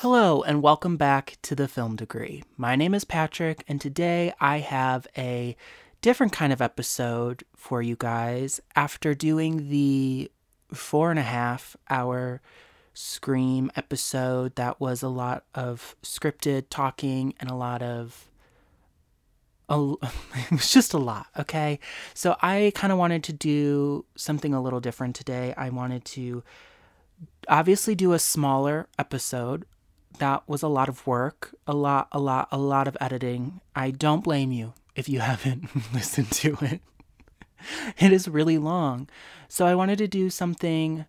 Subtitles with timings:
[0.00, 2.42] Hello, and welcome back to the Film Degree.
[2.56, 5.54] My name is Patrick, and today I have a
[6.00, 10.30] different kind of episode for you guys after doing the
[10.72, 12.40] four and a half hour
[12.94, 18.30] Scream episode that was a lot of scripted talking and a lot of.
[19.68, 19.76] A,
[20.34, 21.78] it was just a lot, okay?
[22.14, 25.52] So I kind of wanted to do something a little different today.
[25.58, 26.42] I wanted to
[27.48, 29.66] obviously do a smaller episode
[30.18, 33.60] that was a lot of work, a lot, a lot, a lot of editing.
[33.74, 36.80] I don't blame you if you haven't listened to it.
[37.98, 39.08] It is really long.
[39.48, 41.04] So I wanted to do something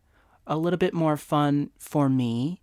[0.45, 2.61] a little bit more fun for me.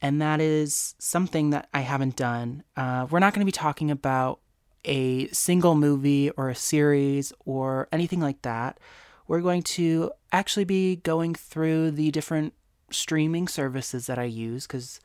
[0.00, 2.62] And that is something that I haven't done.
[2.76, 4.40] Uh, we're not going to be talking about
[4.84, 8.78] a single movie or a series or anything like that.
[9.26, 12.54] We're going to actually be going through the different
[12.90, 15.00] streaming services that I use because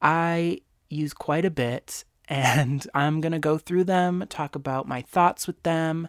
[0.00, 5.02] I use quite a bit, and I'm going to go through them, talk about my
[5.02, 6.08] thoughts with them.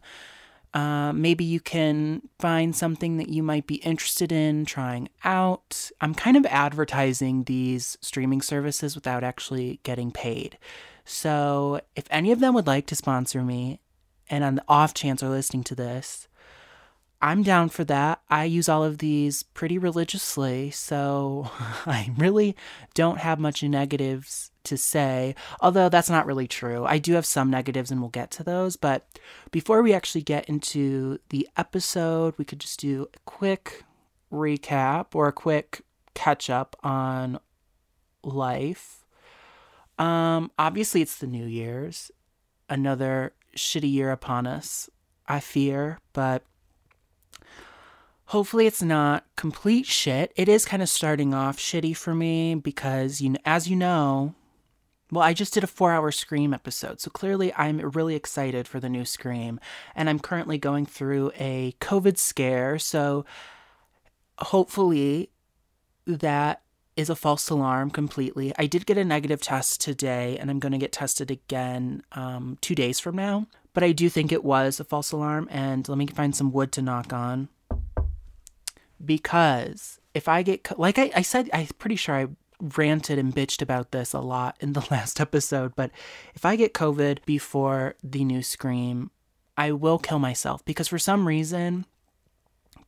[0.74, 5.92] Uh, maybe you can find something that you might be interested in trying out.
[6.00, 10.58] I'm kind of advertising these streaming services without actually getting paid.
[11.04, 13.82] So, if any of them would like to sponsor me,
[14.30, 16.30] and on the off chance are listening to this,
[17.22, 18.22] I'm down for that.
[18.30, 21.52] I use all of these pretty religiously, so
[21.86, 22.56] I really
[22.96, 26.86] don't have much negatives to say, although that's not really true.
[26.86, 29.08] I do have some negatives and we'll get to those, but
[29.52, 33.84] before we actually get into the episode, we could just do a quick
[34.32, 35.82] recap or a quick
[36.14, 37.40] catch up on
[38.24, 39.06] life.
[40.00, 42.12] Um obviously it's the New Year's.
[42.70, 44.90] Another shitty year upon us,
[45.28, 46.44] I fear, but
[48.32, 50.32] hopefully it's not complete shit.
[50.38, 54.36] It is kind of starting off shitty for me because you know, as you know,
[55.12, 57.02] well, I just did a 4-hour Scream episode.
[57.02, 59.60] So clearly I'm really excited for the new Scream
[59.96, 63.26] and I'm currently going through a COVID scare, so
[64.38, 65.30] hopefully
[66.08, 66.62] that
[66.96, 68.54] is a false alarm completely.
[68.58, 72.58] I did get a negative test today and I'm going to get tested again um,
[72.62, 75.98] 2 days from now, but I do think it was a false alarm and let
[75.98, 77.50] me find some wood to knock on
[79.06, 82.28] because if I get like I, I said, I'm pretty sure I
[82.78, 85.92] ranted and bitched about this a lot in the last episode, but
[86.36, 89.12] if I get COVID before the new Scream,
[89.58, 91.86] I will kill myself because for some reason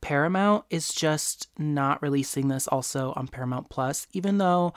[0.00, 4.74] Paramount is just not releasing this also on Paramount Plus, even though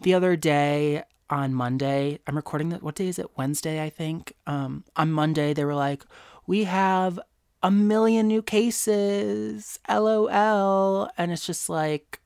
[0.00, 2.82] the other day on Monday, I'm recording that.
[2.82, 3.36] What day is it?
[3.36, 4.34] Wednesday, I think.
[4.46, 6.04] Um, on Monday, they were like,
[6.46, 7.18] we have
[7.62, 9.78] a million new cases.
[9.88, 11.10] LOL.
[11.16, 12.20] And it's just like,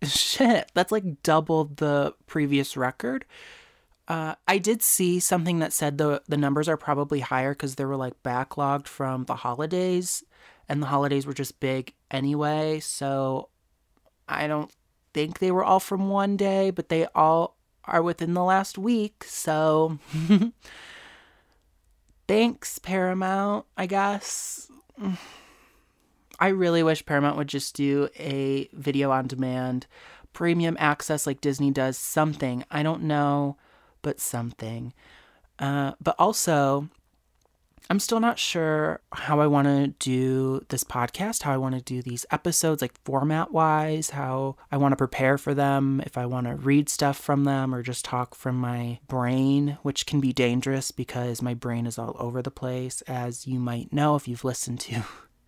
[0.04, 3.24] shit, that's like double the previous record.
[4.08, 7.84] Uh, I did see something that said the the numbers are probably higher because they
[7.84, 10.24] were like backlogged from the holidays,
[10.68, 12.80] and the holidays were just big anyway.
[12.80, 13.50] So
[14.28, 14.72] I don't
[15.14, 19.22] think they were all from one day, but they all are within the last week.
[19.24, 20.00] So
[22.30, 24.70] thanks, Paramount, I guess.
[26.38, 29.88] I really wish Paramount would just do a video on demand,
[30.32, 32.62] premium access like Disney does, something.
[32.70, 33.56] I don't know,
[34.00, 34.94] but something.
[35.58, 36.88] Uh, but also,
[37.90, 41.80] I'm still not sure how I want to do this podcast, how I want to
[41.80, 46.24] do these episodes, like format wise, how I want to prepare for them, if I
[46.24, 50.32] want to read stuff from them or just talk from my brain, which can be
[50.32, 54.44] dangerous because my brain is all over the place, as you might know if you've
[54.44, 55.02] listened to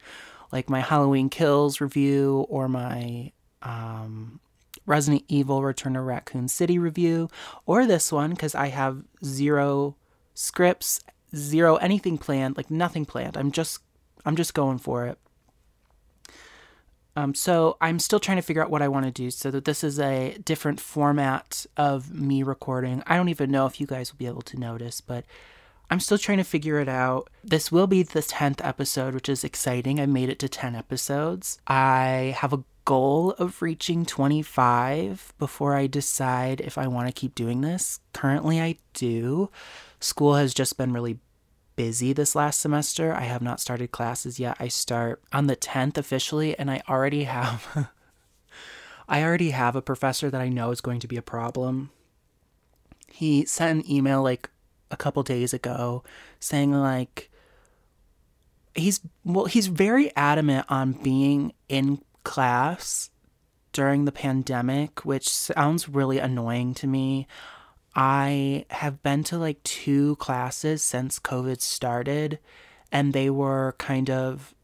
[0.50, 3.30] like my Halloween Kills review or my
[3.62, 4.40] um,
[4.84, 7.28] Resident Evil Return to Raccoon City review,
[7.66, 9.94] or this one because I have zero
[10.34, 10.98] scripts
[11.34, 13.36] zero anything planned, like nothing planned.
[13.36, 13.80] I'm just
[14.24, 15.18] I'm just going for it.
[17.14, 19.66] Um, so I'm still trying to figure out what I want to do so that
[19.66, 23.02] this is a different format of me recording.
[23.06, 25.26] I don't even know if you guys will be able to notice, but
[25.90, 27.28] I'm still trying to figure it out.
[27.44, 30.00] This will be the 10th episode, which is exciting.
[30.00, 31.58] I made it to 10 episodes.
[31.66, 37.34] I have a goal of reaching 25 before I decide if I want to keep
[37.34, 38.00] doing this.
[38.14, 39.50] Currently, I do.
[40.02, 41.20] School has just been really
[41.76, 43.14] busy this last semester.
[43.14, 44.56] I have not started classes yet.
[44.58, 47.88] I start on the 10th officially and I already have
[49.08, 51.90] I already have a professor that I know is going to be a problem.
[53.06, 54.50] He sent an email like
[54.90, 56.02] a couple days ago
[56.40, 57.30] saying like
[58.74, 63.10] he's well he's very adamant on being in class
[63.72, 67.26] during the pandemic, which sounds really annoying to me.
[67.94, 72.38] I have been to like two classes since COVID started,
[72.90, 74.54] and they were kind of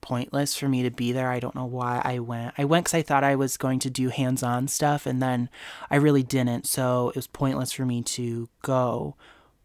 [0.00, 1.30] pointless for me to be there.
[1.30, 2.54] I don't know why I went.
[2.58, 5.48] I went because I thought I was going to do hands on stuff, and then
[5.90, 6.66] I really didn't.
[6.66, 9.16] So it was pointless for me to go.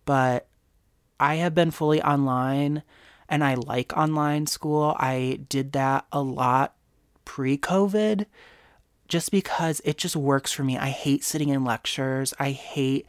[0.05, 0.47] But
[1.19, 2.83] I have been fully online,
[3.27, 4.95] and I like online school.
[4.97, 6.75] I did that a lot
[7.25, 8.25] pre COVID
[9.09, 10.77] just because it just works for me.
[10.77, 12.33] I hate sitting in lectures.
[12.39, 13.07] I hate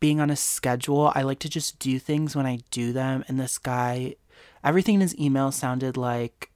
[0.00, 1.12] being on a schedule.
[1.14, 3.24] I like to just do things when I do them.
[3.28, 4.16] And this guy,
[4.62, 6.50] everything in his email sounded like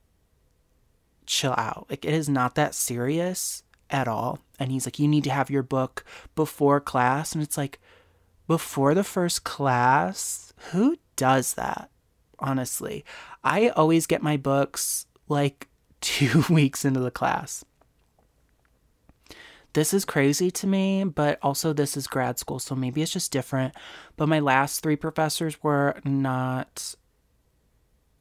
[1.25, 1.87] chill out.
[1.89, 4.41] Like it is not that serious at all.
[4.59, 6.05] And he's like, you need to have your book
[6.35, 7.33] before class.
[7.33, 7.79] And it's like,
[8.49, 10.53] before the first class?
[10.73, 11.91] Who does that?
[12.41, 13.05] Honestly,
[13.45, 15.69] I always get my books like
[16.01, 17.65] two weeks into the class
[19.73, 23.33] this is crazy to me, but also this is grad school, so maybe it's just
[23.33, 23.75] different.
[24.17, 26.95] But my last three professors were not,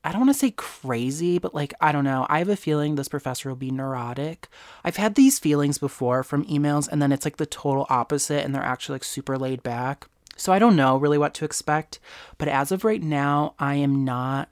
[0.03, 2.25] I don't want to say crazy, but like, I don't know.
[2.29, 4.47] I have a feeling this professor will be neurotic.
[4.83, 8.53] I've had these feelings before from emails, and then it's like the total opposite, and
[8.53, 10.07] they're actually like super laid back.
[10.35, 11.99] So I don't know really what to expect.
[12.37, 14.49] But as of right now, I am not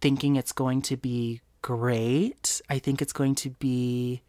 [0.00, 2.60] thinking it's going to be great.
[2.68, 4.22] I think it's going to be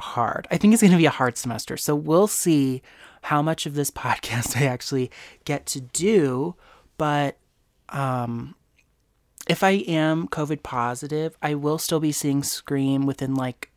[0.00, 0.46] hard.
[0.50, 1.76] I think it's going to be a hard semester.
[1.76, 2.82] So we'll see
[3.22, 5.10] how much of this podcast I actually
[5.44, 6.54] get to do.
[6.96, 7.38] But
[7.88, 8.54] um,
[9.48, 13.70] if I am COVID positive, I will still be seeing Scream within like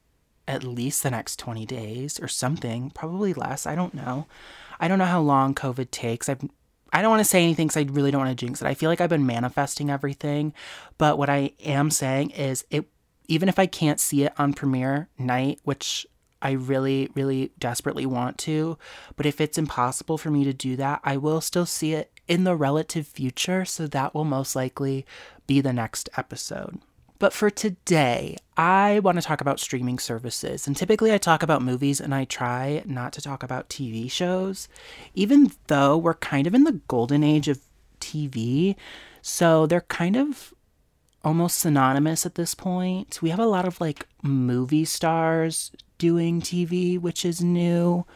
[0.48, 3.66] at least the next 20 days or something, probably less.
[3.66, 4.28] I don't know.
[4.80, 6.28] I don't know how long COVID takes.
[6.28, 6.42] I've
[6.94, 8.68] I don't want to say anything because I really don't want to jinx it.
[8.68, 10.54] I feel like I've been manifesting everything,
[10.98, 12.86] but what I am saying is it.
[13.28, 16.06] Even if I can't see it on premiere night, which
[16.42, 18.78] I really, really desperately want to.
[19.16, 22.44] But if it's impossible for me to do that, I will still see it in
[22.44, 23.66] the relative future.
[23.66, 25.06] So that will most likely
[25.48, 26.80] be the next episode.
[27.20, 30.66] But for today, I want to talk about streaming services.
[30.66, 34.68] And typically I talk about movies and I try not to talk about TV shows,
[35.14, 37.60] even though we're kind of in the golden age of
[38.00, 38.76] TV.
[39.22, 40.52] So they're kind of
[41.24, 43.22] almost synonymous at this point.
[43.22, 48.08] We have a lot of like movie stars doing TV, which is new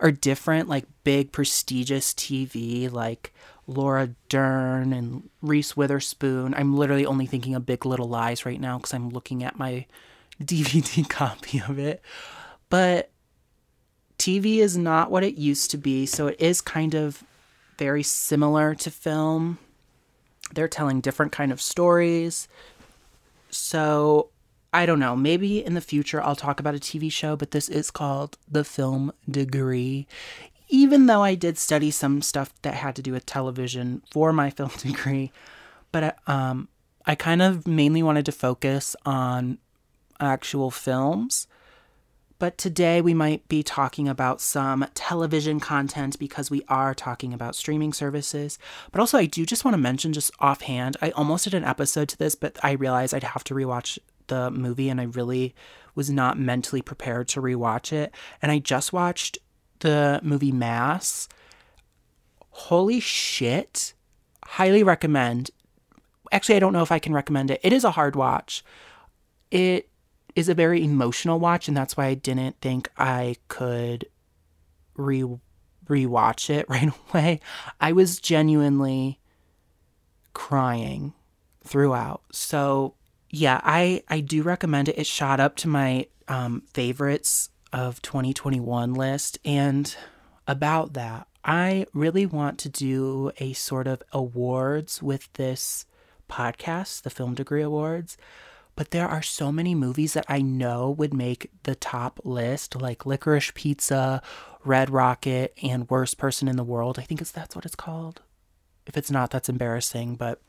[0.00, 3.34] or different, like big prestigious TV, like
[3.66, 6.54] Laura Dern and Reese Witherspoon.
[6.54, 9.84] I'm literally only thinking of Big Little Lies right now because I'm looking at my
[10.42, 12.00] DVD copy of it.
[12.70, 13.10] But
[14.18, 17.24] TV is not what it used to be, so it is kind of
[17.76, 19.58] very similar to film.
[20.54, 22.48] They're telling different kind of stories.
[23.50, 24.30] So
[24.74, 25.14] I don't know.
[25.14, 28.64] Maybe in the future I'll talk about a TV show, but this is called The
[28.64, 30.08] Film Degree.
[30.68, 34.50] Even though I did study some stuff that had to do with television for my
[34.56, 35.30] film degree,
[35.92, 36.68] but um,
[37.06, 39.58] I kind of mainly wanted to focus on
[40.18, 41.46] actual films.
[42.40, 47.54] But today we might be talking about some television content because we are talking about
[47.54, 48.58] streaming services.
[48.90, 52.08] But also, I do just want to mention, just offhand, I almost did an episode
[52.08, 55.54] to this, but I realized I'd have to rewatch the movie and I really
[55.94, 58.14] was not mentally prepared to rewatch it.
[58.42, 59.38] And I just watched
[59.80, 61.28] the movie Mass.
[62.50, 63.94] Holy shit.
[64.44, 65.50] Highly recommend.
[66.32, 67.60] Actually, I don't know if I can recommend it.
[67.62, 68.64] It is a hard watch.
[69.50, 69.88] It
[70.34, 74.06] is a very emotional watch, and that's why I didn't think I could
[74.96, 75.24] re
[75.86, 77.40] rewatch it right away.
[77.80, 79.20] I was genuinely
[80.32, 81.12] crying
[81.62, 82.22] throughout.
[82.32, 82.94] So
[83.34, 84.98] yeah, I I do recommend it.
[84.98, 89.94] It shot up to my um, favorites of 2021 list, and
[90.46, 95.84] about that, I really want to do a sort of awards with this
[96.30, 98.16] podcast, the Film Degree Awards.
[98.76, 103.06] But there are so many movies that I know would make the top list, like
[103.06, 104.20] Licorice Pizza,
[104.64, 106.98] Red Rocket, and Worst Person in the World.
[106.98, 108.22] I think it's that's what it's called.
[108.86, 110.16] If it's not, that's embarrassing.
[110.16, 110.40] But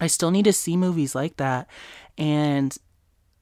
[0.00, 1.68] I still need to see movies like that,
[2.16, 2.76] and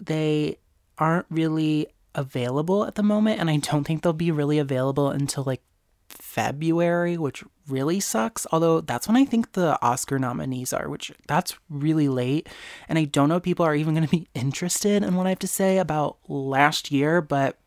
[0.01, 0.59] they
[0.99, 5.45] aren't really available at the moment, and I don't think they'll be really available until
[5.45, 5.63] like
[6.09, 8.47] February, which really sucks.
[8.51, 12.49] Although that's when I think the Oscar nominees are, which that's really late.
[12.89, 15.31] And I don't know if people are even going to be interested in what I
[15.31, 17.59] have to say about last year, but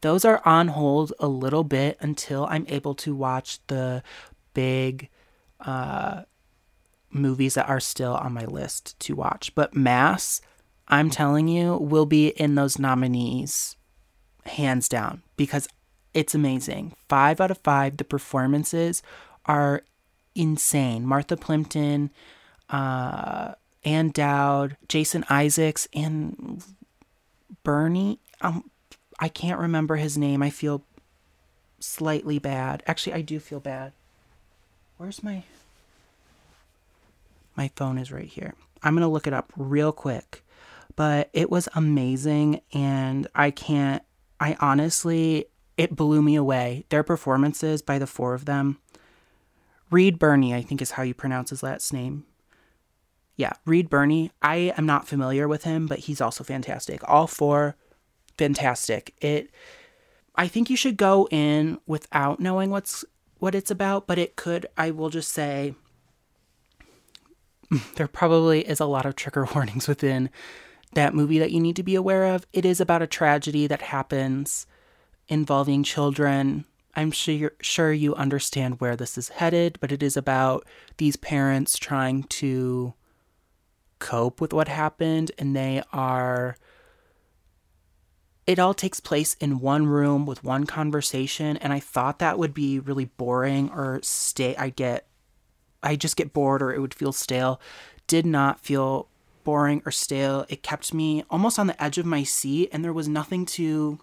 [0.00, 4.02] those are on hold a little bit until I'm able to watch the
[4.52, 5.08] big
[5.60, 6.22] uh,
[7.16, 9.54] movies that are still on my list to watch.
[9.54, 10.40] But Mass,
[10.88, 13.76] I'm telling you, will be in those nominees,
[14.44, 15.68] hands down, because
[16.14, 16.94] it's amazing.
[17.08, 17.96] Five out of five.
[17.96, 19.02] The performances
[19.44, 19.82] are
[20.34, 21.04] insane.
[21.04, 22.10] Martha Plimpton,
[22.70, 23.52] uh,
[23.84, 26.62] Ann Dowd, Jason Isaacs, and
[27.62, 28.18] Birney.
[28.40, 28.70] Um,
[29.18, 30.42] I can't remember his name.
[30.42, 30.82] I feel
[31.80, 32.82] slightly bad.
[32.86, 33.92] Actually, I do feel bad.
[34.96, 35.42] Where's my
[37.56, 38.54] my phone is right here.
[38.82, 40.44] I'm going to look it up real quick.
[40.94, 44.02] But it was amazing and I can't
[44.40, 45.46] I honestly
[45.76, 46.84] it blew me away.
[46.88, 48.78] Their performances by the four of them.
[49.90, 52.24] Reed Birney, I think is how you pronounce his last name.
[53.36, 54.32] Yeah, Reed Birney.
[54.40, 57.02] I am not familiar with him, but he's also fantastic.
[57.06, 57.76] All four
[58.38, 59.14] fantastic.
[59.20, 59.50] It
[60.34, 63.04] I think you should go in without knowing what's
[63.38, 65.74] what it's about, but it could I will just say
[67.96, 70.30] there probably is a lot of trigger warnings within
[70.94, 72.46] that movie that you need to be aware of.
[72.52, 74.66] It is about a tragedy that happens
[75.28, 76.64] involving children.
[76.94, 81.78] I'm sure sure you understand where this is headed, but it is about these parents
[81.78, 82.94] trying to
[83.98, 86.56] cope with what happened and they are
[88.46, 92.54] it all takes place in one room with one conversation and I thought that would
[92.54, 95.06] be really boring or stay I get
[95.86, 97.60] I just get bored or it would feel stale.
[98.06, 99.08] Did not feel
[99.44, 100.44] boring or stale.
[100.48, 104.00] It kept me almost on the edge of my seat, and there was nothing to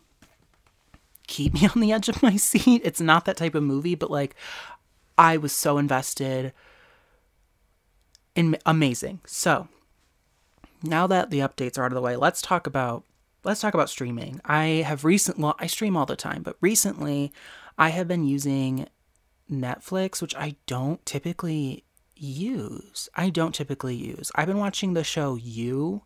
[1.27, 2.81] keep me on the edge of my seat.
[2.83, 4.35] It's not that type of movie, but like
[5.17, 6.53] I was so invested.
[8.35, 9.19] In amazing.
[9.27, 9.67] So
[10.81, 13.03] now that the updates are out of the way, let's talk about
[13.43, 14.41] let's talk about streaming.
[14.45, 17.31] I have recent well, I stream all the time, but recently
[17.77, 18.87] I have been using
[19.51, 21.83] Netflix, which I don't typically
[22.15, 23.09] use.
[23.15, 24.31] I don't typically use.
[24.35, 26.03] I've been watching the show You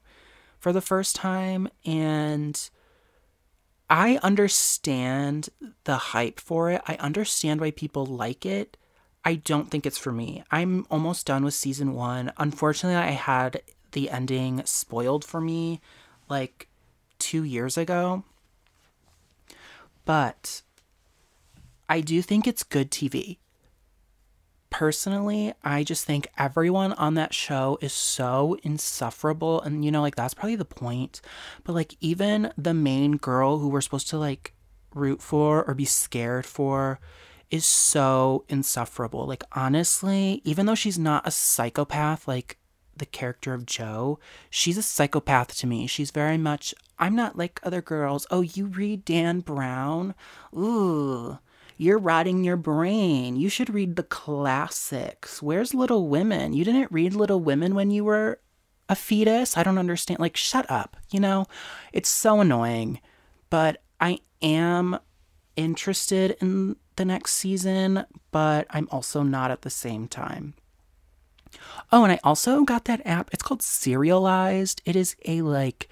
[0.60, 2.70] for the first time and
[3.89, 5.50] I understand
[5.84, 6.82] the hype for it.
[6.88, 8.75] I understand why people like it.
[9.24, 10.44] I don't think it's for me.
[10.51, 12.34] I'm almost done with season 1.
[12.38, 15.82] Unfortunately, I had the ending spoiled for me
[16.29, 16.67] like
[17.20, 18.24] 2 years ago.
[20.06, 20.63] But
[21.89, 23.38] I do think it's good TV
[24.70, 29.62] personally, I just think everyone on that show is so insufferable.
[29.62, 31.22] And, you know, like that's probably the point.
[31.63, 34.53] But, like, even the main girl who we're supposed to, like,
[34.94, 37.00] root for or be scared for
[37.50, 39.25] is so insufferable.
[39.25, 42.58] Like, honestly, even though she's not a psychopath, like,
[42.96, 45.88] the character of Joe, she's a psychopath to me.
[45.88, 48.25] She's very much, I'm not like other girls.
[48.32, 50.15] Oh, you read Dan Brown?
[50.56, 51.39] Ooh
[51.77, 53.36] you're rotting your brain.
[53.36, 55.41] You should read the classics.
[55.41, 56.53] Where's Little Women?
[56.53, 58.39] You didn't read Little Women when you were
[58.89, 59.57] a fetus?
[59.57, 60.19] I don't understand.
[60.19, 60.98] Like, shut up.
[61.12, 61.46] You know,
[61.93, 63.00] it's so annoying.
[63.50, 64.98] But I am
[65.55, 70.55] interested in the next season, but I'm also not at the same time.
[71.91, 73.29] Oh, and I also got that app.
[73.34, 74.81] It's called Serialized.
[74.86, 75.88] It is a like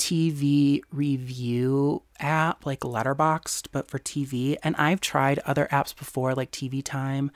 [0.00, 4.56] TV review app like Letterboxd, but for TV.
[4.62, 7.30] And I've tried other apps before, like TV Time,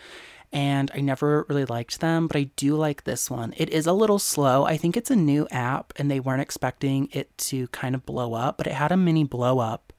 [0.51, 3.53] and I never really liked them, but I do like this one.
[3.59, 4.65] It is a little slow.
[4.65, 8.33] I think it's a new app, and they weren't expecting it to kind of blow
[8.33, 9.93] up, but it had a mini blow up.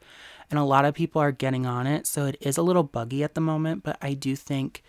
[0.50, 3.24] And a lot of people are getting on it, so it is a little buggy
[3.24, 4.84] at the moment, but I do think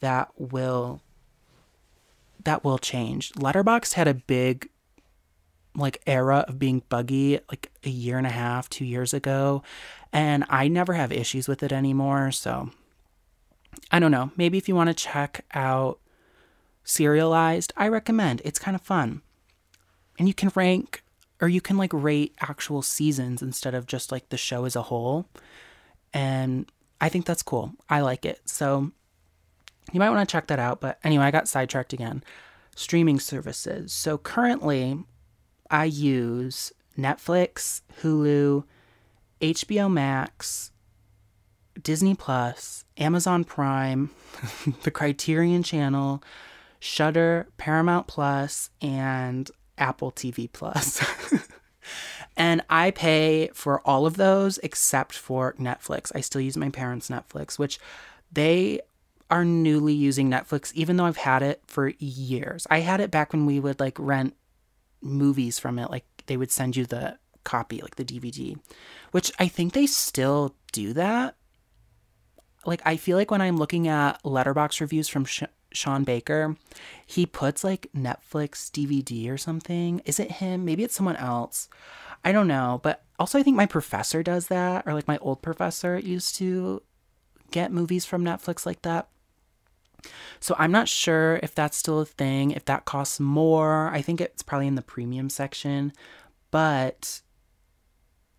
[0.00, 1.02] that will
[2.44, 3.32] that will change.
[3.32, 4.70] Letterboxd had a big
[5.78, 9.62] like era of being buggy like a year and a half, two years ago,
[10.12, 12.32] and I never have issues with it anymore.
[12.32, 12.70] So
[13.90, 14.32] I don't know.
[14.36, 15.98] Maybe if you want to check out
[16.84, 18.42] serialized, I recommend.
[18.44, 19.22] It's kind of fun.
[20.18, 21.02] And you can rank
[21.40, 24.82] or you can like rate actual seasons instead of just like the show as a
[24.82, 25.26] whole.
[26.12, 26.70] And
[27.00, 27.72] I think that's cool.
[27.88, 28.40] I like it.
[28.46, 28.90] So
[29.92, 30.80] you might want to check that out.
[30.80, 32.24] But anyway, I got sidetracked again.
[32.74, 33.92] Streaming services.
[33.92, 35.04] So currently,
[35.70, 38.64] I use Netflix, Hulu,
[39.40, 40.72] HBO Max,
[41.82, 44.10] Disney Plus, Amazon Prime,
[44.82, 46.22] the Criterion Channel,
[46.80, 51.04] Shudder, Paramount Plus, and Apple TV Plus.
[52.36, 56.10] and I pay for all of those except for Netflix.
[56.14, 57.78] I still use my parents' Netflix, which
[58.32, 58.80] they
[59.30, 62.66] are newly using Netflix, even though I've had it for years.
[62.70, 64.34] I had it back when we would like rent
[65.00, 65.90] movies from it.
[65.90, 68.58] Like they would send you the copy, like the DVD,
[69.12, 71.36] which I think they still do that.
[72.66, 76.56] Like I feel like when I'm looking at Letterboxd reviews from sh- Sean Baker.
[77.06, 80.00] He puts like Netflix DVD or something.
[80.04, 80.64] Is it him?
[80.64, 81.68] Maybe it's someone else.
[82.24, 82.80] I don't know.
[82.82, 86.82] But also, I think my professor does that, or like my old professor used to
[87.50, 89.08] get movies from Netflix like that.
[90.40, 93.88] So I'm not sure if that's still a thing, if that costs more.
[93.88, 95.92] I think it's probably in the premium section.
[96.50, 97.22] But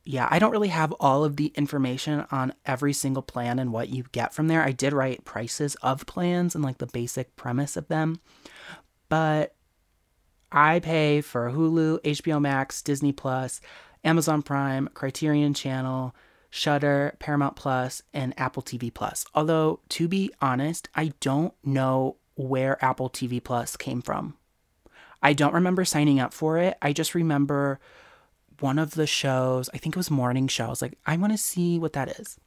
[0.06, 3.90] yeah, I don't really have all of the information on every single plan and what
[3.90, 4.64] you get from there.
[4.64, 8.20] I did write prices of plans and like the basic premise of them.
[9.10, 9.56] But
[10.52, 13.62] I pay for Hulu, HBO Max, Disney Plus,
[14.04, 16.16] Amazon Prime, Criterion Channel,
[16.50, 19.26] Shudder, Paramount Plus, and Apple TV Plus.
[19.36, 24.36] Although, to be honest, I don't know where Apple TV Plus came from.
[25.22, 26.78] I don't remember signing up for it.
[26.82, 27.80] I just remember
[28.60, 30.66] one of the shows, I think it was morning show.
[30.66, 32.38] I was like, I want to see what that is.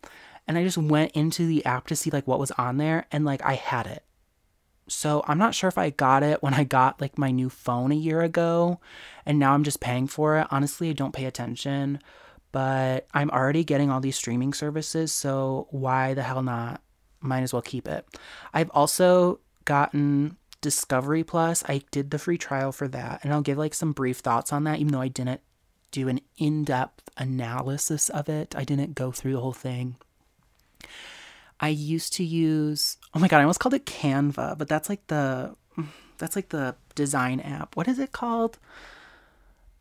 [0.46, 3.24] And I just went into the app to see like what was on there and
[3.24, 4.04] like I had it.
[4.88, 7.92] So I'm not sure if I got it when I got like my new phone
[7.92, 8.80] a year ago
[9.24, 10.48] and now I'm just paying for it.
[10.50, 12.00] Honestly, I don't pay attention
[12.52, 16.82] but I'm already getting all these streaming services, so why the hell not?
[17.20, 18.06] Might as well keep it.
[18.52, 21.64] I've also gotten Discovery Plus.
[21.66, 24.64] I did the free trial for that, and I'll give like some brief thoughts on
[24.64, 25.40] that, even though I didn't
[25.90, 28.54] do an in depth analysis of it.
[28.56, 29.96] I didn't go through the whole thing.
[31.60, 35.06] I used to use oh my god, I almost called it Canva, but that's like
[35.06, 35.54] the
[36.18, 37.76] that's like the design app.
[37.76, 38.58] What is it called?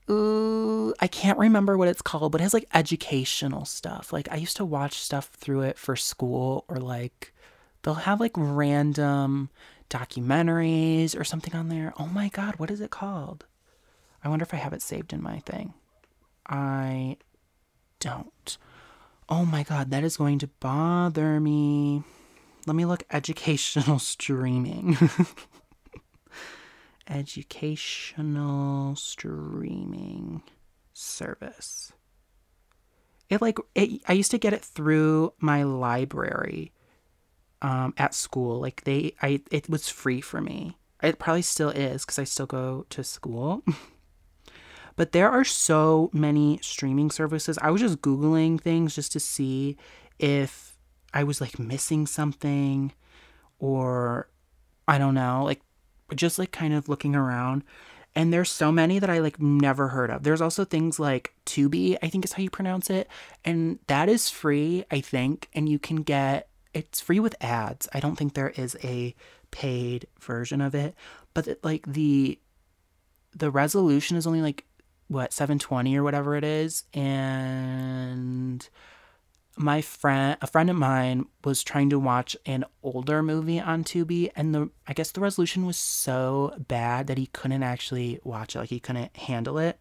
[0.10, 4.12] Ooh, I can't remember what it's called, but it has like educational stuff.
[4.12, 7.34] Like I used to watch stuff through it for school, or like
[7.84, 9.50] they'll have like random
[9.90, 11.94] documentaries or something on there.
[12.00, 13.46] Oh my god, what is it called?
[14.24, 15.74] I wonder if I have it saved in my thing.
[16.48, 17.18] I
[18.00, 18.58] don't.
[19.30, 22.04] Oh my god, that is going to bother me.
[22.66, 24.98] Let me look educational streaming.
[27.12, 30.42] educational streaming
[30.94, 31.92] service.
[33.30, 36.72] It like it, I used to get it through my library
[37.62, 38.60] um, at school.
[38.60, 40.78] Like they, I it was free for me.
[41.04, 43.64] It probably still is because I still go to school.
[44.96, 47.58] but there are so many streaming services.
[47.62, 49.78] I was just googling things just to see
[50.20, 50.78] if
[51.14, 52.94] I was like missing something
[53.60, 54.30] or
[54.88, 55.62] I don't know, like
[56.16, 57.64] just like kind of looking around
[58.16, 60.24] and there's so many that I like never heard of.
[60.24, 63.08] There's also things like Tubi, I think is how you pronounce it,
[63.46, 67.88] and that is free, I think, and you can get it's free with ads.
[67.94, 69.16] I don't think there is a
[69.52, 70.96] paid version of it,
[71.34, 72.38] but it, like the
[73.34, 74.66] the resolution is only like
[75.08, 78.68] what 720 or whatever it is and
[79.58, 84.32] my friend a friend of mine was trying to watch an older movie on Tubi
[84.36, 88.60] and the I guess the resolution was so bad that he couldn't actually watch it
[88.60, 89.80] like he couldn't handle it.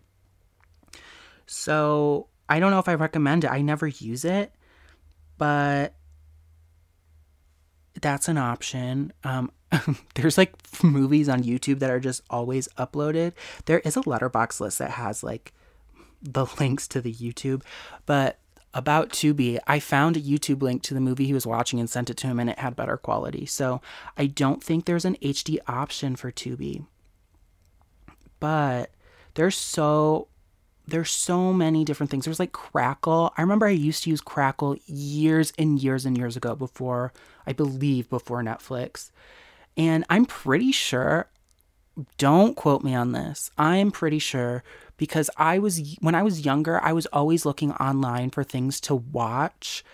[1.46, 3.50] So, I don't know if I recommend it.
[3.50, 4.52] I never use it,
[5.37, 5.94] but
[8.00, 9.12] that's an option.
[9.24, 9.52] Um
[10.14, 10.52] there's like
[10.83, 13.33] movies on YouTube that are just always uploaded.
[13.66, 15.52] There is a Letterboxd list that has like
[16.20, 17.62] the links to the YouTube,
[18.04, 18.38] but
[18.72, 22.11] about Tubi, I found a YouTube link to the movie he was watching and sent
[22.11, 23.46] it to him, and it had better quality.
[23.46, 23.80] So
[24.16, 26.87] I don't think there's an HD option for Tubi.
[28.38, 28.90] But
[29.35, 30.28] there's so
[30.87, 32.24] there's so many different things.
[32.24, 33.33] There's like Crackle.
[33.37, 37.12] I remember I used to use Crackle years and years and years ago before
[37.46, 39.11] I believe before Netflix.
[39.76, 41.28] And I'm pretty sure
[42.18, 43.50] don't quote me on this.
[43.58, 44.62] I'm pretty sure
[44.96, 48.94] because I was when I was younger, I was always looking online for things to
[48.94, 49.84] watch.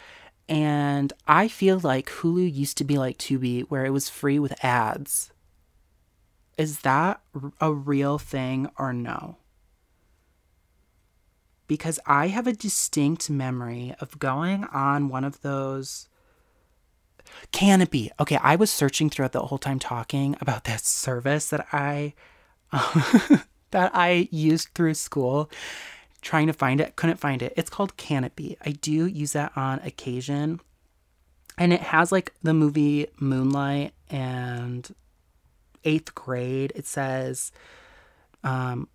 [0.49, 4.65] And I feel like Hulu used to be like Tubi where it was free with
[4.65, 5.33] ads.
[6.57, 7.21] Is that
[7.61, 9.37] a real thing or no?
[11.67, 16.09] Because I have a distinct memory of going on one of those
[17.53, 18.11] Kanopy.
[18.21, 22.15] Okay, I was searching throughout the whole time talking about that service that I
[23.71, 25.51] that I used through school
[26.23, 27.53] trying to find it, couldn't find it.
[27.57, 28.57] It's called Kanopy.
[28.65, 30.61] I do use that on occasion.
[31.57, 34.93] And it has like the movie Moonlight and
[35.85, 36.73] eighth grade.
[36.75, 37.53] It says
[38.45, 38.89] um,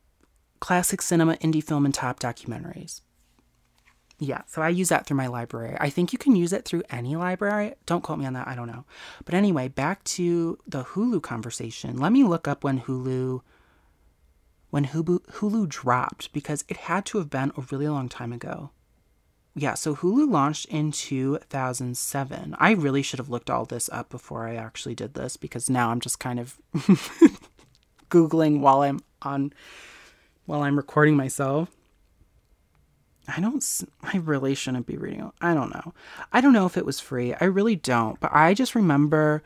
[0.59, 3.01] classic cinema, indie film, and top documentaries.
[4.23, 5.75] Yeah, so I use that through my library.
[5.79, 7.73] I think you can use it through any library.
[7.87, 8.85] Don't quote me on that, I don't know.
[9.25, 11.97] But anyway, back to the Hulu conversation.
[11.97, 13.41] Let me look up when Hulu
[14.69, 18.69] when Hulu, Hulu dropped because it had to have been a really long time ago.
[19.55, 22.55] yeah, so Hulu launched in 2007.
[22.59, 25.89] I really should have looked all this up before I actually did this because now
[25.89, 26.57] I'm just kind of
[28.09, 29.51] googling while I'm on
[30.45, 31.69] while I'm recording myself.
[33.27, 33.63] I don't
[34.03, 35.31] I really shouldn't be reading.
[35.41, 35.93] I don't know.
[36.31, 37.33] I don't know if it was free.
[37.33, 39.43] I really don't, but I just remember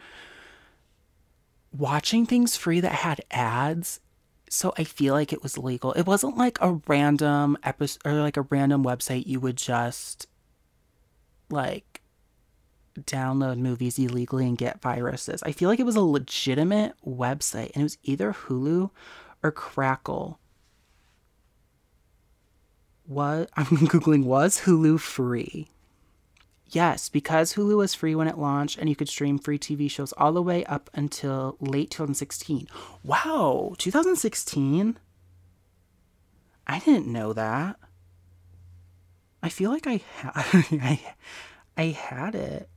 [1.71, 3.99] watching things free that had ads
[4.49, 5.91] so I feel like it was legal.
[5.93, 10.27] It wasn't like a random episode or like a random website you would just
[11.49, 12.01] like
[13.01, 15.43] download movies illegally and get viruses.
[15.43, 18.89] I feel like it was a legitimate website and it was either Hulu
[19.43, 20.39] or Crackle.
[23.07, 25.69] What I'm googling was Hulu free?
[26.69, 30.13] Yes, because Hulu was free when it launched and you could stream free TV shows
[30.13, 32.67] all the way up until late 2016.
[33.03, 34.97] Wow, 2016?
[36.67, 37.77] I didn't know that.
[39.43, 40.31] I feel like I ha-
[40.71, 40.99] I,
[41.77, 42.67] I had it.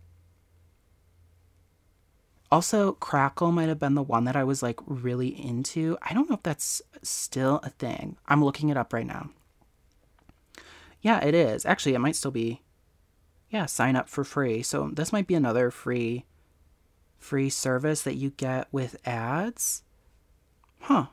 [2.50, 5.96] Also, Crackle might have been the one that I was like really into.
[6.02, 8.16] I don't know if that's still a thing.
[8.26, 9.30] I'm looking it up right now.
[11.00, 11.64] Yeah, it is.
[11.64, 12.62] Actually, it might still be
[13.50, 14.62] yeah, sign up for free.
[14.62, 16.24] So this might be another free
[17.18, 19.82] free service that you get with ads.
[20.80, 21.06] Huh.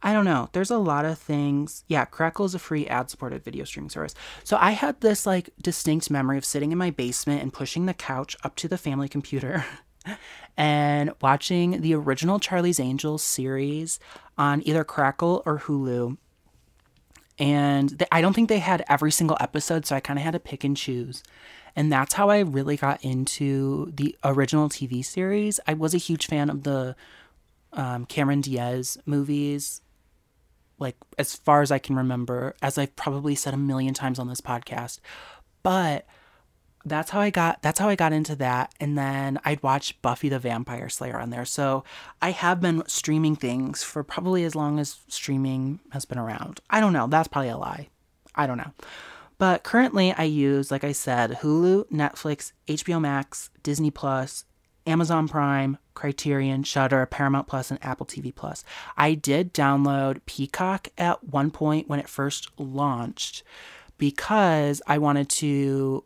[0.00, 0.48] I don't know.
[0.52, 1.84] There's a lot of things.
[1.88, 4.14] Yeah, Crackle is a free ad supported video streaming service.
[4.44, 7.94] So I had this like distinct memory of sitting in my basement and pushing the
[7.94, 9.64] couch up to the family computer
[10.56, 13.98] and watching the original Charlie's Angels series
[14.38, 16.16] on either Crackle or Hulu.
[17.38, 20.40] And I don't think they had every single episode, so I kind of had to
[20.40, 21.22] pick and choose.
[21.76, 25.60] And that's how I really got into the original TV series.
[25.66, 26.96] I was a huge fan of the
[27.72, 29.80] um, Cameron Diaz movies,
[30.78, 34.28] like as far as I can remember, as I've probably said a million times on
[34.28, 34.98] this podcast.
[35.62, 36.06] But
[36.88, 40.28] that's how I got that's how I got into that and then I'd watch Buffy
[40.28, 41.44] the Vampire Slayer on there.
[41.44, 41.84] So
[42.20, 46.60] I have been streaming things for probably as long as streaming has been around.
[46.70, 47.88] I don't know, that's probably a lie.
[48.34, 48.72] I don't know.
[49.38, 54.44] But currently I use like I said Hulu, Netflix, HBO Max, Disney Plus,
[54.86, 58.64] Amazon Prime, Criterion, Shudder, Paramount Plus, and Apple TV Plus.
[58.96, 63.42] I did download Peacock at one point when it first launched
[63.98, 66.04] because I wanted to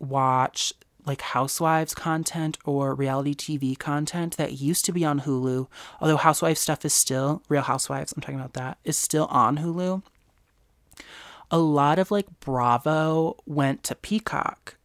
[0.00, 0.72] watch
[1.06, 5.66] like housewives content or reality TV content that used to be on Hulu,
[6.00, 10.02] although housewives stuff is still Real Housewives, I'm talking about that, is still on Hulu.
[11.50, 14.76] A lot of like Bravo went to Peacock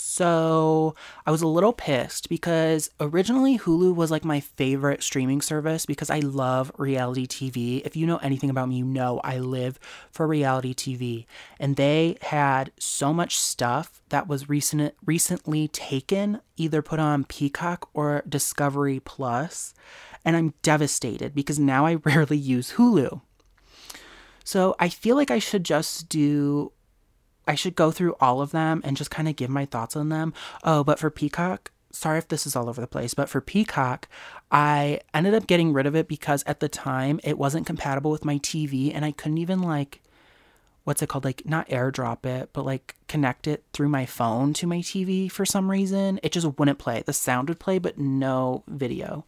[0.00, 0.94] so
[1.26, 6.10] I was a little pissed because originally Hulu was like my favorite streaming service because
[6.10, 7.82] I love reality TV.
[7.84, 9.78] If you know anything about me, you know I live
[10.10, 11.26] for reality TV.
[11.58, 17.88] And they had so much stuff that was recent recently taken, either put on Peacock
[17.92, 19.74] or Discovery Plus,
[20.24, 23.20] and I'm devastated because now I rarely use Hulu.
[24.44, 26.72] So I feel like I should just do
[27.50, 30.08] I should go through all of them and just kind of give my thoughts on
[30.08, 30.32] them.
[30.62, 34.06] Oh, but for Peacock, sorry if this is all over the place, but for Peacock,
[34.52, 38.24] I ended up getting rid of it because at the time it wasn't compatible with
[38.24, 40.00] my TV and I couldn't even like
[40.84, 44.68] what's it called like not airdrop it, but like connect it through my phone to
[44.68, 46.20] my TV for some reason.
[46.22, 47.02] It just wouldn't play.
[47.02, 49.24] The sound would play but no video.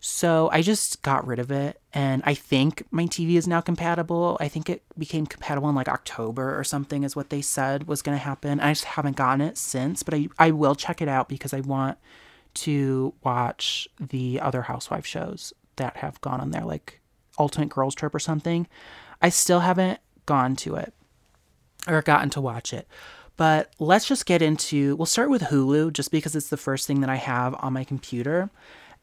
[0.00, 1.80] So I just got rid of it.
[1.92, 4.36] And I think my TV is now compatible.
[4.40, 8.02] I think it became compatible in like October or something, is what they said was
[8.02, 8.60] going to happen.
[8.60, 11.60] I just haven't gotten it since, but I, I will check it out because I
[11.60, 11.98] want
[12.54, 17.00] to watch the other housewife shows that have gone on there, like
[17.38, 18.66] Ultimate Girls Trip or something.
[19.20, 20.94] I still haven't gone to it
[21.88, 22.86] or gotten to watch it.
[23.36, 27.00] But let's just get into, we'll start with Hulu just because it's the first thing
[27.00, 28.50] that I have on my computer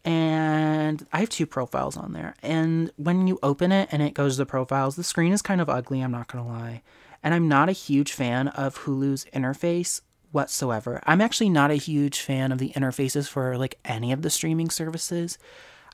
[0.06, 2.36] and I have two profiles on there.
[2.44, 5.60] And when you open it and it goes to the profiles, the screen is kind
[5.60, 6.84] of ugly, I'm not gonna lie.
[7.24, 11.02] And I'm not a huge fan of Hulu's interface whatsoever.
[11.08, 14.70] I'm actually not a huge fan of the interfaces for like any of the streaming
[14.70, 15.40] services.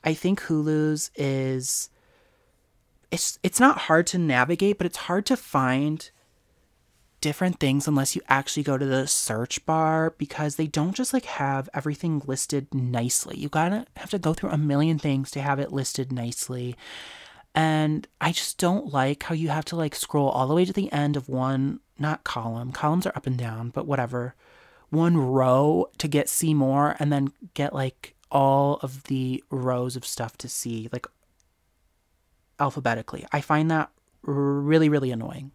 [0.04, 1.88] I think Hulu's is
[3.10, 6.10] it's it's not hard to navigate, but it's hard to find
[7.22, 11.24] different things unless you actually go to the search bar because they don't just like
[11.24, 13.38] have everything listed nicely.
[13.38, 16.76] You gotta have to go through a million things to have it listed nicely.
[17.54, 20.72] And I just don't like how you have to like scroll all the way to
[20.72, 24.34] the end of one, not column, columns are up and down, but whatever,
[24.90, 30.04] one row to get see more and then get like all of the rows of
[30.04, 31.06] stuff to see, like
[32.58, 33.24] alphabetically.
[33.30, 33.90] I find that
[34.22, 35.52] really, really annoying.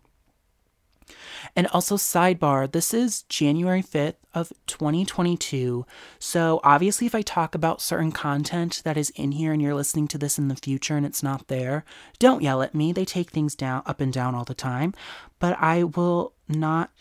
[1.55, 5.85] And also, sidebar, this is January 5th of 2022.
[6.19, 10.07] So, obviously, if I talk about certain content that is in here and you're listening
[10.09, 11.83] to this in the future and it's not there,
[12.19, 12.91] don't yell at me.
[12.91, 14.93] They take things down, up and down all the time.
[15.39, 16.91] But I will not,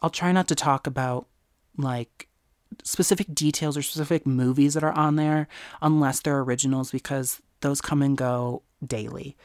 [0.00, 1.26] I'll try not to talk about
[1.76, 2.28] like
[2.84, 5.48] specific details or specific movies that are on there
[5.82, 9.36] unless they're originals because those come and go daily.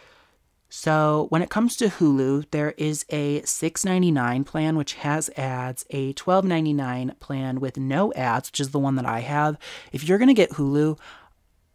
[0.69, 6.13] So, when it comes to Hulu, there is a $6.99 plan which has ads, a
[6.13, 9.57] $12.99 plan with no ads, which is the one that I have.
[9.91, 10.97] If you're going to get Hulu,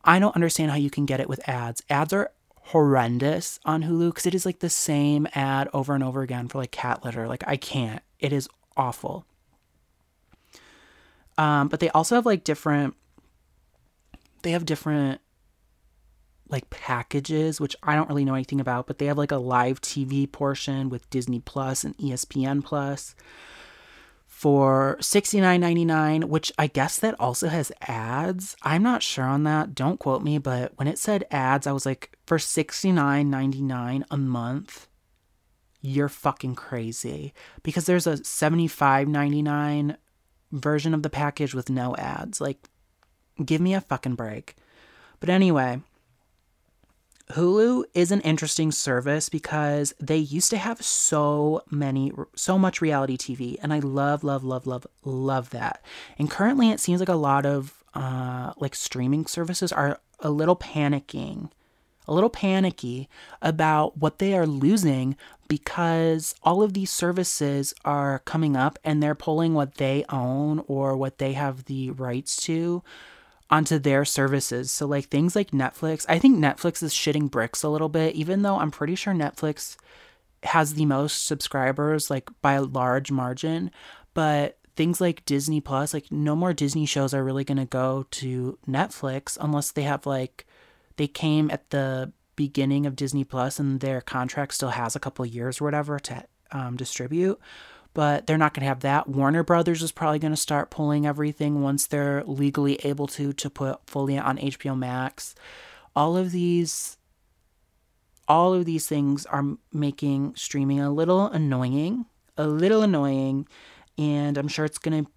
[0.05, 1.83] I don't understand how you can get it with ads.
[1.88, 6.22] Ads are horrendous on Hulu because it is like the same ad over and over
[6.22, 7.29] again for like cat litter.
[7.29, 8.03] Like, I can't.
[8.18, 9.24] It is awful.
[11.38, 12.96] Um, but they also have like different,
[14.42, 15.20] they have different
[16.51, 19.81] like packages, which I don't really know anything about, but they have like a live
[19.81, 23.15] TV portion with Disney Plus and ESPN Plus
[24.27, 28.57] for $69.99, which I guess that also has ads.
[28.63, 29.75] I'm not sure on that.
[29.75, 34.89] Don't quote me, but when it said ads, I was like, for $69.99 a month,
[35.83, 37.35] you're fucking crazy.
[37.63, 39.97] Because there's a $75.99
[40.53, 42.41] version of the package with no ads.
[42.41, 42.67] Like,
[43.45, 44.57] give me a fucking break.
[45.21, 45.83] But anyway,
[47.31, 53.16] Hulu is an interesting service because they used to have so many, so much reality
[53.16, 55.83] TV, and I love, love, love, love, love that.
[56.19, 60.57] And currently, it seems like a lot of uh, like streaming services are a little
[60.57, 61.51] panicking,
[62.07, 63.09] a little panicky
[63.40, 65.16] about what they are losing
[65.49, 70.97] because all of these services are coming up and they're pulling what they own or
[70.97, 72.83] what they have the rights to
[73.51, 74.71] onto their services.
[74.71, 78.43] So like things like Netflix, I think Netflix is shitting bricks a little bit, even
[78.43, 79.77] though I'm pretty sure Netflix
[80.45, 83.71] has the most subscribers, like by a large margin.
[84.15, 88.59] But things like Disney Plus, like no more Disney shows are really gonna go to
[88.69, 90.47] Netflix unless they have like
[90.97, 95.27] they came at the beginning of Disney Plus and their contract still has a couple
[95.27, 97.39] years or whatever to um, distribute
[97.92, 99.09] but they're not going to have that.
[99.09, 103.50] Warner Brothers is probably going to start pulling everything once they're legally able to to
[103.50, 105.35] put fully on HBO Max.
[105.96, 106.96] All of these
[108.29, 113.48] all of these things are making streaming a little annoying, a little annoying,
[113.98, 115.11] and I'm sure it's going to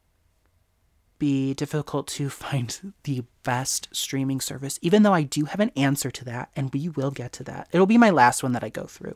[1.19, 6.09] be difficult to find the best streaming service, even though I do have an answer
[6.09, 7.69] to that, and we will get to that.
[7.71, 9.15] It'll be my last one that I go through.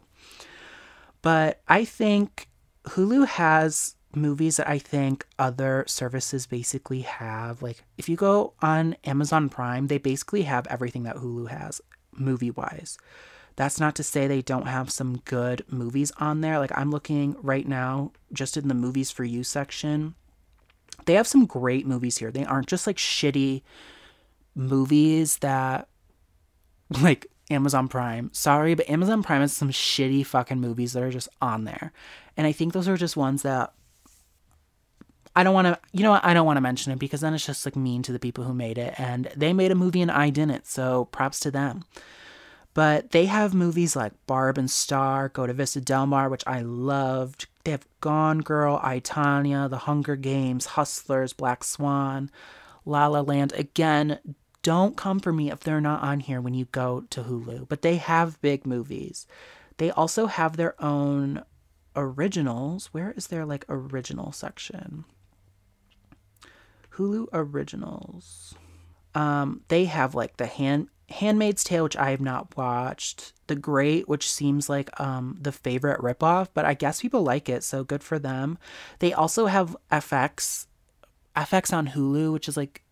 [1.23, 2.47] But I think
[2.87, 7.61] Hulu has movies that I think other services basically have.
[7.61, 11.81] Like, if you go on Amazon Prime, they basically have everything that Hulu has,
[12.13, 12.97] movie wise.
[13.55, 16.59] That's not to say they don't have some good movies on there.
[16.59, 20.15] Like, I'm looking right now just in the movies for you section.
[21.05, 22.31] They have some great movies here.
[22.31, 23.63] They aren't just like shitty
[24.55, 25.87] movies that,
[27.01, 28.29] like, Amazon Prime.
[28.33, 31.93] Sorry, but Amazon Prime has some shitty fucking movies that are just on there.
[32.37, 33.73] And I think those are just ones that
[35.35, 36.25] I don't want to, you know what?
[36.25, 38.43] I don't want to mention it because then it's just like mean to the people
[38.43, 38.99] who made it.
[38.99, 40.65] And they made a movie and I didn't.
[40.65, 41.83] So props to them.
[42.73, 46.61] But they have movies like Barb and Star, Go to Vista Del Mar, which I
[46.61, 47.47] loved.
[47.63, 52.29] They have Gone Girl, I, Tonya, The Hunger Games, Hustlers, Black Swan,
[52.85, 53.51] La La Land.
[53.53, 54.19] Again,
[54.61, 57.67] don't come for me if they're not on here when you go to Hulu.
[57.67, 59.25] But they have big movies.
[59.77, 61.43] They also have their own
[61.97, 62.87] originals.
[62.93, 65.03] Where is their like original section?
[66.91, 68.55] Hulu originals.
[69.13, 73.33] Um, they have like the hand Handmaid's Tale, which I have not watched.
[73.47, 77.63] The Great, which seems like um the favorite ripoff, but I guess people like it,
[77.63, 78.57] so good for them.
[78.99, 80.67] They also have FX,
[81.35, 82.83] FX on Hulu, which is like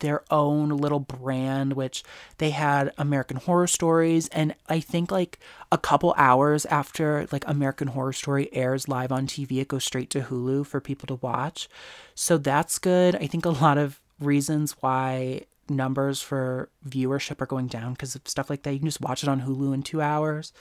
[0.00, 2.02] their own little brand, which
[2.38, 4.28] they had American Horror Stories.
[4.28, 5.38] And I think like
[5.70, 10.10] a couple hours after like American Horror Story airs live on TV, it goes straight
[10.10, 11.68] to Hulu for people to watch.
[12.14, 13.16] So that's good.
[13.16, 18.22] I think a lot of reasons why numbers for viewership are going down because of
[18.26, 18.72] stuff like that.
[18.72, 20.52] You can just watch it on Hulu in two hours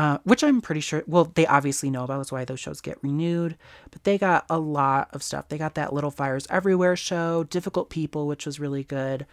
[0.00, 2.16] uh, which I'm pretty sure, well, they obviously know about.
[2.16, 3.58] That's why those shows get renewed.
[3.90, 5.50] But they got a lot of stuff.
[5.50, 9.26] They got that Little Fires Everywhere show, Difficult People, which was really good.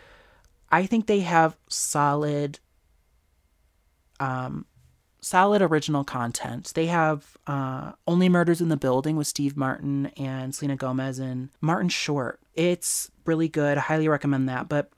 [0.69, 2.59] I think they have solid,
[4.19, 4.65] um,
[5.21, 6.73] solid original content.
[6.75, 11.47] They have uh, Only Murders in the Building with Steve Martin and Selena Gomez and
[11.61, 12.41] Martin Short.
[12.55, 13.77] It's really good.
[13.77, 14.67] I highly recommend that.
[14.67, 14.89] But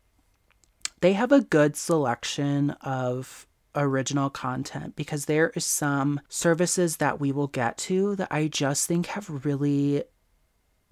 [1.02, 7.32] they have a good selection of original content because there is some services that we
[7.32, 10.04] will get to that I just think have really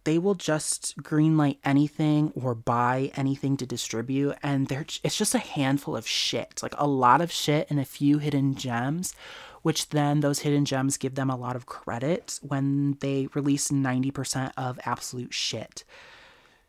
[0.04, 4.38] they will just greenlight anything or buy anything to distribute.
[4.42, 7.86] And they're it's just a handful of shit like a lot of shit and a
[7.86, 9.13] few hidden gems
[9.63, 14.54] which then those hidden gems give them a lot of credit when they release 90%
[14.56, 15.84] of absolute shit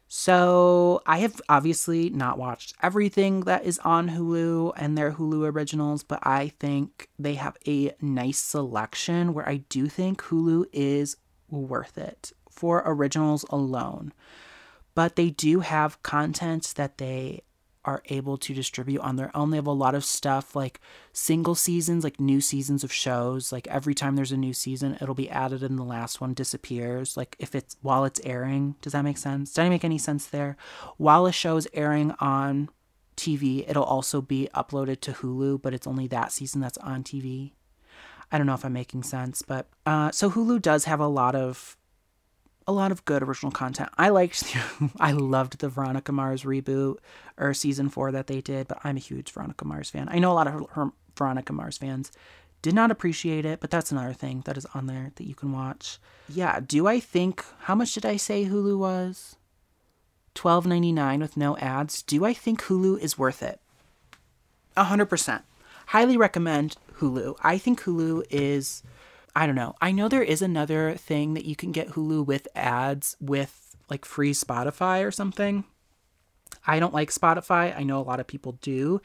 [0.08, 6.02] so I have obviously not watched everything that is on Hulu and their Hulu originals,
[6.02, 11.18] but I think they have a nice selection where I do think Hulu is
[11.50, 14.14] worth it for originals alone.
[14.94, 17.42] But they do have content that they
[17.88, 19.48] are able to distribute on their own.
[19.48, 20.78] They have a lot of stuff like
[21.14, 23.50] single seasons, like new seasons of shows.
[23.50, 27.16] Like every time there's a new season, it'll be added and the last one disappears.
[27.16, 28.74] Like if it's while it's airing.
[28.82, 29.48] Does that make sense?
[29.48, 30.58] Does that make any sense there?
[30.98, 32.68] While a show is airing on
[33.16, 37.52] TV, it'll also be uploaded to Hulu, but it's only that season that's on TV.
[38.30, 41.34] I don't know if I'm making sense, but uh, so Hulu does have a lot
[41.34, 41.78] of
[42.68, 43.88] a lot of good original content.
[43.96, 44.54] I liked,
[45.00, 46.98] I loved the Veronica Mars reboot
[47.38, 50.06] or season four that they did, but I'm a huge Veronica Mars fan.
[50.10, 52.12] I know a lot of her, her Veronica Mars fans
[52.60, 55.50] did not appreciate it, but that's another thing that is on there that you can
[55.50, 55.98] watch.
[56.28, 59.36] Yeah, do I think how much did I say Hulu was?
[60.34, 62.02] Twelve ninety nine with no ads.
[62.02, 63.60] Do I think Hulu is worth it?
[64.76, 65.42] hundred percent.
[65.86, 67.36] Highly recommend Hulu.
[67.42, 68.82] I think Hulu is
[69.38, 69.76] I don't know.
[69.80, 74.04] I know there is another thing that you can get Hulu with ads with like
[74.04, 75.62] free Spotify or something.
[76.66, 77.72] I don't like Spotify.
[77.78, 79.00] I know a lot of people do.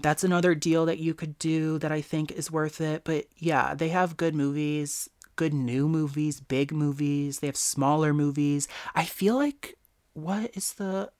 [0.00, 3.02] That's another deal that you could do that I think is worth it.
[3.02, 7.40] But yeah, they have good movies, good new movies, big movies.
[7.40, 8.68] They have smaller movies.
[8.94, 9.76] I feel like
[10.12, 11.10] what is the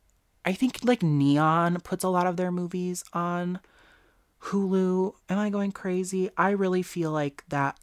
[0.44, 3.58] I think like Neon puts a lot of their movies on
[4.42, 5.14] Hulu.
[5.28, 6.30] Am I going crazy?
[6.36, 7.76] I really feel like that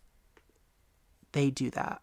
[1.32, 2.02] they do that.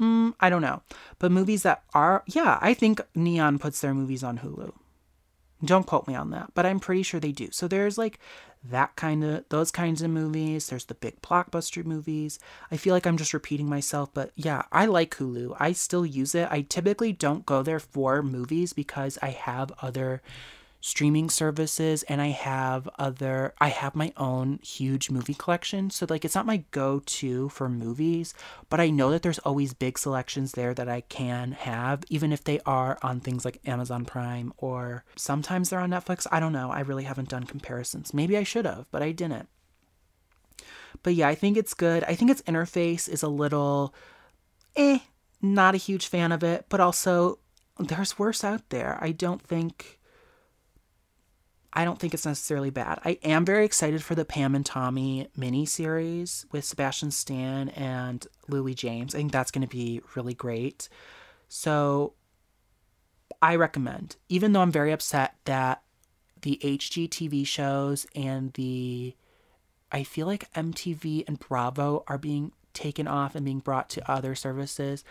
[0.00, 0.82] Mm, I don't know.
[1.18, 4.72] But movies that are, yeah, I think Neon puts their movies on Hulu.
[5.64, 7.48] Don't quote me on that, but I'm pretty sure they do.
[7.50, 8.18] So there's like
[8.62, 10.68] that kind of, those kinds of movies.
[10.68, 12.38] There's the big blockbuster movies.
[12.70, 15.56] I feel like I'm just repeating myself, but yeah, I like Hulu.
[15.58, 16.48] I still use it.
[16.50, 20.20] I typically don't go there for movies because I have other
[20.86, 25.90] streaming services and I have other I have my own huge movie collection.
[25.90, 28.34] So like it's not my go-to for movies,
[28.70, 32.44] but I know that there's always big selections there that I can have even if
[32.44, 36.24] they are on things like Amazon Prime or sometimes they're on Netflix.
[36.30, 36.70] I don't know.
[36.70, 38.14] I really haven't done comparisons.
[38.14, 39.48] Maybe I should have, but I didn't.
[41.02, 42.04] But yeah, I think it's good.
[42.04, 43.92] I think its interface is a little
[44.76, 45.00] eh,
[45.42, 47.40] not a huge fan of it, but also
[47.76, 48.98] there's worse out there.
[49.00, 49.95] I don't think
[51.76, 53.00] I don't think it's necessarily bad.
[53.04, 58.26] I am very excited for the Pam and Tommy mini series with Sebastian Stan and
[58.48, 59.14] Lily James.
[59.14, 60.88] I think that's going to be really great.
[61.48, 62.14] So
[63.42, 65.82] I recommend, even though I'm very upset that
[66.40, 69.14] the HGTV shows and the
[69.92, 74.34] I feel like MTV and Bravo are being taken off and being brought to other
[74.34, 75.04] services.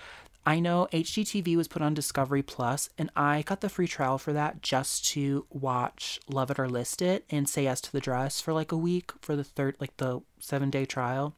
[0.46, 4.32] I know HGTV was put on Discovery Plus, and I got the free trial for
[4.34, 8.40] that just to watch Love It or List It and say yes to the dress
[8.42, 11.36] for like a week for the third, like the seven day trial.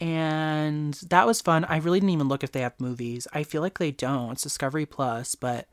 [0.00, 1.64] And that was fun.
[1.64, 3.26] I really didn't even look if they have movies.
[3.32, 4.32] I feel like they don't.
[4.32, 5.66] It's Discovery Plus, but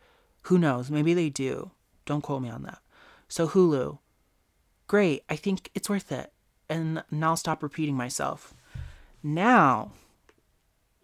[0.43, 0.89] who knows?
[0.89, 1.71] Maybe they do.
[2.05, 2.79] Don't quote me on that.
[3.27, 3.99] So, Hulu,
[4.87, 5.23] great.
[5.29, 6.31] I think it's worth it.
[6.67, 8.53] And now I'll stop repeating myself.
[9.21, 9.91] Now,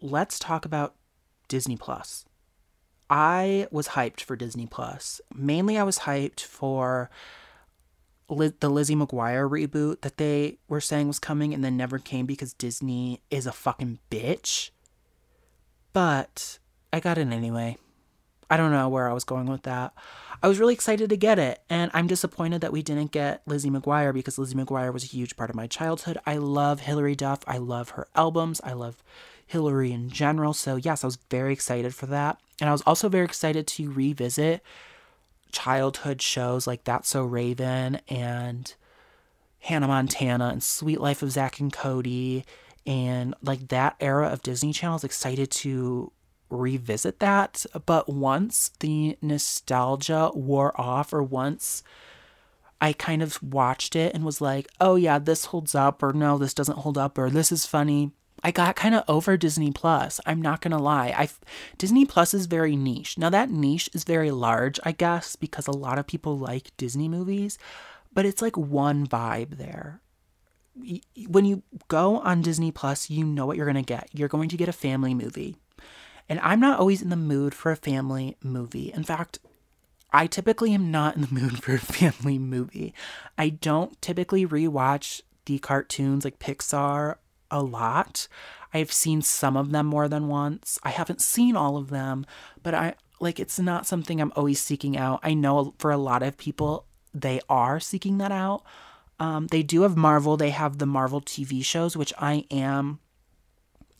[0.00, 0.94] let's talk about
[1.48, 2.24] Disney Plus.
[3.08, 5.20] I was hyped for Disney Plus.
[5.34, 7.10] Mainly, I was hyped for
[8.28, 12.26] Liz- the Lizzie McGuire reboot that they were saying was coming and then never came
[12.26, 14.70] because Disney is a fucking bitch.
[15.92, 16.60] But
[16.92, 17.76] I got it anyway.
[18.48, 19.92] I don't know where I was going with that.
[20.42, 23.70] I was really excited to get it, and I'm disappointed that we didn't get Lizzie
[23.70, 26.18] McGuire because Lizzie McGuire was a huge part of my childhood.
[26.26, 27.40] I love Hilary Duff.
[27.46, 28.60] I love her albums.
[28.64, 29.02] I love
[29.50, 30.54] Hilary in general.
[30.54, 32.38] So, yes, I was very excited for that.
[32.60, 34.62] And I was also very excited to revisit
[35.50, 38.72] childhood shows like That's So Raven and
[39.58, 42.44] Hannah Montana and Sweet Life of Zack and Cody
[42.86, 44.94] and like that era of Disney Channel.
[44.94, 46.12] I was excited to
[46.48, 47.66] revisit that.
[47.86, 51.82] But once the nostalgia wore off, or once
[52.80, 56.38] I kind of watched it and was like, oh yeah, this holds up, or no,
[56.38, 58.12] this doesn't hold up, or this is funny.
[58.42, 60.20] I got kind of over Disney Plus.
[60.24, 61.14] I'm not going to lie.
[61.16, 61.28] I
[61.78, 63.18] Disney Plus is very niche.
[63.18, 67.08] Now that niche is very large, I guess, because a lot of people like Disney
[67.08, 67.58] movies,
[68.12, 70.00] but it's like one vibe there.
[71.28, 74.08] When you go on Disney Plus, you know what you're going to get.
[74.12, 75.56] You're going to get a family movie.
[76.28, 78.92] And I'm not always in the mood for a family movie.
[78.94, 79.40] In fact,
[80.12, 82.94] I typically am not in the mood for a family movie.
[83.36, 87.16] I don't typically rewatch the cartoons like Pixar
[87.50, 88.28] a lot.
[88.72, 90.78] I've seen some of them more than once.
[90.82, 92.24] I haven't seen all of them,
[92.62, 95.20] but I like it's not something I'm always seeking out.
[95.22, 98.62] I know for a lot of people they are seeking that out.
[99.18, 100.36] Um, they do have Marvel.
[100.36, 103.00] They have the Marvel TV shows, which I am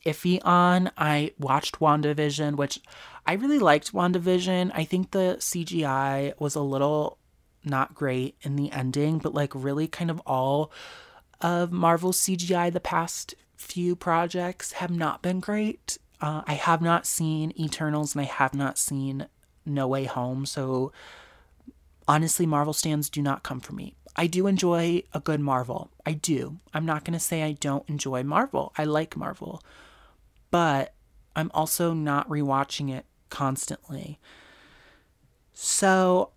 [0.07, 0.91] iffy on.
[0.97, 2.81] I watched WandaVision, which
[3.27, 4.71] I really liked WandaVision.
[4.75, 7.19] I think the CGI was a little
[7.65, 10.73] not great in the ending, but like really kind of all
[11.41, 15.99] of Marvel CGI the past few projects have not been great.
[16.21, 19.27] Uh, I have not seen Eternals and I have not seen
[19.65, 20.93] No Way Home, so
[22.07, 23.95] honestly, Marvel stands do not come for me.
[24.17, 25.91] I do enjoy a good Marvel.
[26.05, 26.59] I do.
[26.75, 28.73] I'm not going to say I don't enjoy Marvel.
[28.77, 29.63] I like Marvel
[30.51, 30.95] but
[31.35, 34.19] I'm also not rewatching it constantly.
[35.53, 36.31] So,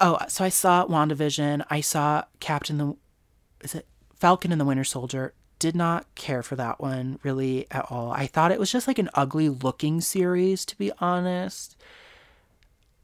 [0.00, 1.64] oh, so I saw WandaVision.
[1.68, 2.96] I saw Captain the,
[3.62, 3.86] is it
[4.22, 5.34] Falcon and the Winter Soldier?
[5.58, 8.12] Did not care for that one really at all.
[8.12, 11.76] I thought it was just like an ugly looking series, to be honest.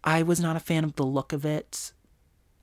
[0.04, 1.90] I was not a fan of the look of it.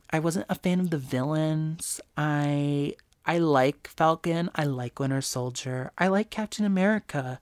[0.10, 2.00] I wasn't a fan of the villains.
[2.16, 2.96] I
[3.26, 4.50] I like Falcon.
[4.56, 5.92] I like Winter Soldier.
[5.98, 7.42] I like Captain America.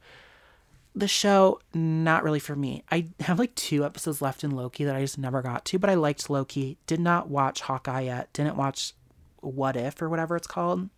[0.96, 2.86] The show, not really for me.
[2.92, 5.92] I have like two episodes left in Loki that I just never got to, but
[5.92, 6.80] I liked Loki.
[6.88, 8.34] Did not watch Hawkeye yet.
[8.34, 8.94] Didn't watch
[9.42, 10.90] What If or whatever it's called.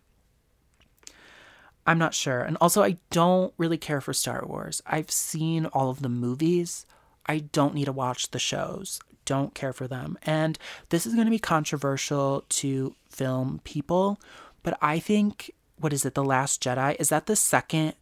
[1.86, 2.40] I'm not sure.
[2.40, 4.82] And also, I don't really care for Star Wars.
[4.86, 6.84] I've seen all of the movies.
[7.26, 9.00] I don't need to watch the shows.
[9.24, 10.18] Don't care for them.
[10.22, 10.58] And
[10.90, 14.18] this is going to be controversial to film people
[14.66, 16.96] but I think, what is it, The Last Jedi?
[16.98, 17.94] Is that the second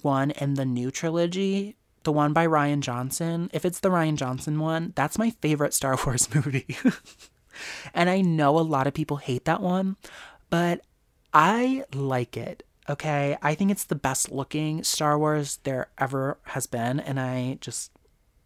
[0.00, 1.74] one in the new trilogy?
[2.04, 3.50] The one by Rian Johnson?
[3.52, 6.76] If it's the Rian Johnson one, that's my favorite Star Wars movie.
[7.92, 9.96] and I know a lot of people hate that one,
[10.50, 10.82] but
[11.34, 12.62] I like it.
[12.88, 13.36] Okay.
[13.42, 17.00] I think it's the best looking Star Wars there ever has been.
[17.00, 17.92] And I just,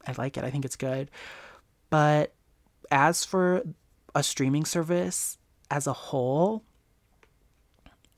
[0.07, 0.45] I like it.
[0.45, 1.11] I think it's good.
[1.91, 2.35] But
[2.91, 3.63] as for
[4.15, 5.39] a streaming service
[5.71, 6.65] as a whole,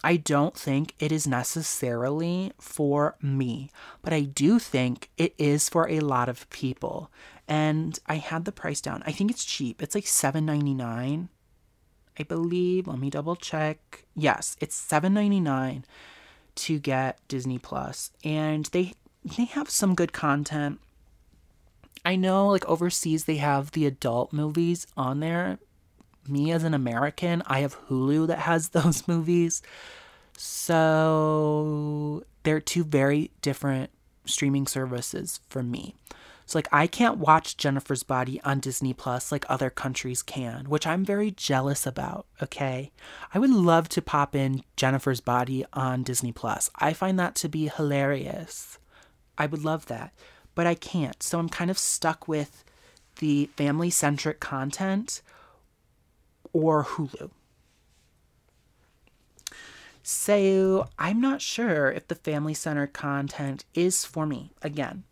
[0.02, 3.70] I don't think it is necessarily for me,
[4.02, 7.10] but I do think it is for a lot of people.
[7.48, 9.02] And I had the price down.
[9.06, 9.82] I think it's cheap.
[9.82, 11.28] It's like $7.99.
[12.18, 12.86] I believe.
[12.86, 14.04] Let me double check.
[14.14, 15.84] Yes, it's $7.99
[16.57, 17.59] to get Disney
[18.24, 18.94] And they
[19.36, 20.80] they have some good content.
[22.05, 25.59] I know like overseas they have the adult movies on there,
[26.28, 29.62] me as an American, I have Hulu that has those movies.
[30.36, 33.90] So they're two very different
[34.26, 35.94] streaming services for me.
[36.47, 40.86] So like I can't watch Jennifer's Body on Disney Plus like other countries can, which
[40.86, 42.92] I'm very jealous about, okay?
[43.32, 46.70] I would love to pop in Jennifer's Body on Disney Plus.
[46.76, 48.78] I find that to be hilarious.
[49.38, 50.12] I would love that,
[50.55, 51.22] but I can't.
[51.22, 52.62] So I'm kind of stuck with
[53.20, 55.22] the family-centric content
[56.53, 57.30] or Hulu.
[60.03, 64.53] So I'm not sure if the family centered content is for me.
[64.61, 65.05] Again,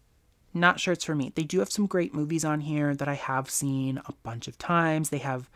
[0.54, 1.32] not it's for me.
[1.34, 4.58] They do have some great movies on here that I have seen a bunch of
[4.58, 5.10] times.
[5.10, 5.48] They have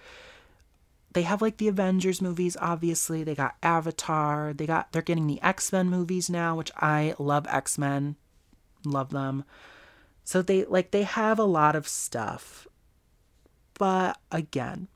[1.12, 3.22] they have like the Avengers movies obviously.
[3.24, 4.52] They got Avatar.
[4.52, 8.16] They got they're getting the X-Men movies now, which I love X-Men.
[8.84, 9.44] Love them.
[10.24, 12.66] So they like they have a lot of stuff.
[13.78, 14.88] But again,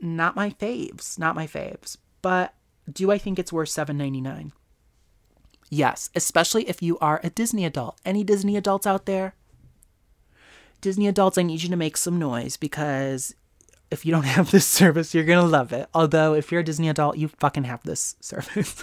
[0.00, 1.96] not my faves, not my faves.
[2.22, 2.54] But
[2.90, 4.52] do I think it's worth $7.99?
[5.70, 7.98] Yes, especially if you are a Disney adult.
[8.04, 9.34] Any Disney adults out there?
[10.80, 13.34] Disney adults, I need you to make some noise because
[13.90, 15.88] if you don't have this service, you're going to love it.
[15.94, 18.82] Although, if you're a Disney adult, you fucking have this service.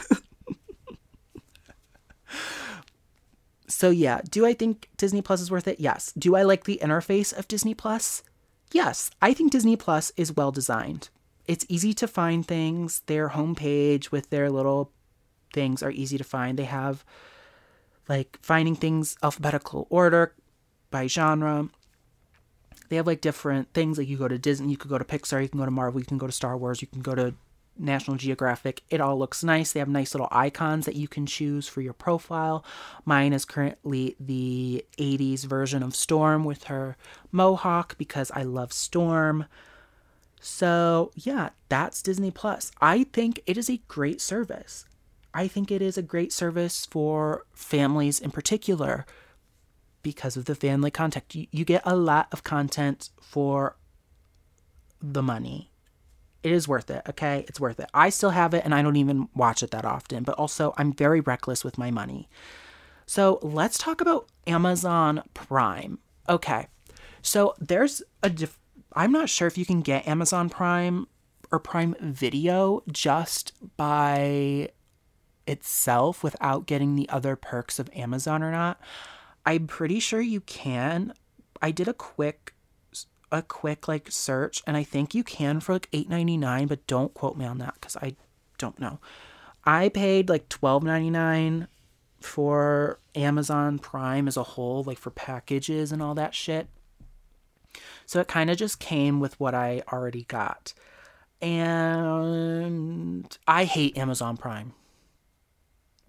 [3.67, 5.81] so, yeah, do I think Disney Plus is worth it?
[5.81, 6.13] Yes.
[6.17, 8.23] Do I like the interface of Disney Plus?
[8.71, 11.09] Yes, I think Disney Plus is well designed.
[11.47, 12.99] It's easy to find things.
[13.07, 14.91] Their homepage with their little
[15.57, 16.59] things are easy to find.
[16.59, 17.03] They have
[18.07, 20.35] like finding things alphabetical order
[20.91, 21.69] by genre.
[22.89, 23.97] They have like different things.
[23.97, 25.99] Like you go to Disney, you could go to Pixar, you can go to Marvel,
[25.99, 27.33] you can go to Star Wars, you can go to
[27.75, 28.83] National Geographic.
[28.91, 29.71] It all looks nice.
[29.71, 32.63] They have nice little icons that you can choose for your profile.
[33.03, 36.97] Mine is currently the 80s version of Storm with her
[37.31, 39.45] mohawk because I love Storm.
[40.39, 42.71] So, yeah, that's Disney Plus.
[42.79, 44.85] I think it is a great service.
[45.37, 49.05] I think it is a great service for families in particular
[50.01, 51.25] because of the family content.
[51.35, 53.77] You, you get a lot of content for
[54.99, 55.69] the money.
[56.41, 57.45] It is worth it, okay?
[57.47, 57.87] It's worth it.
[57.93, 60.91] I still have it and I don't even watch it that often, but also I'm
[60.91, 62.27] very reckless with my money.
[63.05, 65.99] So let's talk about Amazon Prime.
[66.27, 66.65] Okay.
[67.21, 68.57] So there's a diff-
[68.93, 71.05] I'm not sure if you can get Amazon Prime
[71.51, 74.69] or Prime Video just by
[75.47, 78.79] itself without getting the other perks of Amazon or not.
[79.45, 81.13] I'm pretty sure you can.
[81.61, 82.53] I did a quick
[83.29, 87.35] a quick like search and I think you can for like 8.99 but don't quote
[87.35, 88.15] me on that cuz I
[88.57, 88.99] don't know.
[89.65, 91.67] I paid like 12.99
[92.21, 96.67] for Amazon Prime as a whole like for packages and all that shit.
[98.05, 100.73] So it kind of just came with what I already got.
[101.41, 104.73] And I hate Amazon Prime.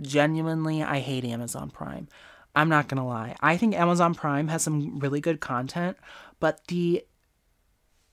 [0.01, 2.09] Genuinely, I hate Amazon Prime.
[2.55, 3.37] I'm not going to lie.
[3.41, 5.97] I think Amazon Prime has some really good content,
[6.41, 7.05] but the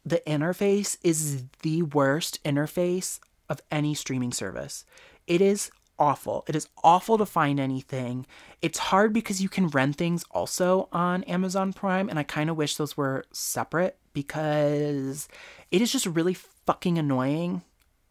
[0.08, 3.20] the interface is the worst interface
[3.50, 4.86] of any streaming service.
[5.26, 6.44] It is awful.
[6.48, 8.26] It is awful to find anything.
[8.62, 12.58] It's hard because you can rent things also on Amazon Prime, and I kind of
[12.58, 15.28] wish those were separate because
[15.72, 17.64] it is just really fucking annoying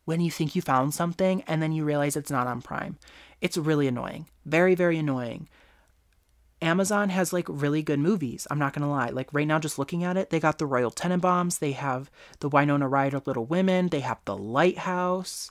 [0.05, 2.99] when you think you found something and then you realize it's not on Prime.
[3.45, 4.26] It's really annoying.
[4.47, 5.51] Very, very annoying.
[6.62, 8.47] Amazon has like really good movies.
[8.51, 9.11] I'm not gonna lie.
[9.11, 12.49] Like right now, just looking at it, they got the Royal Tenenbaums, they have the
[12.49, 15.51] Winona Ryder Little Women, they have the Lighthouse,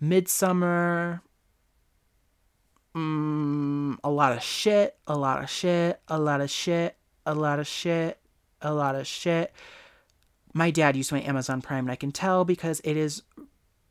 [0.00, 1.22] Midsummer.
[2.96, 7.60] mm, a lot of shit, a lot of shit, a lot of shit, a lot
[7.60, 8.18] of shit,
[8.60, 9.52] a lot of shit.
[10.52, 13.22] My dad used my Amazon Prime, and I can tell because it is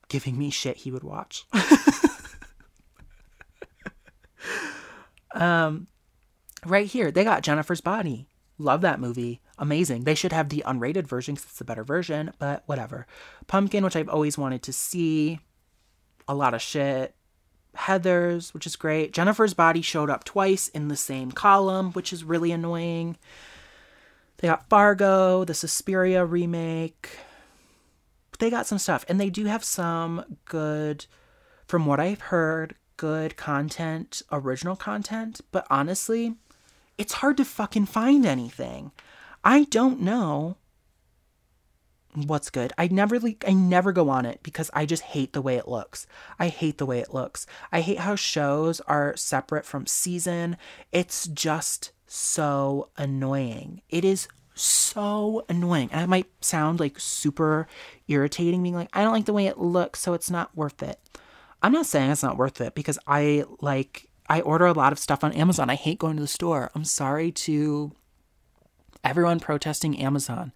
[0.09, 1.45] giving me shit he would watch.
[5.33, 5.87] um,
[6.65, 8.27] right here, they got Jennifer's Body.
[8.57, 9.41] Love that movie.
[9.59, 10.03] Amazing.
[10.03, 13.05] They should have the unrated version because it's the better version, but whatever.
[13.47, 15.39] Pumpkin, which I've always wanted to see.
[16.27, 17.15] A lot of shit.
[17.75, 19.13] Heathers, which is great.
[19.13, 23.17] Jennifer's Body showed up twice in the same column, which is really annoying.
[24.37, 27.09] They got Fargo, the Suspiria remake.
[28.39, 31.05] They got some stuff, and they do have some good,
[31.67, 35.41] from what I've heard, good content, original content.
[35.51, 36.35] But honestly,
[36.97, 38.91] it's hard to fucking find anything.
[39.43, 40.57] I don't know
[42.13, 42.73] what's good.
[42.77, 46.07] I never I never go on it because I just hate the way it looks.
[46.39, 47.45] I hate the way it looks.
[47.71, 50.57] I hate how shows are separate from season.
[50.91, 53.81] It's just so annoying.
[53.89, 55.89] It is so annoying.
[55.91, 57.67] And it might sound like super
[58.07, 60.99] irritating, being like, I don't like the way it looks, so it's not worth it.
[61.61, 64.99] I'm not saying it's not worth it because I like, I order a lot of
[64.99, 65.69] stuff on Amazon.
[65.69, 66.69] I hate going to the store.
[66.75, 67.91] I'm sorry to
[69.03, 70.51] everyone protesting Amazon.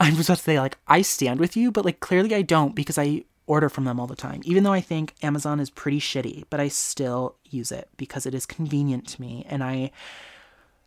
[0.00, 2.74] I was about to say, like, I stand with you, but like, clearly I don't
[2.74, 4.40] because I order from them all the time.
[4.44, 8.34] Even though I think Amazon is pretty shitty, but I still use it because it
[8.34, 9.90] is convenient to me and I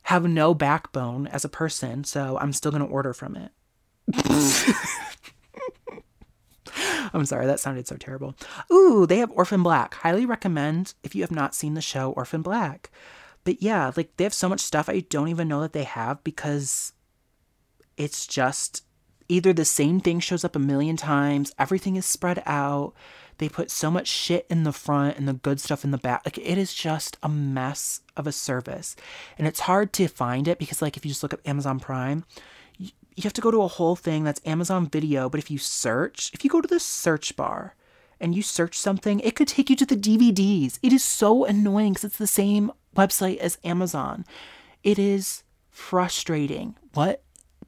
[0.04, 3.52] have no backbone as a person, so I'm still going to order from it.
[7.14, 8.36] I'm sorry, that sounded so terrible.
[8.72, 9.96] Ooh, they have Orphan Black.
[9.96, 12.90] Highly recommend if you have not seen the show Orphan Black.
[13.44, 16.24] But yeah, like they have so much stuff I don't even know that they have
[16.24, 16.94] because
[17.98, 18.84] it's just
[19.30, 22.94] either the same thing shows up a million times, everything is spread out,
[23.38, 26.22] they put so much shit in the front and the good stuff in the back.
[26.26, 28.96] Like it is just a mess of a service.
[29.38, 32.26] And it's hard to find it because like if you just look up Amazon Prime,
[33.16, 36.32] you, have to go to a whole thing that's Amazon Video, but if you search,
[36.34, 37.76] if you go to the search bar
[38.20, 40.80] and you search something, it could take you to the DVDs.
[40.82, 44.26] It is so annoying cuz it's the same website as Amazon.
[44.84, 46.76] It is frustrating.
[46.94, 47.24] What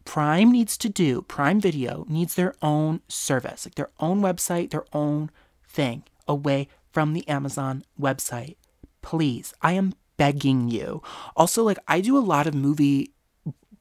[0.06, 4.86] Prime needs to do, Prime Video needs their own service, like their own website, their
[4.94, 5.32] own
[5.68, 8.56] thing away from the Amazon website.
[9.02, 11.02] Please, I am begging you.
[11.36, 13.12] Also, like, I do a lot of movie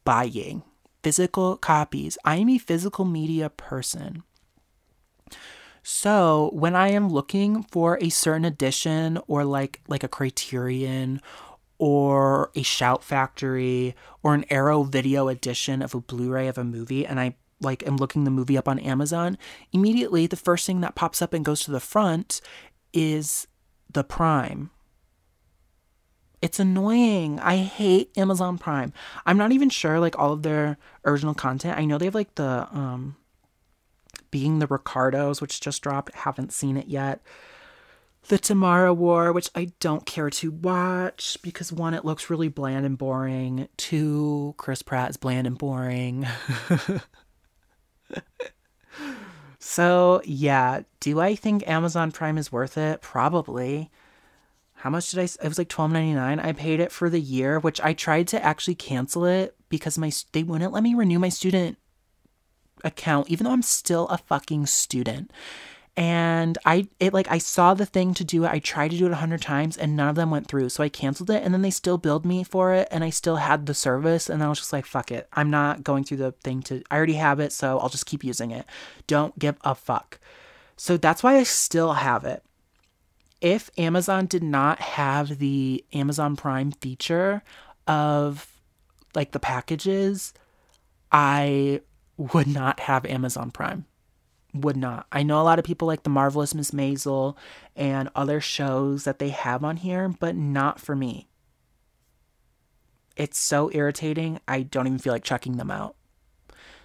[0.05, 0.62] buying,
[1.05, 2.19] physical copies.
[2.25, 4.25] I am a physical media person.
[5.83, 11.21] So, when I am looking for a certain edition or like like a criterion
[11.79, 17.05] or a shout factory or an arrow video edition of a blu-ray of a movie
[17.05, 19.39] and i like am looking the movie up on Amazon,
[19.73, 22.41] immediately the first thing that pops up and goes to the front
[22.93, 23.47] is
[23.91, 24.71] the Prime.
[26.45, 27.40] It's annoying.
[27.40, 28.92] I hate Amazon Prime.
[29.24, 30.76] I'm not even sure like all of their
[31.07, 31.78] original content.
[31.78, 33.16] I know they have like the um
[34.30, 36.14] Being the Ricardos, which just dropped.
[36.14, 37.22] Haven't seen it yet.
[38.28, 42.84] The Tomorrow War, which I don't care to watch because one, it looks really bland
[42.84, 43.66] and boring.
[43.78, 46.26] Two, Chris Pratt is bland and boring.
[49.59, 53.01] so, yeah, do I think Amazon Prime is worth it?
[53.01, 53.90] Probably.
[54.85, 55.22] How much did I?
[55.22, 56.39] It was like twelve ninety nine.
[56.39, 60.12] I paid it for the year, which I tried to actually cancel it because my
[60.32, 61.78] they wouldn't let me renew my student
[62.85, 65.30] account, even though I'm still a fucking student
[65.97, 68.51] and I it like I saw the thing to do it.
[68.51, 70.68] I tried to do it a hundred times and none of them went through.
[70.68, 73.37] So I canceled it and then they still billed me for it and I still
[73.37, 75.28] had the service and I was just like, fuck it.
[75.32, 78.22] I'm not going through the thing to I already have it, so I'll just keep
[78.22, 78.66] using it.
[79.07, 80.18] Don't give a fuck.
[80.76, 82.45] So that's why I still have it.
[83.45, 87.42] If Amazon did not have the Amazon Prime feature
[87.86, 88.51] of
[89.14, 90.32] like the packages,
[91.12, 91.82] I
[92.16, 93.84] would not have Amazon Prime
[94.55, 95.07] would not.
[95.12, 97.36] I know a lot of people like The Marvelous Miss Maisel
[97.76, 101.28] and other shows that they have on here, but not for me.
[103.14, 105.97] It's so irritating, I don't even feel like checking them out.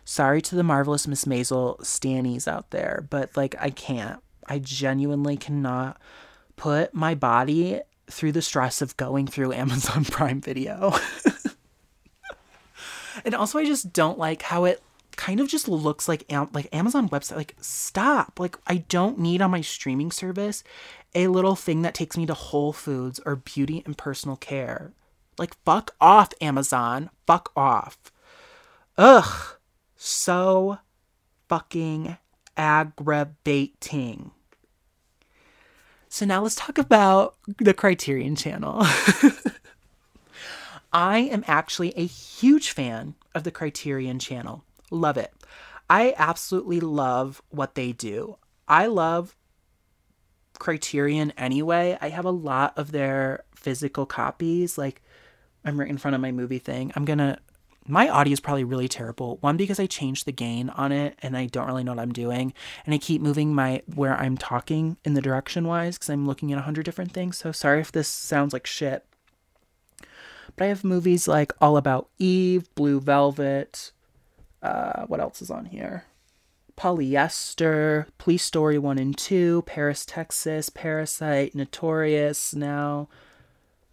[0.03, 4.21] Sorry to the Marvelous Miss Maisel stannies out there, but like I can't.
[4.45, 6.01] I genuinely cannot
[6.59, 7.79] put my body
[8.11, 10.93] through the stress of going through Amazon Prime Video.
[13.25, 14.83] and also I just don't like how it
[15.15, 17.37] kind of just looks like like Amazon website.
[17.37, 18.39] Like stop.
[18.39, 20.63] Like I don't need on my streaming service
[21.15, 24.91] a little thing that takes me to Whole Foods or beauty and personal care.
[25.37, 27.09] Like fuck off Amazon.
[27.25, 27.97] Fuck off.
[28.97, 29.55] Ugh.
[29.95, 30.79] So
[31.47, 32.17] fucking
[32.57, 34.31] aggravating.
[36.09, 38.81] So now let's talk about the Criterion channel.
[40.91, 44.63] I am actually a huge fan of the Criterion channel.
[44.89, 45.31] Love it.
[45.87, 48.37] I absolutely love what they do.
[48.67, 49.35] I love
[50.57, 51.97] Criterion anyway.
[52.01, 54.77] I have a lot of their physical copies.
[54.79, 55.03] Like,
[55.63, 56.91] I'm right in front of my movie thing.
[56.95, 57.39] I'm gonna.
[57.89, 59.37] My audio is probably really terrible.
[59.41, 62.13] One, because I changed the gain on it and I don't really know what I'm
[62.13, 62.53] doing.
[62.85, 66.53] And I keep moving my where I'm talking in the direction wise because I'm looking
[66.53, 67.37] at a hundred different things.
[67.37, 69.05] So sorry if this sounds like shit.
[70.55, 73.91] But I have movies like All About Eve, Blue Velvet,
[74.61, 76.03] uh, what else is on here?
[76.77, 83.09] Polyester, Police Story 1 and 2, Paris, Texas, Parasite, Notorious, now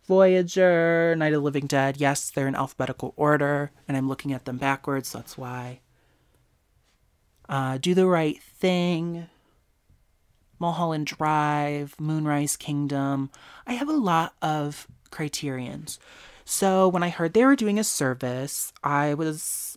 [0.07, 1.97] Voyager, Night of the Living Dead.
[1.99, 5.81] Yes, they're in alphabetical order, and I'm looking at them backwards, so that's why.
[7.49, 9.29] Uh, Do the Right Thing,
[10.59, 13.31] Mulholland Drive, Moonrise Kingdom.
[13.67, 15.99] I have a lot of criterions.
[16.45, 19.77] So when I heard they were doing a service, I was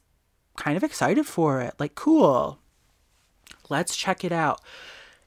[0.56, 1.74] kind of excited for it.
[1.80, 2.60] Like, cool.
[3.70, 4.62] Let's check it out.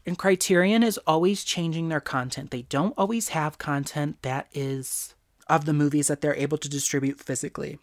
[0.04, 2.50] And Criterion is always changing their content.
[2.50, 5.14] They don't always have content that is
[5.48, 7.78] of the movies that they're able to distribute physically.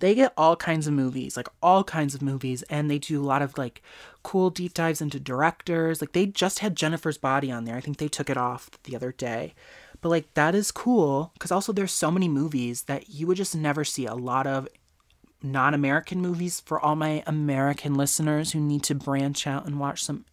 [0.00, 3.24] They get all kinds of movies, like all kinds of movies, and they do a
[3.24, 3.82] lot of like
[4.22, 6.00] cool deep dives into directors.
[6.00, 7.76] Like they just had Jennifer's Body on there.
[7.76, 9.54] I think they took it off the other day.
[10.00, 13.56] But like that is cool because also there's so many movies that you would just
[13.56, 14.68] never see a lot of
[15.42, 20.04] non American movies for all my American listeners who need to branch out and watch
[20.04, 20.24] some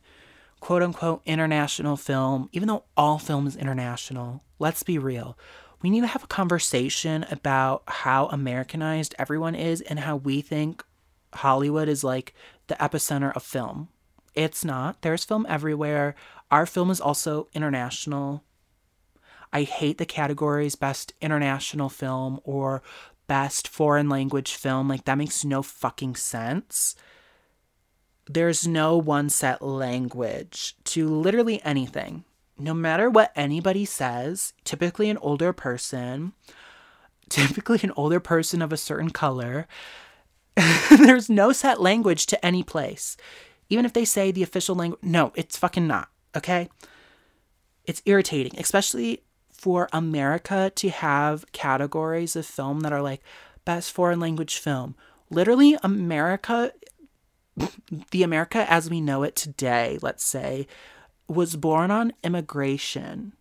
[0.66, 4.42] quote unquote international film, even though all film is international.
[4.58, 5.38] Let's be real.
[5.84, 10.84] We need to have a conversation about how Americanized everyone is and how we think
[11.36, 12.34] Hollywood is like
[12.66, 13.90] the epicenter of film.
[14.34, 15.04] It's not.
[15.04, 16.16] There's film everywhere.
[16.50, 18.44] Our film is also international.
[19.54, 22.82] I hate the categories best international film or
[23.28, 24.88] best foreign language film.
[24.88, 26.96] Like, that makes no fucking sense.
[28.28, 32.24] There's no one set language to literally anything.
[32.58, 36.34] No matter what anybody says, typically an older person,
[37.30, 39.68] typically an older person of a certain color,
[40.90, 43.18] there's no set language to any place.
[43.70, 46.70] Even if they say the official language, no, it's fucking not, okay?
[47.86, 53.22] It's irritating, especially for America to have categories of film that are like
[53.66, 54.96] best foreign language film.
[55.30, 56.72] Literally, America,
[58.12, 60.68] the America as we know it today, let's say,
[61.28, 63.34] was born on immigration.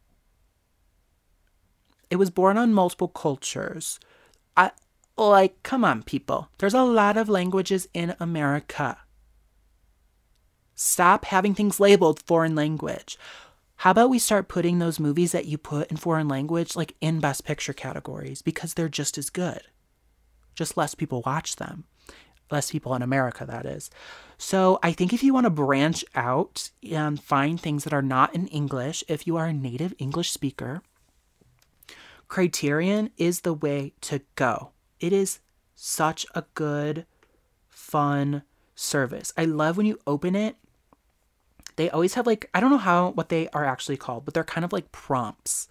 [2.11, 3.99] It was born on multiple cultures.
[4.57, 4.71] I
[5.17, 6.49] like, come on, people.
[6.59, 8.99] There's a lot of languages in America.
[10.75, 13.19] Stop having things labeled foreign language.
[13.77, 17.21] How about we start putting those movies that you put in foreign language like in
[17.21, 19.63] best picture categories because they're just as good.
[20.55, 21.85] Just less people watch them.
[22.51, 23.91] Less people in America, that is.
[24.39, 28.35] So I think if you want to branch out and find things that are not
[28.35, 30.83] in English, if you are a native English speaker,
[32.29, 34.71] Criterion is the way to go.
[35.01, 35.41] It is
[35.77, 37.07] such a good,
[37.69, 38.43] fun
[38.75, 39.33] service.
[39.37, 40.57] I love when you open it.
[41.77, 44.45] They always have like I don't know how what they are actually called, but they're
[44.45, 45.69] kind of like prompts.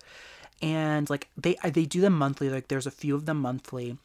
[0.61, 2.49] And like they they do them monthly.
[2.49, 3.97] Like there's a few of them monthly.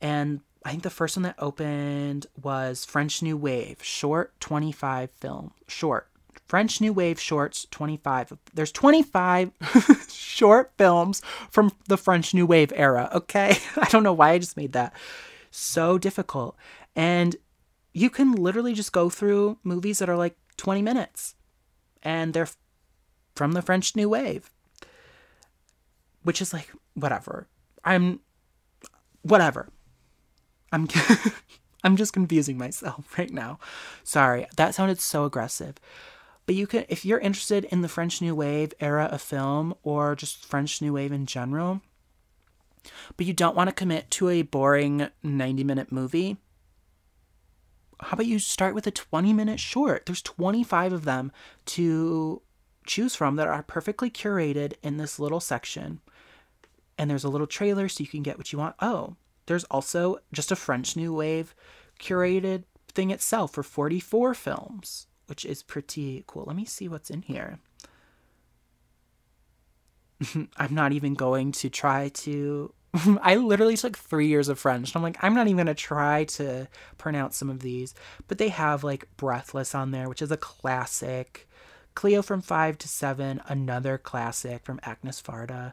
[0.00, 5.52] And I think the first one that opened was French New Wave, short 25 film,
[5.68, 6.08] short.
[6.48, 8.36] French New Wave shorts 25.
[8.52, 9.52] There's 25
[10.12, 13.56] short films from the French New Wave era, okay?
[13.76, 14.92] I don't know why I just made that
[15.52, 16.56] so difficult.
[16.96, 17.36] And
[17.92, 21.36] you can literally just go through movies that are like 20 minutes
[22.02, 22.48] and they're
[23.36, 24.50] from the French New Wave,
[26.24, 27.46] which is like, whatever.
[27.84, 28.18] I'm,
[29.22, 29.68] whatever.
[30.72, 30.88] I'm
[31.84, 33.58] I'm just confusing myself right now.
[34.02, 35.76] Sorry, that sounded so aggressive.
[36.46, 40.14] But you can if you're interested in the French New Wave era of film or
[40.14, 41.80] just French New Wave in general,
[43.16, 46.36] but you don't want to commit to a boring 90-minute movie,
[48.00, 50.06] how about you start with a 20-minute short?
[50.06, 51.32] There's 25 of them
[51.66, 52.42] to
[52.86, 56.00] choose from that are perfectly curated in this little section.
[56.98, 58.76] And there's a little trailer so you can get what you want.
[58.80, 59.16] Oh,
[59.46, 61.54] there's also just a French New Wave
[62.00, 66.44] curated thing itself for 44 films, which is pretty cool.
[66.46, 67.58] Let me see what's in here.
[70.56, 72.72] I'm not even going to try to.
[73.22, 74.96] I literally took three years of French.
[74.96, 76.68] I'm like, I'm not even going to try to
[76.98, 77.94] pronounce some of these.
[78.26, 81.48] But they have like Breathless on there, which is a classic.
[81.94, 85.72] Cleo from 5 to 7, another classic from Agnes Varda.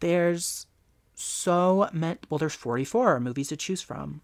[0.00, 0.66] There's
[1.14, 4.22] so meant well there's 44 movies to choose from.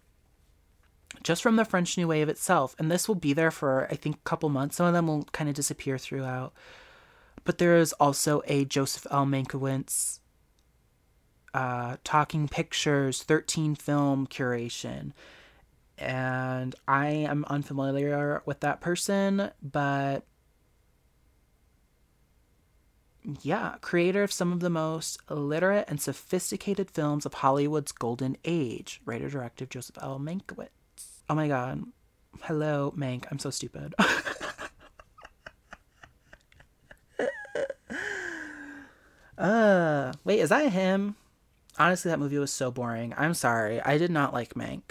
[1.23, 4.17] Just from the french new wave itself and this will be there for i think
[4.17, 4.77] a couple months.
[4.77, 6.53] Some of them will kind of disappear throughout.
[7.43, 9.25] But there is also a joseph l.
[9.25, 10.19] Mankiewicz
[11.53, 15.11] uh, talking pictures 13 film curation.
[15.97, 20.25] And i am unfamiliar with that person but
[23.41, 29.01] yeah, creator of some of the most literate and sophisticated films of Hollywood's golden age,
[29.05, 30.17] writer director Joseph L.
[30.19, 30.69] Mankiewicz.
[31.29, 31.83] Oh my god.
[32.43, 33.25] Hello, Mank.
[33.29, 33.93] I'm so stupid.
[39.37, 41.15] uh, wait, is that him?
[41.77, 43.13] Honestly, that movie was so boring.
[43.17, 43.81] I'm sorry.
[43.81, 44.83] I did not like Mank.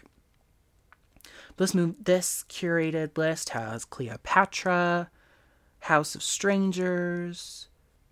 [1.57, 5.11] This move, this curated list has Cleopatra,
[5.81, 7.69] House of Strangers,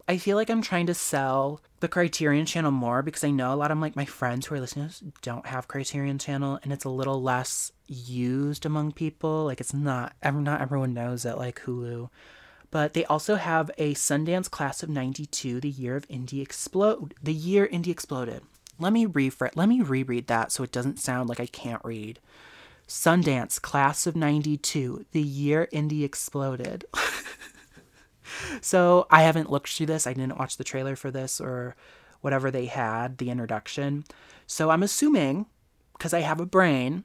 [0.07, 3.57] I feel like I'm trying to sell the Criterion channel more because I know a
[3.57, 6.90] lot of like my friends who are listeners don't have Criterion channel and it's a
[6.90, 9.44] little less used among people.
[9.44, 12.11] Like it's not not everyone knows that like Hulu.
[12.70, 17.32] But they also have a Sundance class of 92, the year of indie explode the
[17.32, 18.42] year indie exploded.
[18.78, 22.18] Let me rephrase let me reread that so it doesn't sound like I can't read.
[22.86, 26.84] Sundance class of 92, the year indie exploded.
[28.61, 30.07] so I haven't looked through this.
[30.07, 31.76] I didn't watch the trailer for this or
[32.20, 34.05] whatever they had, the introduction.
[34.47, 35.47] So I'm assuming,
[35.93, 37.05] because I have a brain,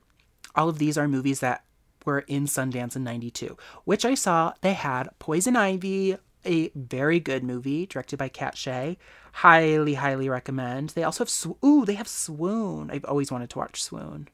[0.56, 1.64] all of these are movies that
[2.06, 7.44] were in Sundance in 92, which I saw they had Poison Ivy, a very good
[7.44, 8.98] movie directed by Kat Shea.
[9.34, 10.90] Highly, highly recommend.
[10.92, 12.90] They also have, Sw- ooh, they have Swoon.
[12.92, 14.28] I've always wanted to watch Swoon.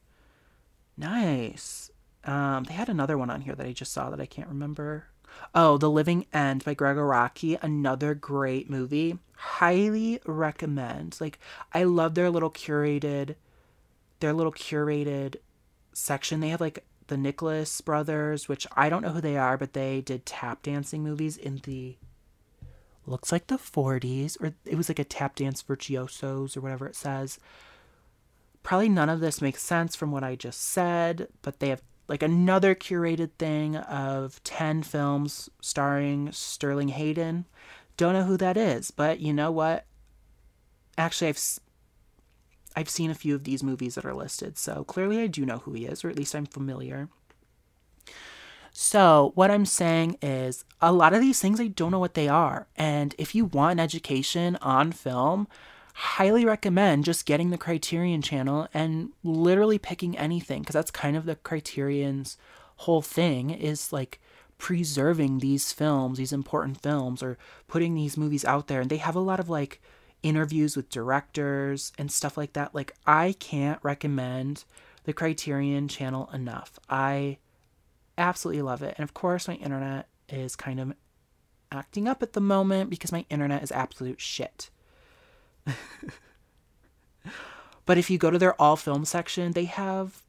[0.96, 1.90] Nice.
[2.24, 5.06] Um, they had another one on here that I just saw that I can't remember.
[5.54, 9.18] Oh, The Living End by Gregg Araki, another great movie.
[9.34, 11.18] Highly recommend.
[11.20, 11.38] Like
[11.72, 13.36] I love their little curated
[14.20, 15.36] their little curated
[15.92, 16.40] section.
[16.40, 20.00] They have like the Nicholas brothers, which I don't know who they are, but they
[20.00, 21.96] did tap dancing movies in the
[23.08, 26.96] looks like the 40s or it was like a tap dance virtuosos or whatever it
[26.96, 27.38] says.
[28.64, 32.22] Probably none of this makes sense from what I just said, but they have like
[32.22, 37.46] another curated thing of 10 films starring Sterling Hayden.
[37.96, 39.86] Don't know who that is, but you know what?
[40.98, 41.58] Actually, I've
[42.78, 45.58] I've seen a few of these movies that are listed, so clearly I do know
[45.58, 47.08] who he is, or at least I'm familiar.
[48.70, 52.28] So, what I'm saying is, a lot of these things I don't know what they
[52.28, 52.66] are.
[52.76, 55.48] And if you want an education on film,
[55.98, 61.24] highly recommend just getting the Criterion channel and literally picking anything because that's kind of
[61.24, 62.36] the Criterion's
[62.76, 64.20] whole thing is like
[64.58, 68.82] preserving these films, these important films, or putting these movies out there.
[68.82, 69.80] And they have a lot of like
[70.22, 72.74] interviews with directors and stuff like that.
[72.74, 74.64] Like, I can't recommend
[75.04, 76.78] the Criterion channel enough.
[76.90, 77.38] I
[78.18, 78.96] absolutely love it.
[78.98, 80.92] And of course, my internet is kind of
[81.72, 84.68] acting up at the moment because my internet is absolute shit.
[87.86, 90.22] but if you go to their all film section, they have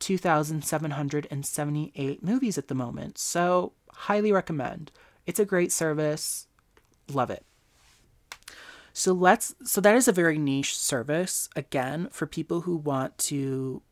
[0.00, 3.18] 2,778 movies at the moment.
[3.18, 4.90] So, highly recommend.
[5.26, 6.48] It's a great service.
[7.08, 7.44] Love it.
[8.92, 13.82] So let's so that is a very niche service again for people who want to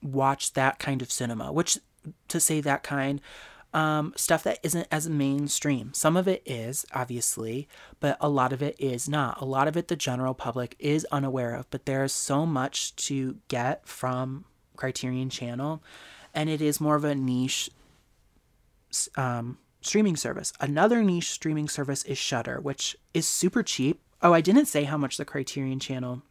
[0.00, 1.78] watch that kind of cinema, which
[2.28, 3.20] to say that kind
[3.74, 5.92] um, stuff that isn't as mainstream.
[5.92, 7.68] Some of it is, obviously,
[8.00, 9.40] but a lot of it is not.
[9.40, 13.36] A lot of it the general public is unaware of, but there's so much to
[13.48, 14.44] get from
[14.76, 15.82] Criterion Channel,
[16.34, 17.70] and it is more of a niche
[19.16, 20.52] um, streaming service.
[20.60, 24.00] Another niche streaming service is Shudder, which is super cheap.
[24.22, 26.22] Oh, I didn't say how much the Criterion Channel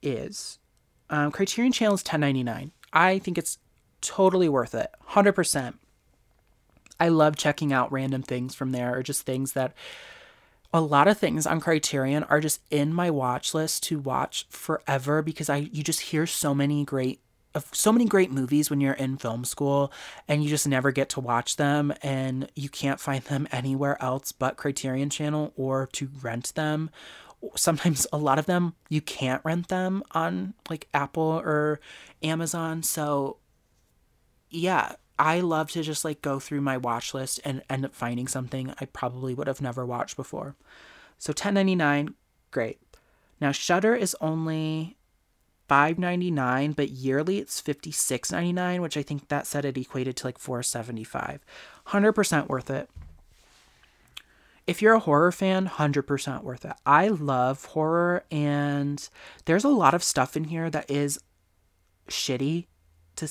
[0.00, 0.58] is.
[1.10, 2.70] Um, Criterion Channel is ten ninety nine.
[2.92, 3.58] I think it's
[4.00, 4.90] totally worth it.
[5.10, 5.74] 100%.
[6.98, 9.72] I love checking out random things from there or just things that
[10.72, 15.22] a lot of things on Criterion are just in my watch list to watch forever
[15.22, 17.20] because I you just hear so many great
[17.54, 19.92] of so many great movies when you're in film school
[20.28, 24.30] and you just never get to watch them and you can't find them anywhere else
[24.30, 26.90] but Criterion Channel or to rent them.
[27.56, 31.80] Sometimes a lot of them you can't rent them on like Apple or
[32.22, 32.84] Amazon.
[32.84, 33.38] So
[34.50, 38.26] yeah, I love to just like go through my watch list and end up finding
[38.26, 40.56] something I probably would have never watched before.
[41.18, 42.14] So 10.99,
[42.50, 42.80] great.
[43.40, 44.96] Now Shudder is only
[45.68, 51.40] 5.99, but yearly it's 56.99, which I think that said it equated to like 4.75.
[51.88, 52.90] 100% worth it.
[54.66, 56.72] If you're a horror fan, 100% worth it.
[56.86, 59.08] I love horror and
[59.44, 61.20] there's a lot of stuff in here that is
[62.08, 62.66] shitty
[63.16, 63.28] to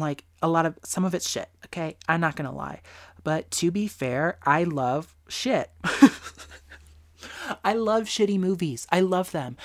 [0.00, 1.96] like a lot of some of it's shit, okay?
[2.08, 2.80] I'm not to lie.
[3.22, 5.70] But to be fair, I love shit.
[7.64, 8.86] I love shitty movies.
[8.90, 9.56] I love them.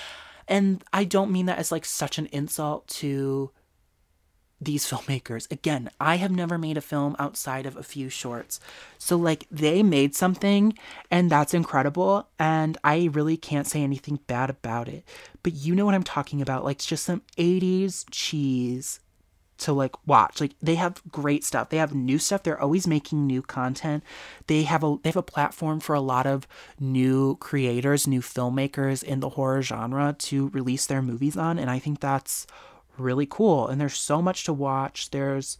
[0.47, 3.51] And I don't mean that as like such an insult to
[4.61, 5.49] these filmmakers.
[5.51, 8.59] Again, I have never made a film outside of a few shorts.
[8.97, 10.77] So, like, they made something,
[11.09, 12.27] and that's incredible.
[12.37, 15.05] And I really can't say anything bad about it.
[15.43, 16.65] But you know what I'm talking about.
[16.65, 18.99] Like, just some 80s cheese
[19.59, 20.41] to like watch.
[20.41, 21.69] Like they have great stuff.
[21.69, 22.43] They have new stuff.
[22.43, 24.03] They're always making new content.
[24.47, 26.47] They have a they have a platform for a lot of
[26.79, 31.79] new creators, new filmmakers in the horror genre to release their movies on and I
[31.79, 32.47] think that's
[32.97, 33.67] really cool.
[33.67, 35.11] And there's so much to watch.
[35.11, 35.57] There's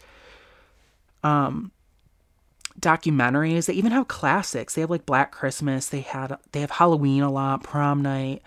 [1.24, 1.72] um
[2.80, 3.66] documentaries.
[3.66, 4.76] They even have classics.
[4.76, 5.88] They have like Black Christmas.
[5.88, 8.42] They had they have Halloween a lot, Prom Night.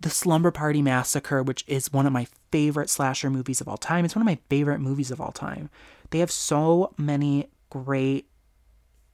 [0.00, 4.04] The Slumber Party Massacre, which is one of my favorite slasher movies of all time.
[4.04, 5.70] It's one of my favorite movies of all time.
[6.10, 8.28] They have so many great,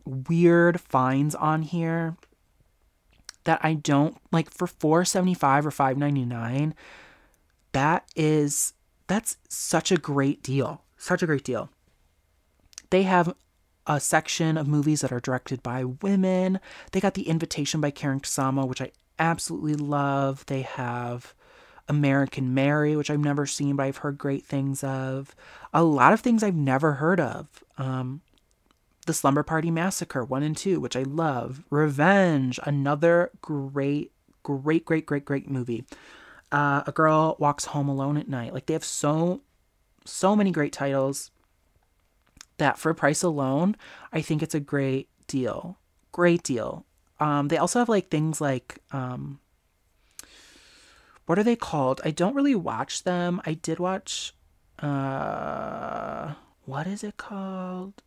[0.05, 2.17] weird finds on here
[3.45, 6.75] that I don't like for 475 or 599
[7.73, 8.73] that is
[9.07, 11.71] that's such a great deal such a great deal
[12.91, 13.35] they have
[13.87, 16.59] a section of movies that are directed by women
[16.93, 20.45] they got the invitation by Karyn Kusama which i absolutely love.
[20.47, 21.35] They have
[21.89, 25.35] American Mary, which I've never seen, but I've heard great things of.
[25.73, 27.65] A lot of things I've never heard of.
[27.77, 28.23] Um,
[29.07, 31.63] the Slumber Party Massacre 1 and 2, which I love.
[31.71, 34.13] Revenge, another great,
[34.43, 35.85] great, great, great, great movie.
[36.51, 38.55] Uh, a Girl Walks Home Alone at Night.
[38.55, 39.43] Like, they have so,
[40.05, 41.31] so many great titles
[42.59, 43.77] that for price alone,
[44.13, 45.79] I think it's a great deal.
[46.13, 46.87] Great deal.
[47.21, 49.41] Um, they also have like things like um,
[51.27, 52.01] what are they called?
[52.05, 53.41] I don't really watch them.
[53.45, 54.35] I did watch
[54.81, 56.35] uh
[56.65, 58.03] what is it called?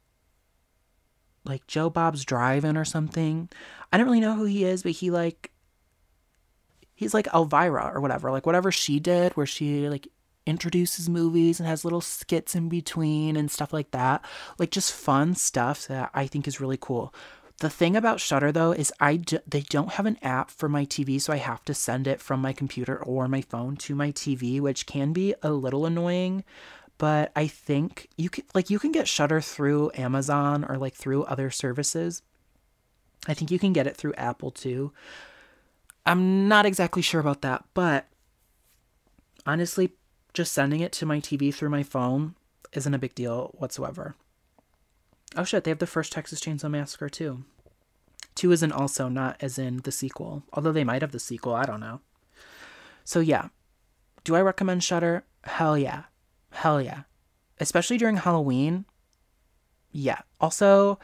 [1.46, 3.50] Like Joe Bob's Drive-In or something.
[3.92, 5.52] I don't really know who he is, but he like
[6.94, 8.32] he's like Elvira or whatever.
[8.32, 10.08] Like whatever she did where she like
[10.46, 14.24] introduces movies and has little skits in between and stuff like that.
[14.58, 17.14] Like just fun stuff that I think is really cool.
[17.60, 21.20] The thing about Shudder though is I they don't have an app for my TV,
[21.20, 24.62] so I have to send it from my computer or my phone to my TV,
[24.62, 26.44] which can be a little annoying.
[27.00, 31.24] But I think you can like you can get Shudder through Amazon or like through
[31.24, 32.22] other services.
[33.28, 34.94] I think you can get it through Apple too.
[36.06, 38.08] I'm not exactly sure about that, but
[39.48, 39.94] honestly,
[40.34, 42.36] just sending it to my TV through my phone
[42.74, 44.16] isn't a big deal whatsoever.
[45.36, 47.44] Oh shit, they have the first Texas Chainsaw Massacre too.
[48.36, 51.66] Two isn't also not as in the sequel, although they might have the sequel, I
[51.66, 52.02] don't know.
[53.04, 53.50] So yeah,
[54.24, 55.24] Do I recommend Shudder?
[55.46, 56.04] Hell yeah.
[56.52, 57.04] Hell yeah.
[57.60, 58.84] Especially during Halloween.
[59.92, 60.20] Yeah.
[60.42, 61.00] Also,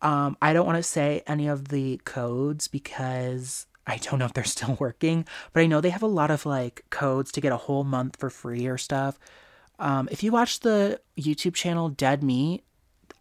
[0.00, 4.32] um, I don't want to say any of the codes because I don't know if
[4.32, 7.52] they're still working, but I know they have a lot of like codes to get
[7.52, 9.18] a whole month for free or stuff.
[9.78, 12.64] Um, if you watch the YouTube channel Dead Meat,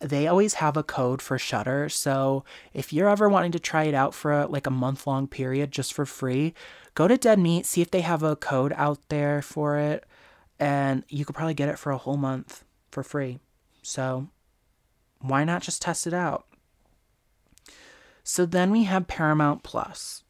[0.05, 1.89] they always have a code for Shudder.
[1.89, 2.43] So
[2.73, 5.71] if you're ever wanting to try it out for a, like a month long period
[5.71, 6.53] just for free,
[6.93, 10.05] go to Dead Meat, see if they have a code out there for it,
[10.59, 13.39] and you could probably get it for a whole month for free.
[13.81, 14.27] So
[15.19, 16.45] why not just test it out?
[18.23, 20.23] So then we have Paramount Plus,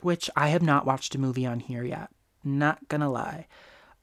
[0.00, 2.10] which I have not watched a movie on here yet.
[2.44, 3.46] Not gonna lie.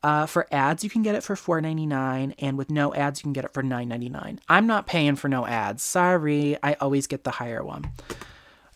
[0.02, 3.34] Uh, for ads, you can get it for $4.99, and with no ads, you can
[3.34, 4.40] get it for $9.99.
[4.48, 5.84] I'm not paying for no ads.
[5.84, 7.92] Sorry, I always get the higher one.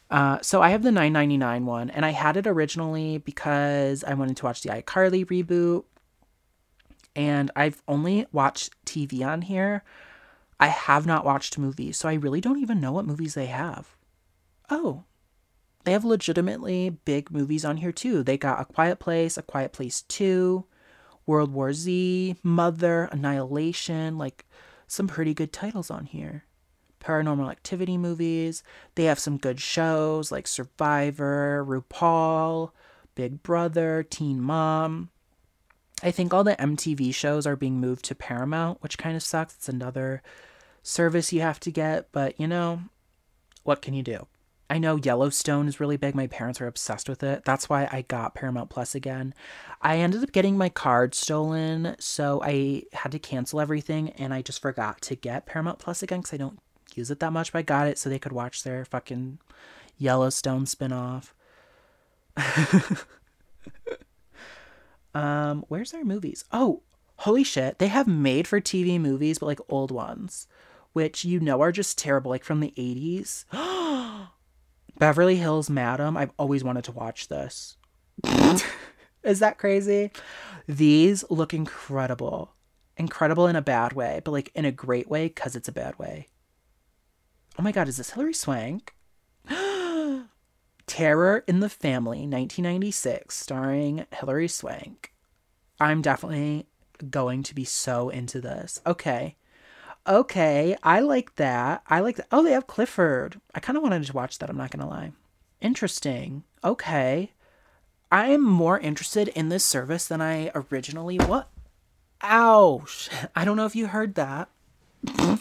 [0.10, 4.36] Uh, so I have the $9.99 one, and I had it originally because I wanted
[4.38, 5.86] to watch the iCarly reboot,
[7.16, 9.84] and I've only watched TV on here.
[10.60, 13.96] I have not watched movies, so I really don't even know what movies they have.
[14.70, 15.04] Oh,
[15.84, 18.24] they have legitimately big movies on here too.
[18.24, 20.66] They got A Quiet Place, A Quiet Place 2,
[21.26, 24.46] World War Z, Mother, Annihilation, like
[24.88, 26.46] some pretty good titles on here.
[27.00, 28.64] Paranormal activity movies.
[28.96, 32.72] They have some good shows like Survivor, RuPaul,
[33.16, 35.10] Big Brother, Teen Mom.
[36.02, 39.56] I think all the MTV shows are being moved to Paramount, which kind of sucks.
[39.56, 40.22] It's another
[40.82, 42.82] service you have to get, but you know,
[43.64, 44.28] what can you do?
[44.74, 46.16] I know Yellowstone is really big.
[46.16, 47.46] My parents are obsessed with it.
[47.46, 49.36] That's why I got Paramount Plus again.
[49.84, 54.42] I ended up getting my card stolen, so I had to cancel everything and I
[54.42, 56.58] just forgot to get Paramount Plus again because I don't
[56.96, 59.38] use it that much, but I got it so they could watch their fucking
[60.00, 61.34] Yellowstone spinoff.
[65.14, 66.46] um, where's their movies?
[66.52, 66.82] Oh,
[67.18, 67.78] holy shit.
[67.78, 70.48] They have made for TV movies, but like old ones,
[70.94, 73.46] which you know are just terrible, like from the 80s.
[74.98, 76.18] Beverly Hills Madam.
[76.18, 77.78] I've always wanted to watch this.
[79.24, 80.12] Is that crazy?
[80.68, 82.54] These look incredible.
[82.98, 85.98] Incredible in a bad way, but like in a great way because it's a bad
[85.98, 86.28] way.
[87.58, 88.94] Oh my god, is this Hilary Swank?
[90.88, 95.14] Terror in the Family, 1996, starring Hilary Swank.
[95.80, 96.68] I'm definitely
[97.10, 98.82] going to be so into this.
[98.86, 99.38] Okay
[100.08, 101.84] okay, I like that.
[101.88, 102.28] I like that.
[102.32, 103.40] Oh, they have Clifford.
[103.54, 104.50] I kind of wanted to watch that.
[104.50, 105.12] I'm not going to lie.
[105.62, 106.44] Interesting.
[106.64, 107.32] Okay.
[108.12, 111.50] I am more interested in this service than I originally what?
[112.22, 113.10] Ouch.
[113.36, 114.50] I don't know if you heard that.
[115.18, 115.40] oh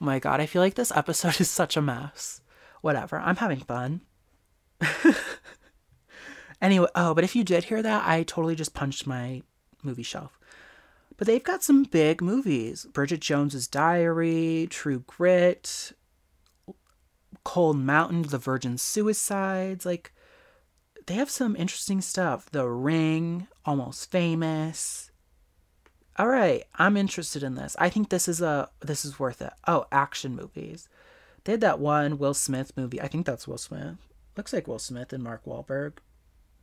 [0.00, 2.40] my god, I feel like this episode is such a mess.
[2.80, 3.18] Whatever.
[3.18, 4.00] I'm having fun.
[6.62, 9.42] anyway, oh, but if you did hear that, I totally just punched my
[9.82, 10.35] movie shelf.
[11.16, 15.92] But they've got some big movies Bridget Jones's Diary, True Grit,
[17.44, 19.86] Cold Mountain, The Virgin Suicides.
[19.86, 20.12] Like,
[21.06, 22.50] they have some interesting stuff.
[22.50, 25.10] The Ring, Almost Famous.
[26.18, 27.76] All right, I'm interested in this.
[27.78, 29.52] I think this is a this is worth it.
[29.66, 30.88] Oh, action movies.
[31.44, 33.00] They had that one Will Smith movie.
[33.00, 33.96] I think that's Will Smith.
[34.36, 35.98] Looks like Will Smith and Mark Wahlberg.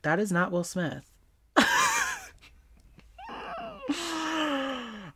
[0.01, 1.09] That is not Will Smith.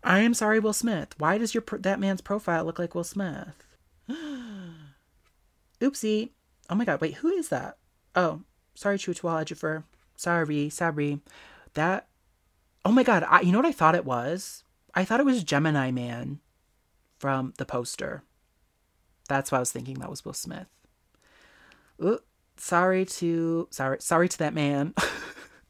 [0.07, 1.15] I am sorry, Will Smith.
[1.17, 3.67] Why does your that man's profile look like Will Smith?
[5.81, 6.29] Oopsie.
[6.69, 7.77] Oh my god, wait, who is that?
[8.15, 8.43] Oh,
[8.73, 9.83] sorry, Chiwetel Ejiofor.
[10.15, 11.19] Sorry, sorry.
[11.73, 12.07] That.
[12.85, 14.63] Oh my god, I, you know what I thought it was?
[14.95, 16.39] I thought it was Gemini Man
[17.19, 18.23] from the poster.
[19.27, 19.99] That's what I was thinking.
[19.99, 20.67] That was Will Smith.
[22.01, 22.19] Ooh,
[22.55, 24.93] sorry to sorry sorry to that man.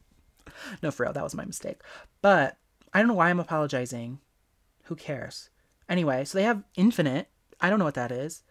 [0.82, 1.80] no, for real, that was my mistake.
[2.22, 2.56] But
[2.94, 4.20] I don't know why I'm apologizing.
[4.88, 5.50] Who cares?
[5.88, 7.28] Anyway, so they have Infinite.
[7.60, 8.42] I don't know what that is.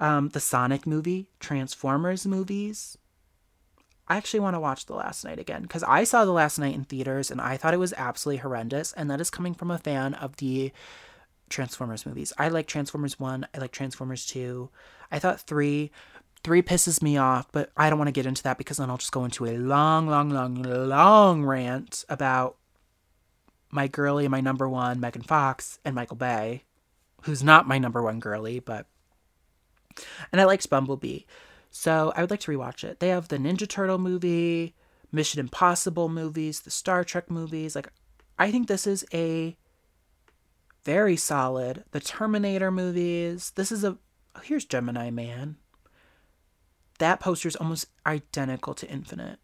[0.00, 2.98] Um, the Sonic movie, Transformers movies.
[4.08, 6.74] I actually want to watch The Last Knight again because I saw The Last Knight
[6.74, 8.92] in theaters and I thought it was absolutely horrendous.
[8.92, 10.72] And that is coming from a fan of the
[11.48, 12.32] Transformers movies.
[12.38, 14.70] I like Transformers 1, I like Transformers 2.
[15.10, 15.90] I thought 3
[16.42, 18.98] 3 pisses me off, but I don't want to get into that because then I'll
[18.98, 22.56] just go into a long, long, long, long rant about
[23.74, 26.62] my girly, my number one, Megan Fox, and Michael Bay,
[27.22, 28.86] who's not my number one girly, but.
[30.32, 31.20] And I liked Bumblebee.
[31.70, 33.00] So I would like to rewatch it.
[33.00, 34.74] They have the Ninja Turtle movie,
[35.10, 37.74] Mission Impossible movies, the Star Trek movies.
[37.74, 37.88] Like,
[38.38, 39.56] I think this is a
[40.84, 41.84] very solid.
[41.90, 43.52] The Terminator movies.
[43.56, 43.98] This is a.
[44.36, 45.56] Oh, here's Gemini Man.
[46.98, 49.38] That poster is almost identical to Infinite.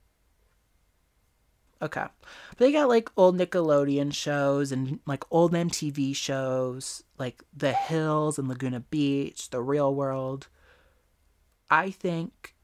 [1.83, 2.05] Okay.
[2.51, 8.39] But they got like old Nickelodeon shows and like old MTV shows, like The Hills
[8.39, 10.49] and Laguna Beach, The Real World.
[11.71, 12.55] I think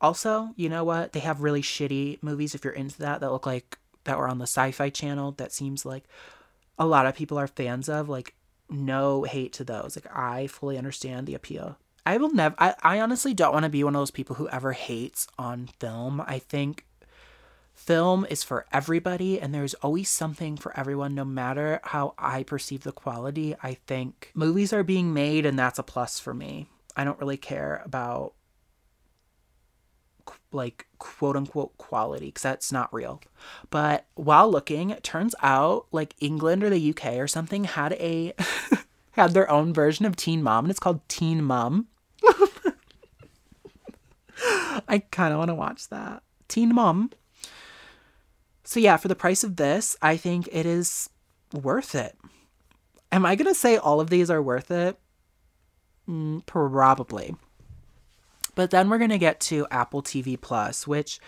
[0.00, 1.12] also, you know what?
[1.12, 4.38] They have really shitty movies if you're into that that look like that were on
[4.38, 6.04] the sci-fi channel that seems like
[6.78, 8.34] a lot of people are fans of like
[8.68, 9.96] no hate to those.
[9.96, 11.76] Like I fully understand the appeal.
[12.06, 14.48] I will never I, I honestly don't want to be one of those people who
[14.48, 16.20] ever hates on film.
[16.26, 16.86] I think
[17.80, 22.82] film is for everybody and there's always something for everyone no matter how I perceive
[22.82, 23.56] the quality.
[23.62, 26.68] I think movies are being made and that's a plus for me.
[26.94, 28.34] I don't really care about
[30.52, 33.22] like quote unquote quality because that's not real.
[33.70, 38.34] But while looking, it turns out like England or the UK or something had a
[39.12, 41.86] had their own version of Teen Mom and it's called Teen Mom.
[44.86, 46.22] I kind of want to watch that.
[46.46, 47.10] Teen Mom.
[48.70, 51.10] So yeah, for the price of this, I think it is
[51.52, 52.16] worth it.
[53.10, 54.96] Am I going to say all of these are worth it?
[56.08, 57.34] Mm, probably.
[58.54, 61.18] But then we're going to get to Apple TV Plus, which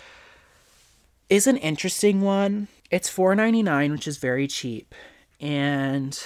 [1.29, 2.69] is an interesting one.
[2.93, 4.95] It's $4.99, which is very cheap.
[5.41, 6.17] And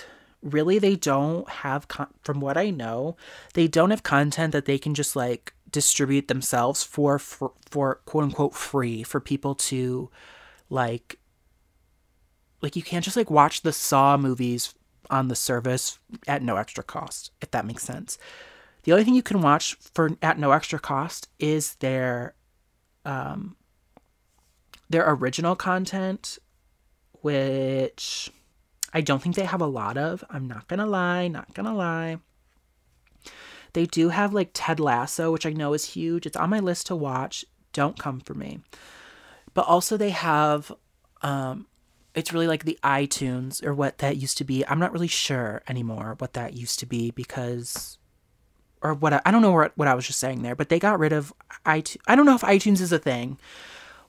[0.43, 3.17] really they don't have con- from what I know,
[3.55, 8.25] they don't have content that they can just like distribute themselves for for, for quote
[8.25, 10.11] unquote free for people to
[10.71, 11.19] like
[12.63, 14.75] like you can't just like watch the Saw movies
[15.11, 18.19] on the service at no extra cost, if that makes sense.
[18.83, 22.35] The only thing you can watch for at no extra cost is their
[23.05, 23.57] um,
[24.89, 26.39] their original content,
[27.23, 28.31] which
[28.93, 30.25] I don't think they have a lot of.
[30.31, 32.19] I'm not gonna lie, not gonna lie.
[33.73, 36.25] They do have like Ted Lasso, which I know is huge.
[36.25, 37.45] It's on my list to watch.
[37.73, 38.61] Don't come for me.
[39.57, 40.71] But also they have
[41.23, 41.67] um
[42.15, 44.67] it's really like the iTunes or what that used to be.
[44.67, 47.99] I'm not really sure anymore what that used to be because
[48.83, 50.79] or what I, I don't know what, what I was just saying there, but they
[50.79, 51.33] got rid of
[51.65, 51.97] iTunes.
[52.07, 53.39] I don't know if iTunes is a thing.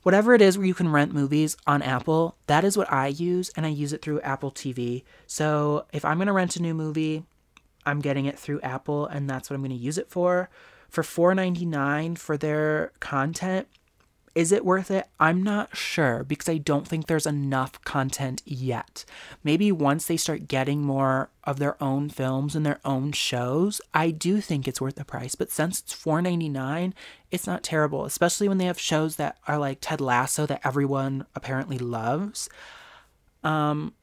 [0.04, 3.50] Whatever it is where you can rent movies on Apple, that is what I use,
[3.56, 5.04] and I use it through Apple TV.
[5.26, 7.24] So if I'm going to rent a new movie,
[7.86, 10.50] I'm getting it through Apple, and that's what I'm going to use it for.
[10.90, 13.68] For $4.99 for their content,
[14.38, 15.08] is it worth it?
[15.20, 19.04] I'm not sure because I don't think there's enough content yet.
[19.44, 24.12] Maybe once they start getting more of their own films and their own shows, I
[24.12, 25.34] do think it's worth the price.
[25.34, 26.94] But since it's $4.99,
[27.32, 31.26] it's not terrible, especially when they have shows that are like Ted Lasso that everyone
[31.34, 32.48] apparently loves.
[33.44, 33.96] Um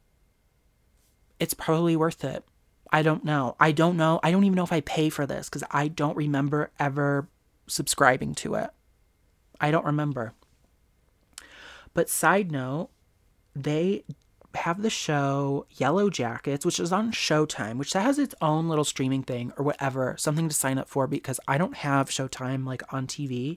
[1.39, 2.43] it's probably worth it.
[2.91, 3.55] I don't know.
[3.61, 4.19] I don't know.
[4.25, 7.29] I don't even know if I pay for this cuz I don't remember ever
[7.69, 8.71] subscribing to it.
[9.65, 10.35] I don't remember.
[11.95, 12.91] But side note,
[13.57, 14.05] they
[14.55, 19.23] have the show Yellow Jackets, which is on Showtime, which has its own little streaming
[19.23, 23.07] thing or whatever, something to sign up for because I don't have Showtime like on
[23.07, 23.57] TV.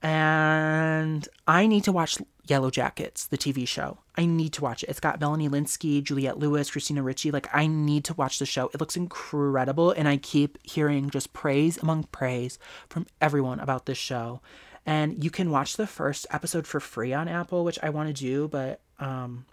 [0.00, 3.98] And I need to watch Yellow Jackets, the TV show.
[4.16, 4.88] I need to watch it.
[4.88, 7.30] It's got Melanie Lynskey, Juliette Lewis, Christina Ricci.
[7.30, 8.70] Like, I need to watch the show.
[8.72, 9.90] It looks incredible.
[9.90, 12.58] And I keep hearing just praise among praise
[12.88, 14.40] from everyone about this show
[14.84, 18.12] and you can watch the first episode for free on Apple, which I want to
[18.12, 19.46] do, but um,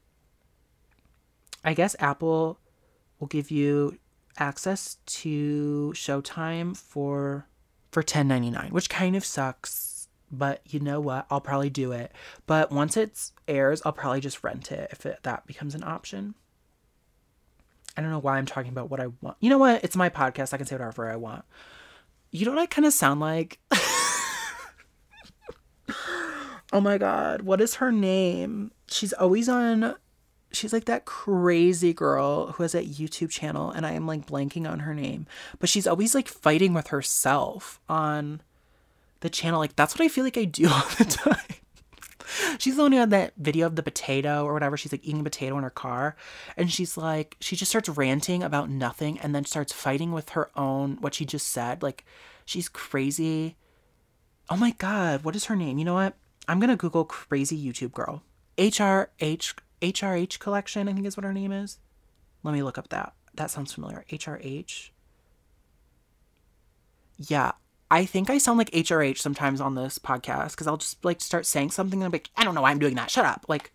[1.64, 2.60] I guess Apple
[3.20, 3.98] will give you
[4.38, 7.46] access to Showtime for
[7.92, 11.26] for 10.99, which kind of sucks, but you know what?
[11.32, 12.12] I'll probably do it.
[12.46, 16.36] But once it airs, I'll probably just rent it if it, that becomes an option.
[17.98, 19.38] I don't know why I'm talking about what I want.
[19.40, 19.84] You know what?
[19.84, 20.54] It's my podcast.
[20.54, 21.46] I can say whatever I want.
[22.32, 23.60] You know what I kind of sound like?
[26.72, 28.72] Oh my god, what is her name?
[28.88, 29.96] She's always on
[30.52, 34.70] she's like that crazy girl who has that YouTube channel and I am like blanking
[34.70, 35.28] on her name.
[35.60, 38.42] But she's always like fighting with herself on
[39.20, 39.60] the channel.
[39.60, 41.38] Like that's what I feel like I do all the time.
[42.58, 44.78] she's the only one who had that video of the potato or whatever.
[44.78, 46.16] She's like eating a potato in her car.
[46.58, 50.50] And she's like, she just starts ranting about nothing and then starts fighting with her
[50.56, 51.84] own, what she just said.
[51.84, 52.06] Like,
[52.46, 53.56] she's crazy.
[54.50, 55.78] Oh my God, what is her name?
[55.78, 56.16] You know what?
[56.50, 58.24] I'm gonna Google crazy YouTube girl.
[58.58, 59.54] HRH
[59.84, 61.78] HRH collection, I think is what her name is.
[62.42, 63.14] Let me look up that.
[63.36, 64.04] That sounds familiar.
[64.10, 64.90] HRH.
[67.18, 67.52] Yeah,
[67.92, 71.46] I think I sound like HRH sometimes on this podcast because I'll just like start
[71.46, 73.12] saying something and I'm like, I don't know why I'm doing that.
[73.12, 73.46] Shut up.
[73.48, 73.72] Like,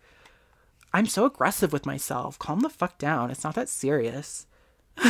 [0.93, 2.37] I'm so aggressive with myself.
[2.39, 3.31] Calm the fuck down.
[3.31, 4.47] It's not that serious.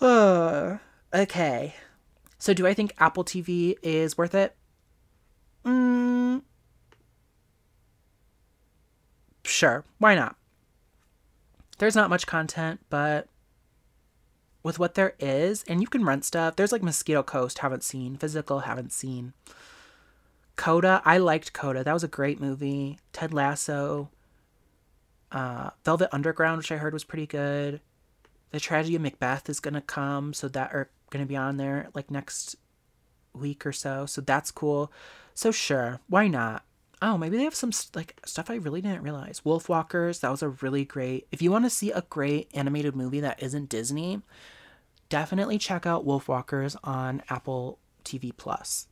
[0.00, 0.78] uh,
[1.12, 1.74] okay.
[2.38, 4.56] So, do I think Apple TV is worth it?
[5.64, 6.42] Mm,
[9.44, 10.36] sure, why not?
[11.78, 13.28] There's not much content, but
[14.62, 16.56] with what there is, and you can rent stuff.
[16.56, 18.16] There's like Mosquito Coast, haven't seen.
[18.16, 19.32] Physical, haven't seen.
[20.56, 21.82] Coda, I liked Coda.
[21.82, 22.98] That was a great movie.
[23.12, 24.10] Ted Lasso,
[25.32, 27.80] uh, Velvet Underground, which I heard was pretty good.
[28.50, 32.10] The Tragedy of Macbeth is gonna come, so that are gonna be on there like
[32.10, 32.56] next
[33.32, 34.04] week or so.
[34.04, 34.92] So that's cool.
[35.34, 36.64] So sure, why not?
[37.02, 39.40] Oh, maybe they have some like stuff I really didn't realize.
[39.40, 41.26] Wolfwalkers, that was a really great.
[41.32, 44.20] If you want to see a great animated movie that isn't Disney,
[45.08, 48.86] definitely check out Wolfwalkers on Apple TV Plus.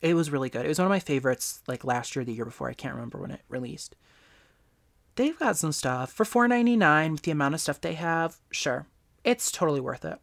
[0.00, 0.64] It was really good.
[0.64, 2.70] It was one of my favorites like last year, the year before.
[2.70, 3.94] I can't remember when it released.
[5.16, 8.38] They've got some stuff for $4.99 with the amount of stuff they have.
[8.50, 8.86] Sure,
[9.22, 10.18] it's totally worth it.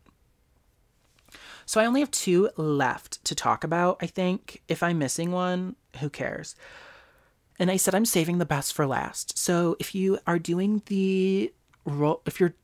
[1.67, 4.63] So I only have two left to talk about, I think.
[4.69, 6.55] If I'm missing one, who cares?
[7.59, 9.37] And I said I'm saving the best for last.
[9.37, 11.53] So if you are doing the
[11.83, 12.55] roll, if you're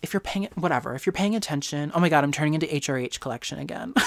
[0.00, 3.18] if you're paying whatever, if you're paying attention, oh my god, I'm turning into HRH
[3.18, 3.94] collection again.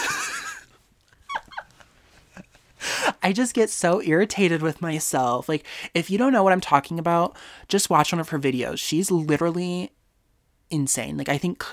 [3.22, 5.50] I just get so irritated with myself.
[5.50, 7.36] Like, if you don't know what I'm talking about,
[7.68, 8.80] just watch one of her videos.
[8.80, 9.92] She's literally
[10.70, 11.18] insane.
[11.18, 11.64] Like, I think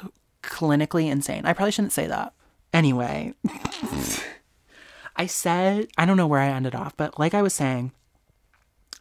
[0.43, 1.47] clinically insane.
[1.47, 2.35] I probably shouldn't say that.
[2.73, 3.35] Anyway,
[5.17, 7.93] I said, I don't know where I ended off, but like I was saying,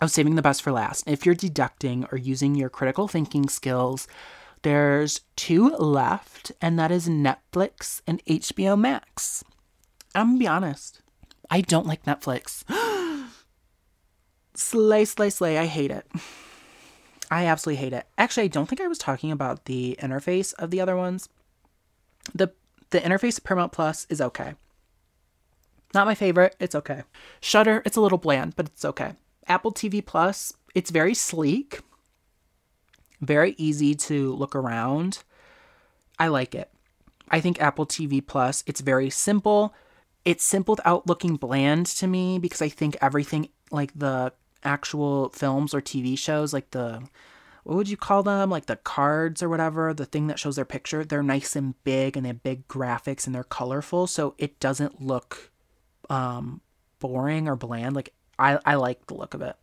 [0.02, 1.04] I was saving the best for last.
[1.08, 4.08] If you're deducting or using your critical thinking skills,
[4.62, 9.44] there's two left, and that is Netflix and HBO Max.
[10.16, 11.02] I'm gonna be honest.
[11.50, 12.64] I don't like Netflix.
[14.56, 15.58] slay, slay, slay.
[15.58, 16.06] I hate it.
[17.32, 18.08] I absolutely hate it.
[18.18, 21.30] Actually, I don't think I was talking about the interface of the other ones.
[22.34, 22.52] The
[22.92, 24.56] the interface of Paramount Plus is okay.
[25.94, 26.56] Not my favorite.
[26.60, 27.04] It's okay.
[27.40, 29.14] Shudder, it's a little bland, but it's okay.
[29.48, 31.82] Apple TV Plus, it's very sleek,
[33.22, 35.24] very easy to look around.
[36.18, 36.72] I like it.
[37.30, 39.74] I think Apple TV Plus, it's very simple
[40.26, 44.34] it's simple without looking bland to me because I think everything like the
[44.64, 47.04] actual films or TV shows, like the
[47.64, 48.50] what would you call them?
[48.50, 52.16] Like the cards or whatever, the thing that shows their picture, they're nice and big
[52.18, 55.52] and they have big graphics and they're colorful, so it doesn't look
[56.10, 56.62] um
[57.00, 57.96] boring or bland.
[57.96, 59.56] Like I, I like the look of it.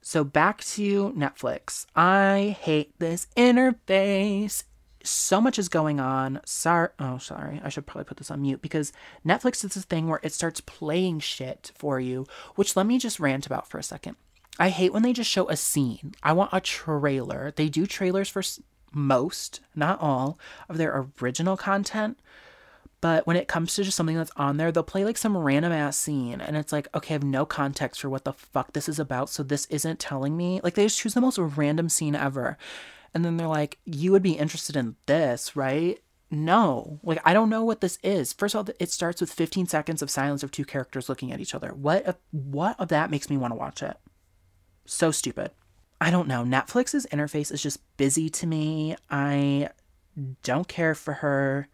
[0.00, 1.86] So back to Netflix.
[1.96, 4.64] I hate this interface
[5.04, 6.40] so much is going on.
[6.44, 7.60] Sorry, oh, sorry.
[7.62, 8.92] I should probably put this on mute because
[9.26, 13.20] Netflix is this thing where it starts playing shit for you, which let me just
[13.20, 14.16] rant about for a second.
[14.58, 16.14] I hate when they just show a scene.
[16.22, 17.52] I want a trailer.
[17.54, 18.42] They do trailers for
[18.92, 22.18] most, not all, of their original content.
[23.00, 25.72] But when it comes to just something that's on there, they'll play like some random
[25.72, 26.40] ass scene.
[26.40, 29.28] And it's like, okay, I have no context for what the fuck this is about.
[29.28, 30.60] So this isn't telling me.
[30.64, 32.56] Like, they just choose the most random scene ever
[33.14, 36.00] and then they're like, you would be interested in this, right?
[36.30, 38.32] No, like I don't know what this is.
[38.32, 41.40] First of all, it starts with 15 seconds of silence of two characters looking at
[41.40, 41.68] each other.
[41.68, 43.96] What if, what of that makes me want to watch it?
[44.84, 45.52] So stupid.
[46.00, 46.42] I don't know.
[46.42, 48.96] Netflix's interface is just busy to me.
[49.10, 49.70] I
[50.42, 51.68] don't care for her.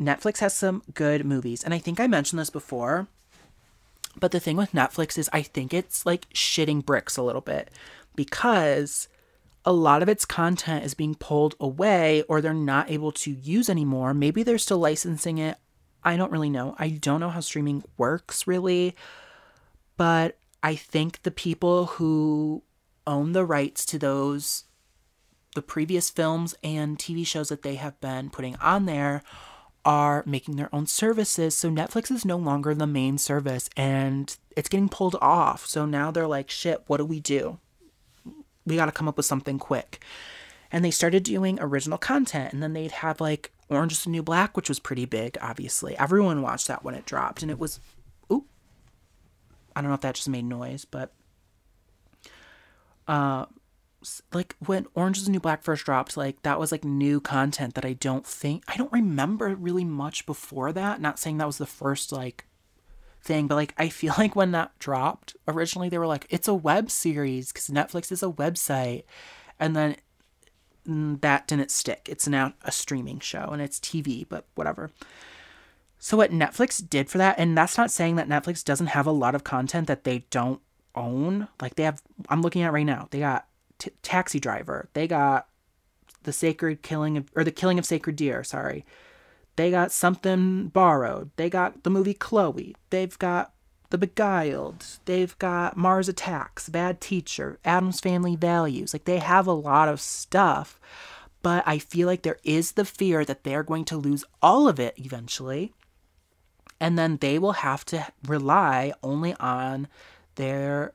[0.00, 3.06] Netflix has some good movies, and I think I mentioned this before.
[4.18, 7.70] But the thing with Netflix is I think it's like shitting bricks a little bit
[8.14, 9.08] because
[9.66, 13.68] a lot of its content is being pulled away or they're not able to use
[13.68, 14.14] anymore.
[14.14, 15.58] Maybe they're still licensing it.
[16.04, 16.76] I don't really know.
[16.78, 18.94] I don't know how streaming works really.
[19.96, 22.62] But I think the people who
[23.06, 24.64] own the rights to those
[25.54, 29.22] the previous films and TV shows that they have been putting on there
[29.86, 31.56] are making their own services.
[31.56, 35.66] So Netflix is no longer the main service and it's getting pulled off.
[35.66, 37.58] So now they're like, shit, what do we do?
[38.66, 40.02] We got to come up with something quick.
[40.72, 44.22] And they started doing original content, and then they'd have like Orange is the New
[44.22, 45.96] Black, which was pretty big, obviously.
[45.96, 47.80] Everyone watched that when it dropped, and it was,
[48.30, 48.44] ooh,
[49.74, 51.12] I don't know if that just made noise, but,
[53.08, 53.46] uh,
[54.32, 57.74] like when Orange is the New Black first dropped, like that was like new content
[57.74, 61.00] that I don't think, I don't remember really much before that.
[61.00, 62.44] Not saying that was the first like
[63.26, 66.54] thing, but like I feel like when that dropped, originally they were like, it's a
[66.54, 69.04] web series because Netflix is a website.
[69.58, 69.96] And then
[70.88, 72.08] mm, that didn't stick.
[72.10, 74.90] It's now a streaming show and it's TV, but whatever.
[75.98, 79.12] So, what Netflix did for that, and that's not saying that Netflix doesn't have a
[79.12, 80.60] lot of content that they don't
[80.94, 81.48] own.
[81.60, 83.46] Like, they have, I'm looking at right now, they got
[83.78, 85.48] t- Taxi Driver, they got
[86.24, 88.84] The Sacred Killing of, or The Killing of Sacred Deer, sorry.
[89.56, 91.30] They got something borrowed.
[91.36, 92.76] They got the movie Chloe.
[92.90, 93.52] They've got
[93.90, 94.84] The Beguiled.
[95.06, 98.92] They've got Mars Attacks, Bad Teacher, Addams Family Values.
[98.92, 100.78] Like they have a lot of stuff,
[101.42, 104.78] but I feel like there is the fear that they're going to lose all of
[104.78, 105.72] it eventually.
[106.78, 109.88] And then they will have to rely only on
[110.34, 110.92] their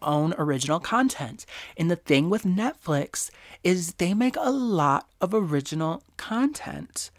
[0.00, 1.46] own original content.
[1.76, 3.30] And the thing with Netflix
[3.64, 7.10] is they make a lot of original content.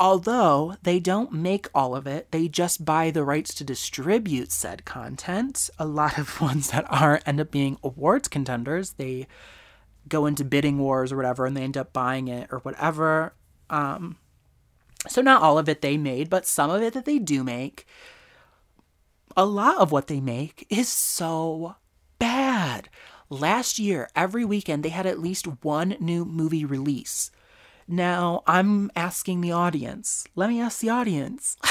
[0.00, 4.84] Although they don't make all of it, they just buy the rights to distribute said
[4.84, 5.70] content.
[5.78, 9.26] A lot of ones that are end up being awards contenders, they
[10.08, 13.34] go into bidding wars or whatever and they end up buying it or whatever.
[13.68, 14.16] Um,
[15.08, 17.86] so not all of it they made, but some of it that they do make,
[19.36, 21.76] a lot of what they make is so
[22.18, 22.88] bad.
[23.30, 27.30] Last year, every weekend, they had at least one new movie release.
[27.90, 30.26] Now, I'm asking the audience.
[30.36, 31.56] Let me ask the audience.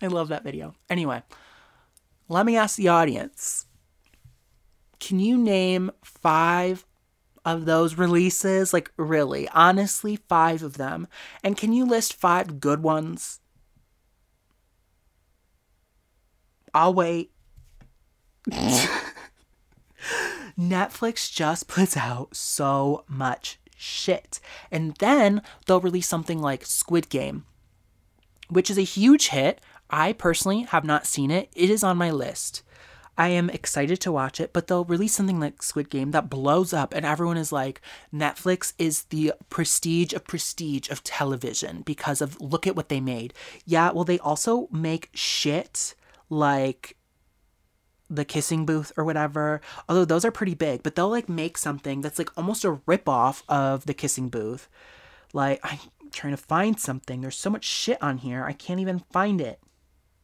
[0.00, 0.76] I love that video.
[0.88, 1.24] Anyway,
[2.28, 3.66] let me ask the audience.
[5.00, 6.86] Can you name five
[7.44, 8.72] of those releases?
[8.72, 11.08] Like, really, honestly, five of them.
[11.42, 13.40] And can you list five good ones?
[16.72, 17.32] I'll wait.
[20.56, 24.40] Netflix just puts out so much shit.
[24.70, 27.44] And then they'll release something like Squid Game,
[28.48, 29.60] which is a huge hit.
[29.90, 31.50] I personally have not seen it.
[31.54, 32.62] It is on my list.
[33.16, 36.72] I am excited to watch it, but they'll release something like Squid Game that blows
[36.72, 37.80] up, and everyone is like,
[38.12, 43.32] Netflix is the prestige of prestige of television because of look at what they made.
[43.64, 45.94] Yeah, well, they also make shit
[46.28, 46.96] like
[48.16, 52.00] the kissing booth or whatever although those are pretty big but they'll like make something
[52.00, 54.68] that's like almost a rip off of the kissing booth.
[55.32, 55.78] Like i'm
[56.12, 57.20] trying to find something.
[57.20, 58.44] There's so much shit on here.
[58.44, 59.60] I can't even find it.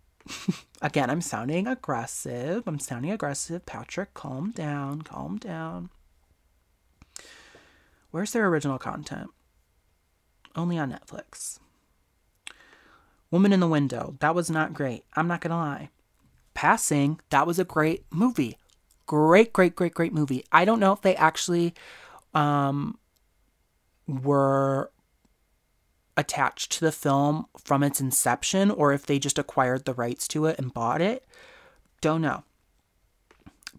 [0.83, 2.65] Again i'm sounding aggressive.
[2.67, 3.67] I'm sounding aggressive.
[3.67, 5.03] Patrick calm down.
[5.03, 5.91] Calm down.
[8.11, 9.31] Where's their original content?
[10.57, 11.59] Only on netflix.
[13.31, 14.17] Woman in the window.
[14.19, 15.05] That was not great.
[15.15, 15.91] I'm not gonna lie
[16.61, 18.59] passing, that was a great movie.
[19.07, 20.45] Great, great, great, great movie.
[20.53, 21.73] I don't know if they actually
[22.35, 22.99] um,
[24.07, 24.91] were
[26.19, 30.45] attached to the film from its inception or if they just acquired the rights to
[30.45, 31.27] it and bought it.
[32.03, 32.45] Don't know.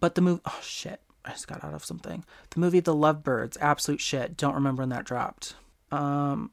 [0.00, 2.24] But the movie, oh shit, I just got out of something.
[2.50, 4.36] The movie The Lovebirds, absolute shit.
[4.36, 5.54] Don't remember when that dropped.
[5.92, 6.50] Um,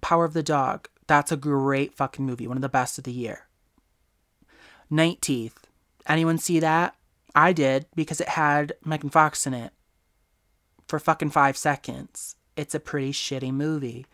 [0.00, 3.10] Power of the Dog, that's a great fucking movie, one of the best of the
[3.10, 3.48] year.
[4.90, 5.66] Night Teeth.
[6.06, 6.96] Anyone see that?
[7.34, 9.72] I did because it had Megan Fox in it
[10.88, 12.34] for fucking five seconds.
[12.56, 14.06] It's a pretty shitty movie.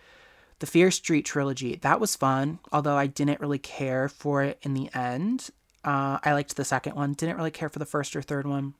[0.59, 4.74] The Fear Street trilogy, that was fun, although I didn't really care for it in
[4.74, 5.51] the end.
[5.85, 8.74] Uh, I liked the second one, didn't really care for the first or third one.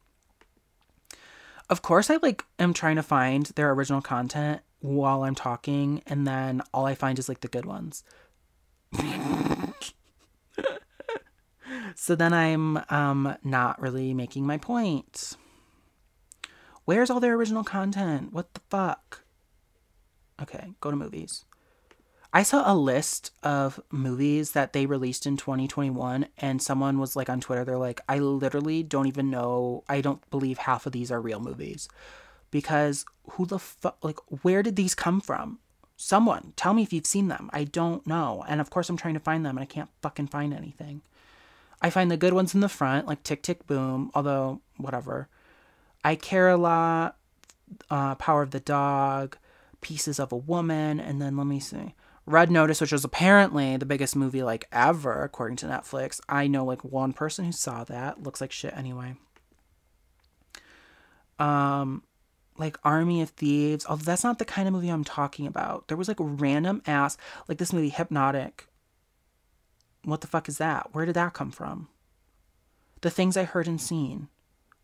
[1.69, 6.27] Of course, I like am trying to find their original content while I'm talking, and
[6.27, 8.05] then all I find is like the good ones.
[11.95, 15.37] So then I'm um, not really making my point.
[16.85, 18.33] Where's all their original content?
[18.33, 19.25] What the fuck?
[20.41, 21.45] Okay, go to movies.
[22.33, 27.31] I saw a list of movies that they released in 2021, and someone was like
[27.31, 31.11] on Twitter, they're like, I literally don't even know, I don't believe half of these
[31.11, 31.89] are real movies.
[32.51, 35.61] Because who the fuck, like, where did these come from?
[35.97, 37.49] Someone, tell me if you've seen them.
[37.55, 38.45] I don't know.
[38.47, 41.01] And of course, I'm trying to find them, and I can't fucking find anything.
[41.83, 45.29] I find the good ones in the front, like Tick Tick Boom, although, whatever.
[46.05, 47.17] I Care a Lot,
[47.91, 49.37] uh, Power of the Dog,
[49.81, 51.95] Pieces of a Woman, and then let me see.
[52.27, 56.21] Red Notice, which was apparently the biggest movie like ever, according to Netflix.
[56.29, 58.23] I know like one person who saw that.
[58.23, 59.15] Looks like shit anyway.
[61.39, 62.03] Um,
[62.59, 63.87] like Army of Thieves.
[63.87, 65.87] Although that's not the kind of movie I'm talking about.
[65.87, 67.17] There was like random ass,
[67.47, 68.67] like this movie Hypnotic,
[70.07, 70.95] what the fuck is that?
[70.95, 71.89] Where did that come from?
[73.01, 74.29] The things I heard and seen.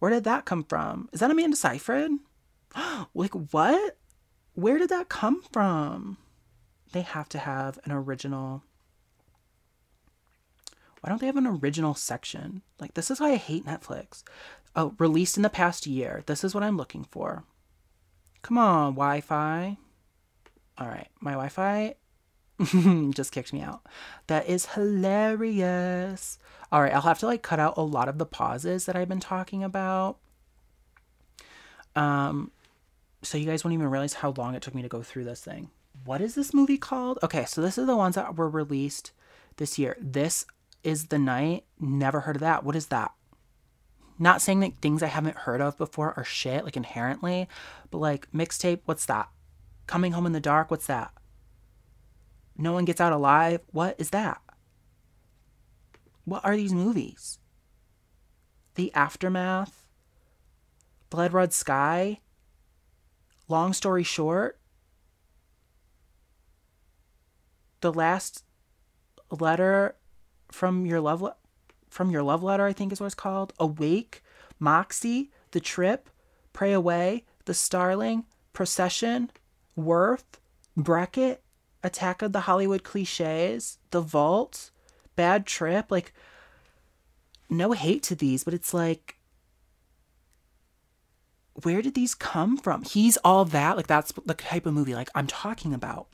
[0.01, 1.09] Where did that come from?
[1.13, 2.11] Is that Amanda Seyfried?
[3.15, 3.99] like, what?
[4.55, 6.19] Where did that come from?
[6.93, 8.65] They have to have an original.
[11.01, 12.63] Why don't they have an original section?
[12.81, 14.25] Like, this is why I hate Netflix.
[14.75, 16.25] Oh, released in the past year.
[16.27, 17.45] This is what I'm looking for.
[18.43, 19.77] Come on, Wi Fi.
[20.79, 21.95] All right, my Wi Fi
[23.15, 23.83] just kicked me out.
[24.27, 26.39] That is hilarious.
[26.71, 29.09] All right, I'll have to like cut out a lot of the pauses that I've
[29.09, 30.19] been talking about.
[31.95, 32.51] Um
[33.23, 35.41] so you guys won't even realize how long it took me to go through this
[35.41, 35.71] thing.
[36.05, 37.19] What is this movie called?
[37.23, 39.13] Okay, so this is the ones that were released
[39.57, 39.97] this year.
[40.01, 40.45] This
[40.83, 41.65] is the Night.
[41.79, 42.65] Never heard of that.
[42.65, 43.13] What is that?
[44.19, 47.49] Not saying that things I haven't heard of before are shit, like inherently,
[47.91, 49.29] but like mixtape, what's that?
[49.87, 51.13] Coming Home in the Dark, what's that?
[52.57, 54.41] No One Gets Out Alive, what is that?
[56.25, 57.39] What are these movies?
[58.75, 59.89] The Aftermath,
[61.11, 62.21] Blood Red Sky,
[63.49, 64.59] Long Story Short,
[67.81, 68.45] The Last
[69.31, 69.97] Letter
[70.51, 71.37] from Your Love Le-
[71.91, 73.53] from Your Love Letter, I think is what it's called.
[73.59, 74.23] Awake,
[74.59, 76.09] Moxie, The Trip,
[76.53, 79.31] Pray Away, The Starling, Procession,
[79.77, 80.41] Worth,
[80.77, 81.43] Bracket,
[81.83, 84.71] Attack of the Hollywood Cliches, The Vault,
[85.17, 85.91] Bad Trip.
[85.91, 86.13] Like,
[87.51, 89.17] no hate to these, but it's like,
[91.63, 92.83] where did these come from?
[92.83, 93.77] He's all that.
[93.77, 96.09] Like, that's the type of movie like I'm talking about.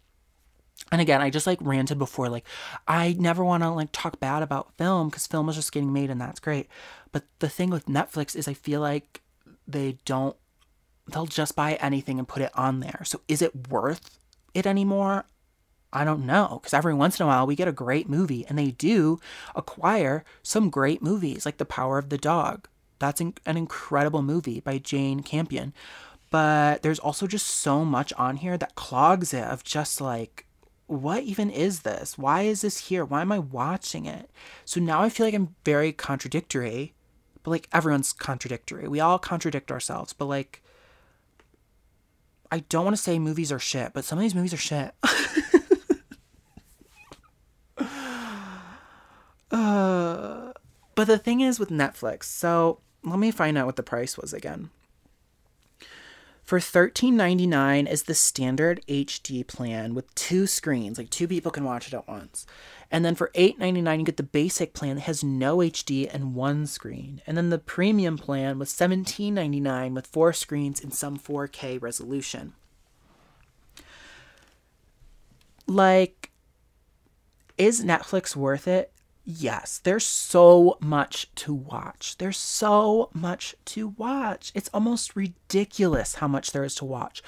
[0.91, 2.47] And again, I just like ranted before, like,
[2.87, 6.09] I never want to like talk bad about film because film is just getting made
[6.09, 6.69] and that's great.
[7.13, 9.23] But the thing with Netflix is I feel like
[9.67, 10.37] they don't,
[11.13, 13.03] they'll just buy anything and put it on there.
[13.05, 14.19] So is it worth
[14.55, 15.27] it anymore?
[15.93, 16.59] I don't know.
[16.61, 19.21] Because every once in a while we get a great movie and they do
[19.55, 22.69] acquire some great movies like The Power of the Dog.
[22.99, 25.73] That's an incredible movie by Jane Campion.
[26.31, 30.47] But there's also just so much on here that clogs it of just like,
[30.87, 32.19] what even is this?
[32.19, 33.05] Why is this here?
[33.05, 34.31] Why am I watching it?
[34.65, 36.95] So now I feel like I'm very contradictory,
[37.43, 38.89] but like everyone's contradictory.
[38.89, 40.63] We all contradict ourselves, but like,
[42.51, 44.95] I don't want to say movies are shit, but some of these movies are shit.
[49.51, 50.53] uh,
[50.95, 54.33] but the thing is with Netflix, so let me find out what the price was
[54.33, 54.71] again.
[56.49, 61.89] For $13.99 is the standard HD plan with two screens, like two people can watch
[61.89, 62.47] it at once.
[62.91, 66.67] And then for $8.99 you get the basic plan that has no HD and one
[66.67, 67.21] screen.
[67.27, 72.55] And then the premium plan was $17.99 with four screens and some 4K resolution.
[75.67, 76.31] Like
[77.59, 78.91] is Netflix worth it?
[79.29, 82.17] Yes, there's so much to watch.
[82.17, 84.51] There's so much to watch.
[84.55, 87.23] It's almost ridiculous how much there is to watch.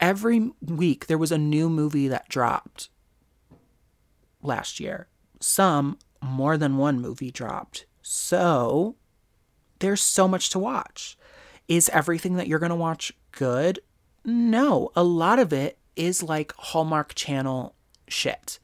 [0.00, 2.88] Every week, there was a new movie that dropped
[4.42, 5.06] last year.
[5.38, 7.86] Some, more than one movie dropped.
[8.02, 8.96] So,
[9.78, 11.16] there's so much to watch.
[11.68, 13.78] Is everything that you're going to watch good?
[14.24, 14.90] No.
[14.96, 17.76] A lot of it is like Hallmark Channel
[18.08, 18.58] shit.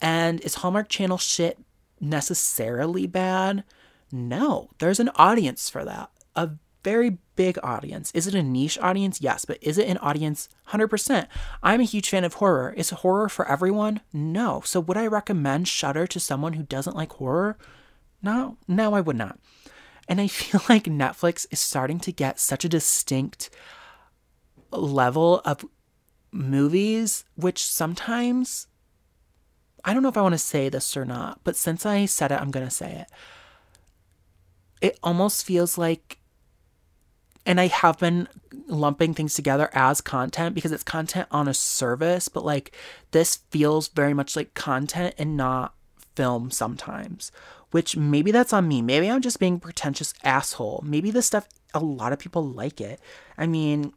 [0.00, 1.58] And is Hallmark Channel shit
[2.00, 3.64] necessarily bad?
[4.12, 6.10] No, there's an audience for that.
[6.34, 6.50] A
[6.82, 8.10] very big audience.
[8.12, 9.20] Is it a niche audience?
[9.20, 11.26] Yes, but is it an audience 100%?
[11.62, 12.74] I'm a huge fan of horror.
[12.76, 14.00] Is horror for everyone?
[14.12, 14.62] No.
[14.64, 17.56] So would I recommend Shudder to someone who doesn't like horror?
[18.22, 19.38] No, no, I would not.
[20.08, 23.50] And I feel like Netflix is starting to get such a distinct
[24.70, 25.64] level of
[26.32, 28.66] movies, which sometimes
[29.84, 32.32] I don't know if I want to say this or not, but since I said
[32.32, 33.06] it, I'm going to say it.
[34.80, 36.18] It almost feels like,
[37.46, 38.28] and I have been
[38.66, 42.76] lumping things together as content because it's content on a service, but like
[43.10, 45.74] this feels very much like content and not
[46.16, 47.32] film sometimes,
[47.70, 48.82] which maybe that's on me.
[48.82, 50.82] Maybe I'm just being pretentious asshole.
[50.84, 53.00] Maybe this stuff, a lot of people like it.
[53.38, 53.92] I mean,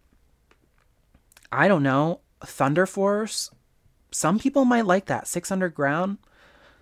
[1.51, 2.21] I don't know.
[2.43, 3.51] Thunder Force,
[4.13, 5.27] some people might like that.
[5.27, 6.17] Six Underground.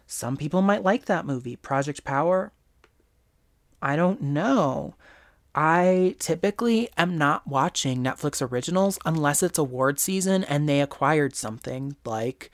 [0.06, 1.56] Some people might like that movie.
[1.56, 2.52] Project Power.
[3.82, 4.96] I don't know.
[5.54, 11.96] I typically am not watching Netflix originals unless it's award season and they acquired something
[12.06, 12.52] like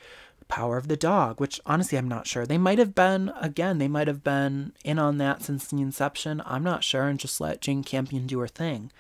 [0.48, 2.46] Power of the Dog, which honestly I'm not sure.
[2.46, 6.42] They might have been, again, they might have been in on that since the inception.
[6.46, 8.92] I'm not sure and just let Jane Campion do her thing.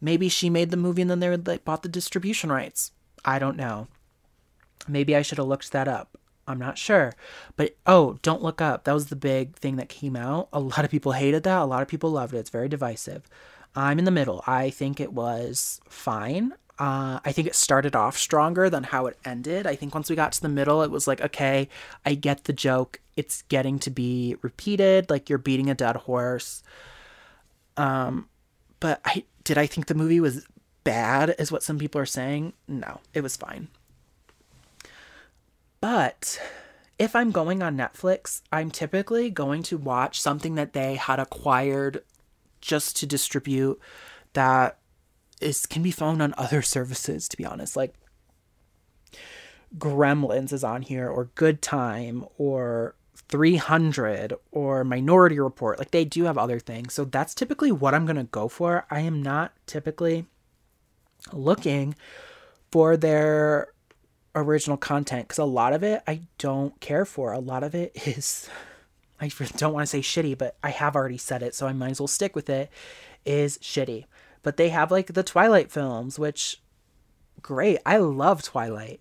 [0.00, 2.92] Maybe she made the movie and then they bought the distribution rights.
[3.24, 3.88] I don't know.
[4.88, 6.18] Maybe I should have looked that up.
[6.46, 7.14] I'm not sure.
[7.56, 8.84] But oh, don't look up.
[8.84, 10.48] That was the big thing that came out.
[10.52, 11.60] A lot of people hated that.
[11.60, 12.38] A lot of people loved it.
[12.38, 13.28] It's very divisive.
[13.76, 14.42] I'm in the middle.
[14.46, 16.54] I think it was fine.
[16.78, 19.66] Uh, I think it started off stronger than how it ended.
[19.66, 21.68] I think once we got to the middle, it was like, okay,
[22.06, 23.00] I get the joke.
[23.16, 26.62] It's getting to be repeated, like you're beating a dead horse.
[27.76, 28.28] Um,
[28.80, 30.46] but I did I think the movie was
[30.84, 32.52] bad, is what some people are saying.
[32.68, 33.68] No, it was fine.
[35.80, 36.40] But
[36.98, 42.02] if I'm going on Netflix, I'm typically going to watch something that they had acquired
[42.60, 43.80] just to distribute
[44.32, 44.78] that
[45.40, 47.94] is can be found on other services to be honest like
[49.76, 52.94] Gremlins is on here or Good Time or
[53.28, 55.78] 300 or Minority Report.
[55.78, 56.94] Like they do have other things.
[56.94, 58.86] So that's typically what I'm going to go for.
[58.90, 60.24] I am not typically
[61.32, 61.94] looking
[62.70, 63.68] for their
[64.34, 67.32] original content because a lot of it I don't care for.
[67.32, 68.48] A lot of it is,
[69.20, 71.92] I don't want to say shitty, but I have already said it, so I might
[71.92, 72.70] as well stick with it,
[73.24, 74.04] is shitty.
[74.42, 76.62] But they have like the Twilight films, which
[77.42, 77.78] great.
[77.84, 79.00] I love Twilight.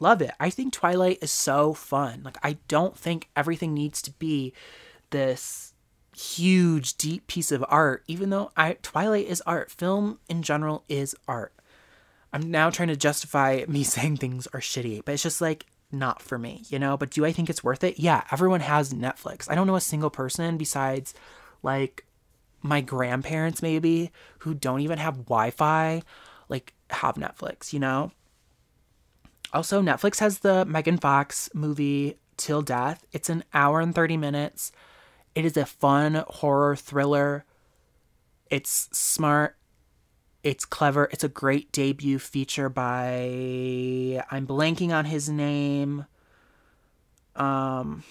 [0.00, 0.32] Love it.
[0.40, 2.22] I think Twilight is so fun.
[2.24, 4.52] Like, I don't think everything needs to be
[5.10, 5.74] this
[6.16, 9.70] huge, deep piece of art, even though I Twilight is art.
[9.70, 11.54] Film in general is art.
[12.32, 16.22] I'm now trying to justify me saying things are shitty, but it's just like not
[16.22, 16.96] for me, you know?
[16.96, 17.98] But do I think it's worth it?
[17.98, 19.50] Yeah, everyone has Netflix.
[19.50, 21.14] I don't know a single person besides
[21.62, 22.06] like
[22.62, 26.02] my grandparents maybe who don't even have Wi-Fi
[26.48, 28.12] like have Netflix, you know?
[29.52, 33.04] Also, Netflix has the Megan Fox movie Till Death.
[33.12, 34.72] It's an hour and 30 minutes.
[35.34, 37.44] It is a fun horror thriller.
[38.50, 39.56] It's smart.
[40.42, 41.08] It's clever.
[41.12, 46.06] It's a great debut feature by I'm blanking on his name.
[47.36, 48.04] Um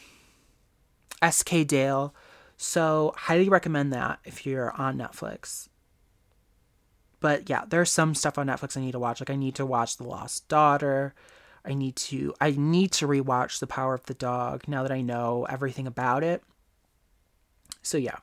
[1.30, 2.16] SK Dale.
[2.58, 5.68] So, highly recommend that if you're on Netflix.
[7.20, 9.20] But yeah, there's some stuff on Netflix I need to watch.
[9.20, 11.14] Like I need to watch The Lost Daughter.
[11.64, 15.02] I need to I need to rewatch The Power of the Dog now that I
[15.02, 16.44] know everything about it.
[17.82, 18.18] So yeah.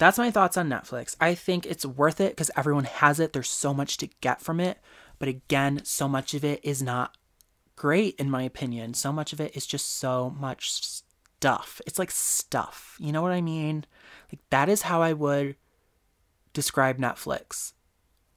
[0.00, 1.14] That's my thoughts on Netflix.
[1.20, 3.34] I think it's worth it because everyone has it.
[3.34, 4.78] There's so much to get from it.
[5.18, 7.18] But again, so much of it is not
[7.76, 8.94] great in my opinion.
[8.94, 11.82] So much of it is just so much stuff.
[11.86, 12.96] It's like stuff.
[12.98, 13.84] You know what I mean?
[14.32, 15.56] Like that is how I would
[16.54, 17.74] describe Netflix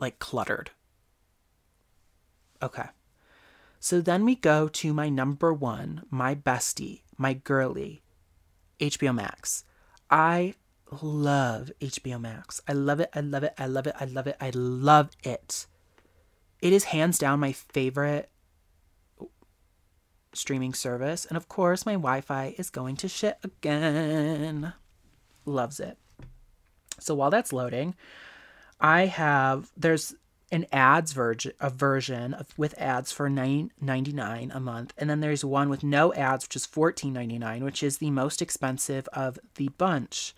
[0.02, 0.72] like cluttered.
[2.62, 2.90] Okay.
[3.80, 8.04] So then we go to my number one, my bestie, my girly,
[8.82, 9.64] HBO Max.
[10.10, 10.56] I
[11.02, 12.62] love HBO Max.
[12.68, 13.10] I love it.
[13.14, 13.54] I love it.
[13.58, 13.96] I love it.
[14.00, 14.38] I love it.
[14.40, 15.66] I love it.
[16.62, 18.30] It is hands down my favorite
[20.34, 21.26] streaming service.
[21.26, 24.74] And of course, my Wi Fi is going to shit again.
[25.46, 25.98] Loves it.
[27.00, 27.96] So while that's loading,
[28.80, 30.16] I have there's
[30.52, 35.10] an ads version a version of with ads for nine ninety nine a month, and
[35.10, 38.42] then there's one with no ads, which is fourteen ninety nine, which is the most
[38.42, 40.36] expensive of the bunch.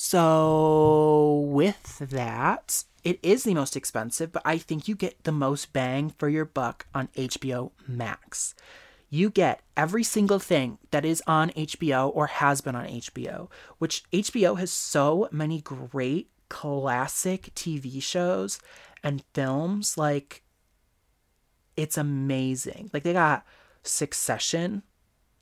[0.00, 5.72] So with that, it is the most expensive, but I think you get the most
[5.72, 8.54] bang for your buck on HBO Max.
[9.10, 14.04] You get every single thing that is on HBO or has been on HBO, which
[14.12, 18.60] HBO has so many great classic TV shows
[19.02, 20.44] and films, like
[21.76, 22.88] it's amazing.
[22.92, 23.44] Like they got
[23.82, 24.82] Succession.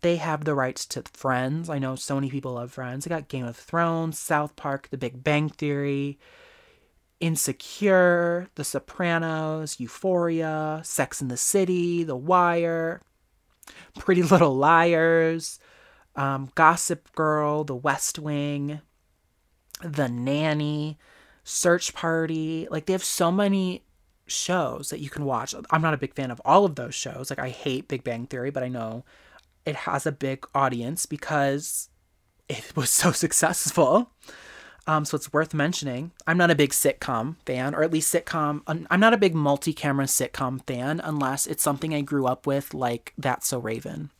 [0.02, 1.68] They have the rights to Friends.
[1.68, 3.04] I know so many people love Friends.
[3.04, 6.18] They got Game of Thrones, South Park, The Big Bang Theory,
[7.20, 13.00] Insecure, The Sopranos, Euphoria, Sex in the City, The Wire,
[13.98, 15.58] Pretty Little Liars,
[16.14, 18.80] um, Gossip Girl, The West Wing,
[19.82, 20.98] the Nanny,
[21.44, 22.66] Search Party.
[22.70, 23.84] Like they have so many
[24.26, 25.54] shows that you can watch.
[25.70, 27.30] I'm not a big fan of all of those shows.
[27.30, 29.04] Like I hate Big Bang Theory, but I know
[29.66, 31.90] it has a big audience because
[32.48, 34.12] it was so successful.
[34.88, 36.12] Um, so it's worth mentioning.
[36.28, 38.62] I'm not a big sitcom fan, or at least sitcom.
[38.68, 43.12] I'm not a big multi-camera sitcom fan unless it's something I grew up with, like
[43.18, 44.10] That's So Raven.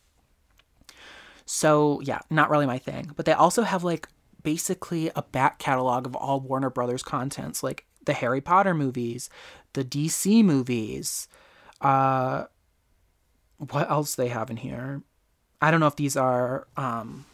[1.45, 3.11] So yeah, not really my thing.
[3.15, 4.09] But they also have like
[4.43, 9.29] basically a back catalog of all Warner Brothers contents, like the Harry Potter movies,
[9.71, 11.29] the DC movies.
[11.79, 12.45] Uh,
[13.57, 15.01] what else they have in here?
[15.61, 17.25] I don't know if these are um,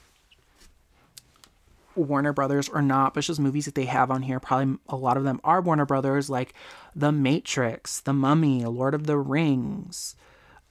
[1.96, 4.40] Warner Brothers or not, but it's just movies that they have on here.
[4.40, 6.54] Probably a lot of them are Warner Brothers, like
[6.96, 10.16] The Matrix, The Mummy, Lord of the Rings,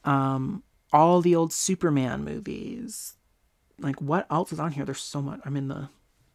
[0.05, 0.63] um,
[0.93, 3.15] all the old Superman movies.
[3.79, 4.85] Like, what else is on here?
[4.85, 5.41] There's so much.
[5.45, 5.89] I'm in the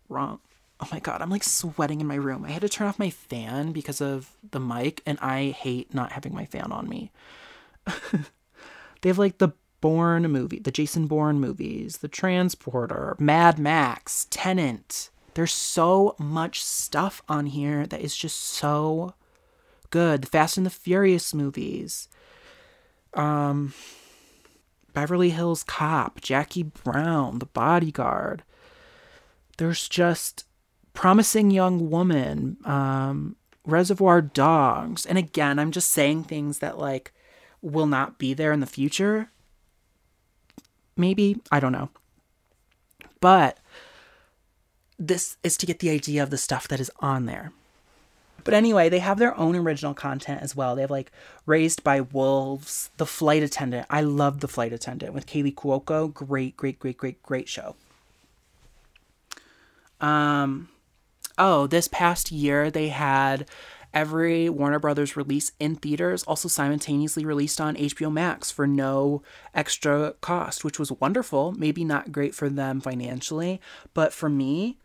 [0.10, 0.40] wrong.
[0.80, 2.46] Oh my god, I'm like sweating in my room.
[2.46, 6.12] I had to turn off my fan because of the mic, and I hate not
[6.12, 7.12] having my fan on me.
[9.02, 9.50] they have like the
[9.82, 15.10] Bourne movie, the Jason Bourne movies, The Transporter, Mad Max, Tenet.
[15.34, 19.14] There's so much stuff on here that is just so
[19.90, 20.24] good.
[20.24, 22.08] The Fast and the Furious movies.
[23.14, 23.74] Um
[24.94, 28.44] Beverly Hills Cop, Jackie Brown, The Bodyguard
[29.58, 30.46] there's just
[30.94, 33.36] promising young woman, um,
[33.66, 37.12] Reservoir Dogs, and again, I'm just saying things that like
[37.62, 39.32] will not be there in the future.
[40.98, 41.90] Maybe I don't know,
[43.22, 43.60] But
[45.00, 47.52] this is to get the idea of the stuff that is on there.
[48.44, 50.76] But anyway, they have their own original content as well.
[50.76, 51.12] They have like
[51.46, 53.86] Raised by Wolves, The Flight Attendant.
[53.90, 56.14] I love The Flight Attendant with Kaley Cuoco.
[56.14, 57.76] Great, great, great, great, great show.
[60.00, 60.70] Um,
[61.38, 63.48] oh, this past year they had
[63.94, 69.24] every Warner Brothers release in theaters also simultaneously released on HBO Max for no
[69.54, 71.54] extra cost, which was wonderful.
[71.54, 73.62] Maybe not great for them financially,
[73.94, 74.78] but for me,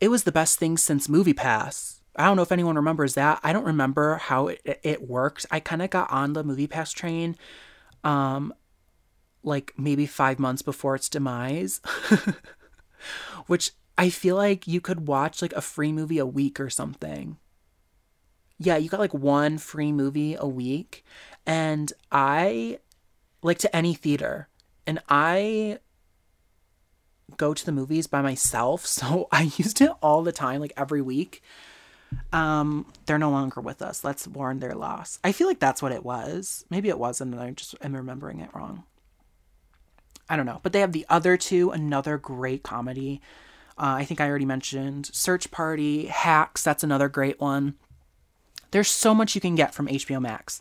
[0.00, 2.00] it was the best thing since Movie Pass.
[2.16, 3.40] I don't know if anyone remembers that.
[3.42, 5.46] I don't remember how it, it worked.
[5.50, 7.36] I kind of got on the Movie Pass train
[8.04, 8.52] um
[9.44, 11.80] like maybe 5 months before its demise.
[13.46, 17.38] Which I feel like you could watch like a free movie a week or something.
[18.64, 21.04] Yeah, you got like one free movie a week
[21.46, 22.78] and I
[23.42, 24.48] like to any theater
[24.86, 25.78] and I
[27.36, 31.02] go to the movies by myself, so I used it all the time, like every
[31.02, 31.42] week.
[32.32, 34.04] Um, they're no longer with us.
[34.04, 35.18] Let's mourn their loss.
[35.24, 36.64] I feel like that's what it was.
[36.68, 38.84] Maybe it wasn't, and I just am remembering it wrong.
[40.28, 40.60] I don't know.
[40.62, 43.22] But they have the other two, another great comedy.
[43.78, 46.62] Uh, I think I already mentioned Search Party, Hacks.
[46.62, 47.76] That's another great one.
[48.72, 50.60] There's so much you can get from HBO Max.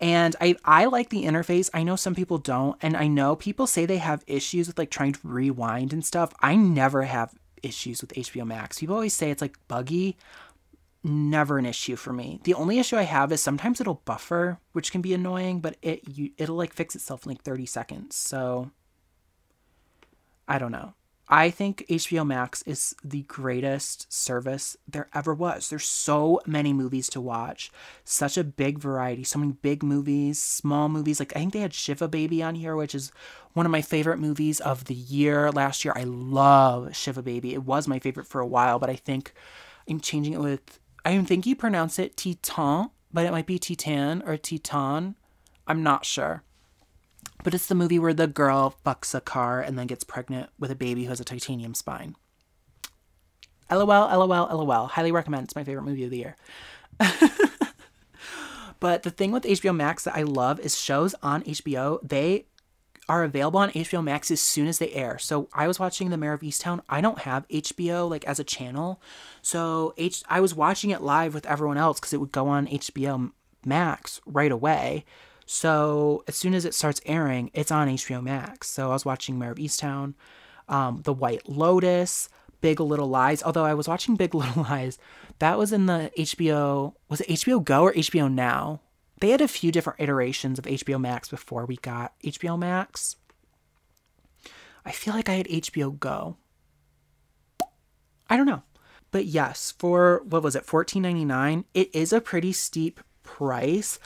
[0.00, 1.70] And I I like the interface.
[1.72, 4.90] I know some people don't, and I know people say they have issues with like
[4.90, 6.34] trying to rewind and stuff.
[6.40, 8.78] I never have issues with HBO Max.
[8.78, 10.16] People always say it's like buggy.
[11.02, 12.40] Never an issue for me.
[12.44, 16.06] The only issue I have is sometimes it'll buffer, which can be annoying, but it
[16.08, 18.16] you, it'll like fix itself in like 30 seconds.
[18.16, 18.70] So
[20.46, 20.94] I don't know.
[21.28, 25.68] I think HBO Max is the greatest service there ever was.
[25.68, 27.72] There's so many movies to watch,
[28.04, 31.18] such a big variety, so many big movies, small movies.
[31.18, 33.10] Like I think they had Shiva Baby on here, which is
[33.54, 35.94] one of my favorite movies of the year last year.
[35.96, 37.54] I love Shiva Baby.
[37.54, 39.32] It was my favorite for a while, but I think
[39.88, 44.22] I'm changing it with I think you pronounce it Titan, but it might be Titan
[44.26, 45.14] or Titan.
[45.66, 46.42] I'm not sure.
[47.46, 50.72] But it's the movie where the girl fucks a car and then gets pregnant with
[50.72, 52.16] a baby who has a titanium spine.
[53.70, 54.86] LOL, LOL, LOL.
[54.88, 55.44] Highly recommend.
[55.44, 56.36] It's my favorite movie of the year.
[58.80, 62.46] but the thing with HBO Max that I love is shows on HBO, they
[63.08, 65.16] are available on HBO Max as soon as they air.
[65.16, 66.80] So I was watching The Mare of Easttown.
[66.88, 69.00] I don't have HBO like as a channel.
[69.40, 72.66] So H I was watching it live with everyone else cuz it would go on
[72.66, 73.30] HBO
[73.64, 75.04] Max right away.
[75.46, 78.68] So as soon as it starts airing, it's on HBO Max.
[78.68, 80.14] So I was watching Mare of Easttown,
[80.68, 82.28] um, The White Lotus,
[82.60, 83.42] Big Little Lies.
[83.44, 84.98] Although I was watching Big Little Lies,
[85.38, 86.94] that was in the HBO.
[87.08, 88.80] Was it HBO Go or HBO Now?
[89.20, 93.16] They had a few different iterations of HBO Max before we got HBO Max.
[94.84, 96.36] I feel like I had HBO Go.
[98.28, 98.62] I don't know.
[99.12, 101.64] But yes, for what was it, $14.99?
[101.72, 103.98] It is a pretty steep price,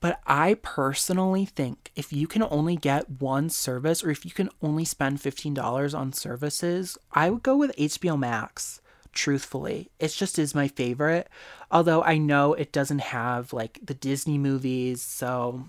[0.00, 4.50] but I personally think if you can only get one service or if you can
[4.62, 8.80] only spend $15 on services, I would go with HBO Max.
[9.12, 11.28] Truthfully, it just is my favorite.
[11.70, 15.64] Although I know it doesn't have like the Disney movies, so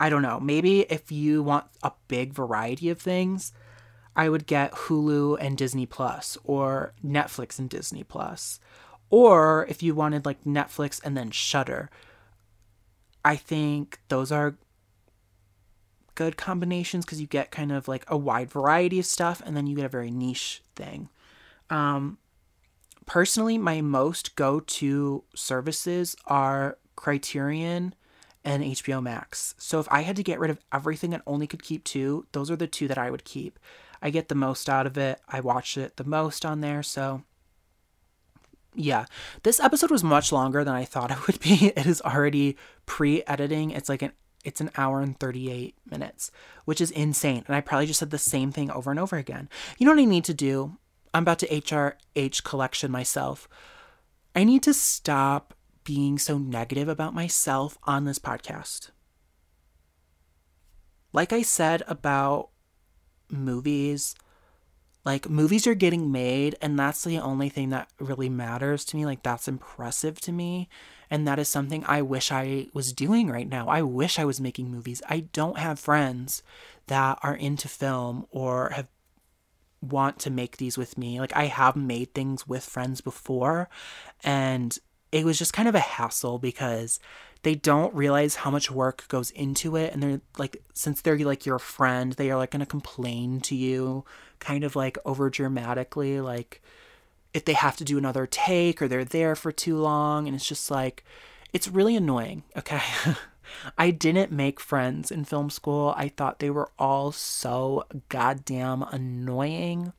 [0.00, 0.40] I don't know.
[0.40, 3.52] Maybe if you want a big variety of things,
[4.16, 8.58] I would get Hulu and Disney Plus or Netflix and Disney Plus.
[9.10, 11.88] Or if you wanted like Netflix and then Shudder,
[13.26, 14.54] I think those are
[16.14, 19.66] good combinations because you get kind of like a wide variety of stuff and then
[19.66, 21.08] you get a very niche thing.
[21.68, 22.18] Um,
[23.04, 27.96] personally, my most go to services are Criterion
[28.44, 29.56] and HBO Max.
[29.58, 32.48] So if I had to get rid of everything and only could keep two, those
[32.48, 33.58] are the two that I would keep.
[34.00, 35.20] I get the most out of it.
[35.28, 36.84] I watch it the most on there.
[36.84, 37.24] So
[38.76, 39.06] yeah,
[39.42, 41.72] this episode was much longer than I thought it would be.
[41.76, 43.70] It is already pre-editing.
[43.70, 44.12] It's like an
[44.44, 46.30] it's an hour and 38 minutes,
[46.66, 47.42] which is insane.
[47.48, 49.48] And I probably just said the same thing over and over again.
[49.76, 50.76] You know what I need to do?
[51.12, 53.48] I'm about to HRH collection myself.
[54.36, 58.90] I need to stop being so negative about myself on this podcast.
[61.12, 62.50] Like I said about
[63.28, 64.14] movies,
[65.06, 69.06] like movies are getting made and that's the only thing that really matters to me
[69.06, 70.68] like that's impressive to me.
[71.08, 73.68] And that is something i wish i was doing right now.
[73.68, 75.00] I wish i was making movies.
[75.08, 76.42] I don't have friends
[76.88, 78.88] that are into film or have
[79.80, 81.20] want to make these with me.
[81.20, 83.68] Like i have made things with friends before
[84.24, 84.76] and
[85.12, 86.98] it was just kind of a hassle because
[87.46, 91.46] they don't realize how much work goes into it and they're like since they're like
[91.46, 94.04] your friend they are like going to complain to you
[94.40, 96.60] kind of like over dramatically like
[97.32, 100.48] if they have to do another take or they're there for too long and it's
[100.48, 101.04] just like
[101.52, 102.80] it's really annoying okay
[103.78, 105.94] I didn't make friends in film school.
[105.96, 109.92] I thought they were all so goddamn annoying.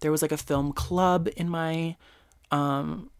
[0.00, 1.94] There was like a film club in my
[2.50, 3.10] um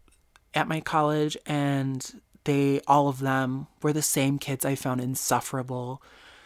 [0.53, 6.01] at my college and they all of them were the same kids I found insufferable.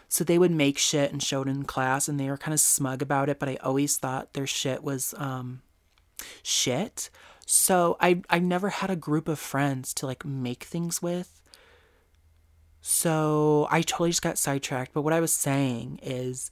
[0.10, 2.60] So they would make shit and show it in class and they were kind of
[2.60, 5.62] smug about it, but I always thought their shit was um
[6.44, 7.10] shit.
[7.46, 11.42] So I I never had a group of friends to like make things with.
[12.82, 16.52] So I totally just got sidetracked, but what I was saying is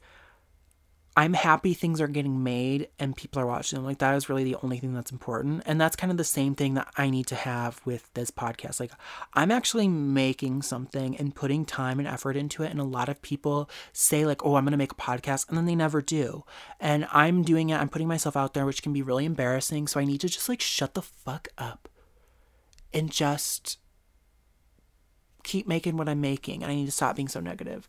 [1.17, 3.85] I'm happy things are getting made and people are watching them.
[3.85, 5.63] Like that is really the only thing that's important.
[5.65, 8.81] And that's kind of the same thing that I need to have with this podcast.
[8.81, 8.91] Like
[9.33, 12.71] I'm actually making something and putting time and effort into it.
[12.71, 15.47] And a lot of people say like, oh, I'm going to make a podcast.
[15.47, 16.43] And then they never do.
[16.81, 17.77] And I'm doing it.
[17.77, 19.87] I'm putting myself out there, which can be really embarrassing.
[19.87, 21.87] So I need to just like shut the fuck up
[22.93, 23.77] and just
[25.43, 26.61] keep making what I'm making.
[26.61, 27.87] And I need to stop being so negative.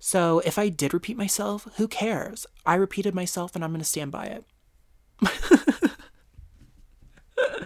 [0.00, 2.46] So if I did repeat myself, who cares?
[2.64, 4.44] I repeated myself and I'm going to stand by it.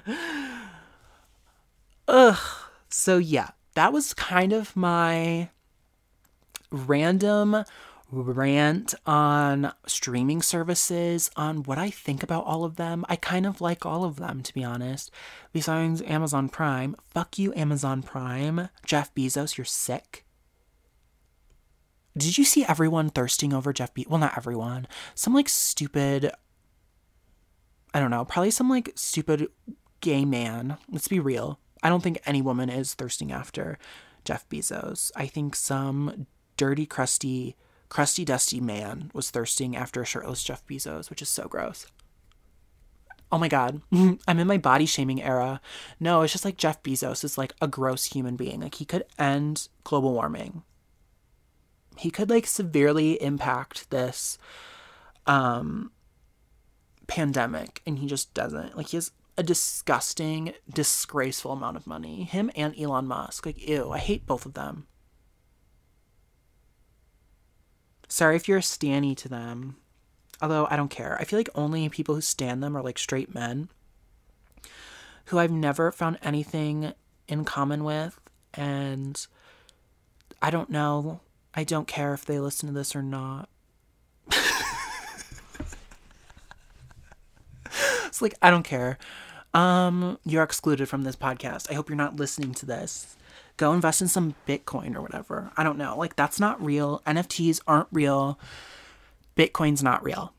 [2.09, 2.39] Ugh.
[2.89, 5.48] So yeah, that was kind of my
[6.70, 7.65] random
[8.11, 13.05] rant on streaming services, on what I think about all of them.
[13.09, 15.11] I kind of like all of them, to be honest.
[15.52, 16.97] Besides Amazon Prime.
[17.11, 18.69] Fuck you, Amazon Prime.
[18.85, 20.23] Jeff Bezos, you're sick.
[22.16, 24.07] Did you see everyone thirsting over Jeff Be?
[24.09, 24.86] Well, not everyone.
[25.15, 26.31] Some like stupid.
[27.93, 28.24] I don't know.
[28.24, 29.49] Probably some like stupid
[30.01, 30.77] gay man.
[30.91, 31.59] Let's be real.
[31.82, 33.78] I don't think any woman is thirsting after
[34.24, 35.11] Jeff Bezos.
[35.16, 36.27] I think some
[36.57, 37.57] dirty, crusty,
[37.89, 41.86] crusty, dusty man was thirsting after a shirtless Jeff Bezos, which is so gross.
[43.32, 45.61] Oh my god, I'm in my body shaming era.
[45.99, 48.61] No, it's just like Jeff Bezos is like a gross human being.
[48.61, 50.62] Like he could end global warming
[51.97, 54.39] he could like severely impact this
[55.27, 55.91] um
[57.07, 58.77] pandemic and he just doesn't.
[58.77, 62.25] Like he has a disgusting disgraceful amount of money.
[62.25, 63.47] Him and elon musk.
[63.47, 64.87] Like ew i hate both of them.
[68.09, 69.77] Sorry if you're a stanny to them
[70.43, 71.16] although i don't care.
[71.21, 73.69] I feel like only people who stand them are like straight men
[75.27, 76.93] who i've never found anything
[77.29, 78.21] in common with
[78.53, 79.27] and
[80.43, 81.21] i don't know
[81.56, 83.48] I don't care if they listen to this or not.
[88.06, 88.98] it's like I don't care.
[89.52, 91.70] Um, you're excluded from this podcast.
[91.70, 93.16] I hope you're not listening to this.
[93.56, 95.52] Go invest in some Bitcoin or whatever.
[95.56, 95.97] I don't know.
[95.97, 97.02] Like that's not real.
[97.06, 98.39] NFTs aren't real.
[99.36, 100.35] Bitcoin's not real.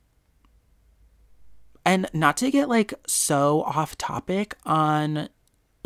[1.86, 5.30] And not to get like so off topic on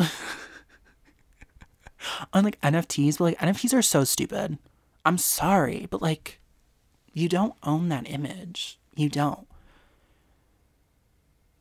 [2.34, 4.58] on like NFTs, but like NFTs are so stupid.
[5.06, 6.40] I'm sorry, but like,
[7.14, 8.80] you don't own that image.
[8.96, 9.48] You don't.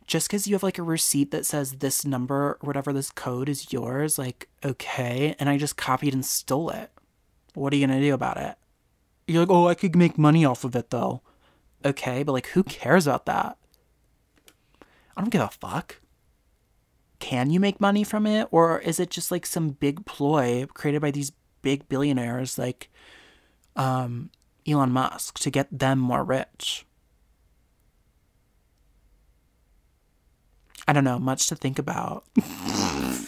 [0.06, 3.48] Just because you have like a receipt that says this number or whatever this code
[3.48, 6.90] is yours, like, okay, and I just copied and stole it.
[7.54, 8.56] What are you gonna do about it?
[9.26, 11.20] You're like, oh, I could make money off of it though.
[11.84, 13.58] Okay, but like, who cares about that?
[15.16, 16.00] I don't give a fuck.
[17.18, 18.48] Can you make money from it?
[18.50, 22.88] Or is it just like some big ploy created by these big billionaires like
[23.78, 24.30] um,
[24.66, 26.84] Elon Musk to get them more rich.
[30.86, 32.24] I don't know, much to think about.
[32.36, 33.26] and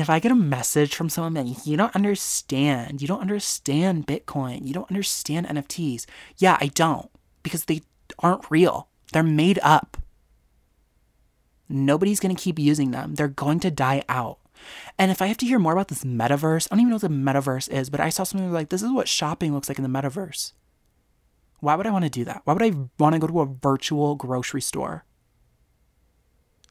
[0.00, 4.66] if I get a message from someone that you don't understand, you don't understand Bitcoin,
[4.66, 6.06] you don't understand NFTs.
[6.38, 7.10] Yeah, I don't,
[7.42, 7.82] because they
[8.18, 8.88] aren't real.
[9.12, 9.98] They're made up.
[11.68, 13.14] Nobody's going to keep using them.
[13.14, 14.38] They're going to die out.
[14.98, 17.02] And if I have to hear more about this metaverse, I don't even know what
[17.02, 19.84] the metaverse is, but I saw something like this is what shopping looks like in
[19.84, 20.52] the metaverse.
[21.60, 22.42] Why would I want to do that?
[22.44, 25.04] Why would I want to go to a virtual grocery store?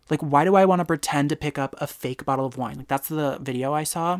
[0.09, 2.77] Like, why do I want to pretend to pick up a fake bottle of wine?
[2.77, 4.19] Like, that's the video I saw.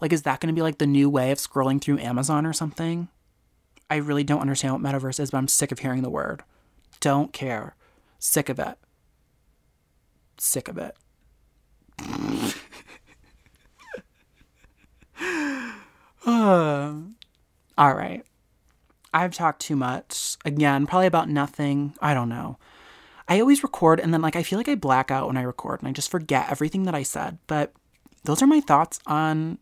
[0.00, 2.52] Like, is that going to be like the new way of scrolling through Amazon or
[2.52, 3.08] something?
[3.88, 6.42] I really don't understand what metaverse is, but I'm sick of hearing the word.
[7.00, 7.76] Don't care.
[8.18, 8.76] Sick of it.
[10.36, 10.96] Sick of it.
[16.26, 17.04] All
[17.78, 18.24] right.
[19.12, 20.36] I've talked too much.
[20.44, 21.94] Again, probably about nothing.
[22.00, 22.58] I don't know.
[23.28, 25.80] I always record and then like I feel like I black out when I record
[25.80, 27.38] and I just forget everything that I said.
[27.46, 27.72] But
[28.24, 29.58] those are my thoughts on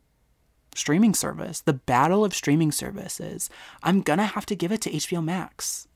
[0.74, 3.50] streaming service, the battle of streaming services.
[3.82, 5.86] I'm gonna have to give it to HBO Max.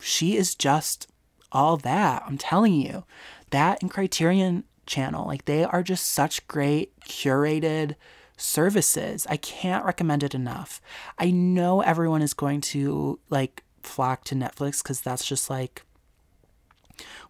[0.00, 1.06] She is just
[1.52, 2.22] all that.
[2.26, 3.04] I'm telling you.
[3.50, 7.94] That and Criterion channel, like they are just such great curated
[8.36, 9.26] services.
[9.30, 10.80] I can't recommend it enough.
[11.18, 15.84] I know everyone is going to like flock to Netflix cuz that's just like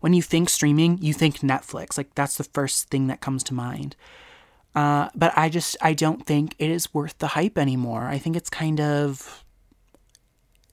[0.00, 1.96] when you think streaming, you think Netflix.
[1.96, 3.94] Like that's the first thing that comes to mind.
[4.74, 8.06] Uh, but I just I don't think it is worth the hype anymore.
[8.06, 9.44] I think it's kind of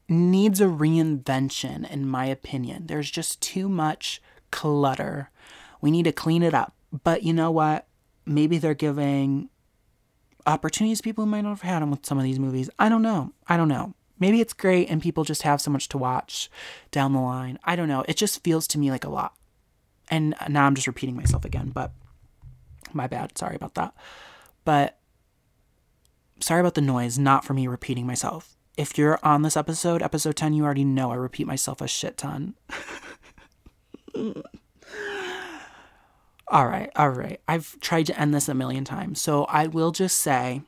[0.09, 2.87] needs a reinvention in my opinion.
[2.87, 5.29] There's just too much clutter.
[5.81, 6.73] We need to clean it up.
[6.91, 7.87] But you know what?
[8.25, 9.49] Maybe they're giving
[10.45, 12.69] opportunities people might not have had them with some of these movies.
[12.79, 13.33] I don't know.
[13.47, 13.93] I don't know.
[14.19, 16.49] Maybe it's great and people just have so much to watch
[16.89, 17.59] down the line.
[17.63, 18.03] I don't know.
[18.07, 19.35] It just feels to me like a lot.
[20.09, 21.91] And now I'm just repeating myself again, but
[22.93, 23.37] my bad.
[23.37, 23.93] Sorry about that.
[24.63, 24.97] But
[26.39, 28.55] sorry about the noise, not for me repeating myself.
[28.77, 32.17] If you're on this episode, episode 10, you already know I repeat myself a shit
[32.17, 32.55] ton.
[36.49, 37.41] all right, all right.
[37.47, 39.21] I've tried to end this a million times.
[39.21, 40.61] So I will just say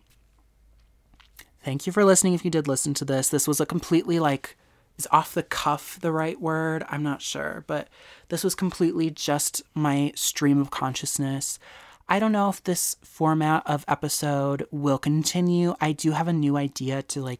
[1.63, 3.29] thank you for listening if you did listen to this.
[3.29, 4.57] This was a completely like
[4.97, 6.83] is off the cuff the right word?
[6.89, 7.87] I'm not sure, but
[8.27, 11.57] this was completely just my stream of consciousness.
[12.09, 15.75] I don't know if this format of episode will continue.
[15.79, 17.39] I do have a new idea to like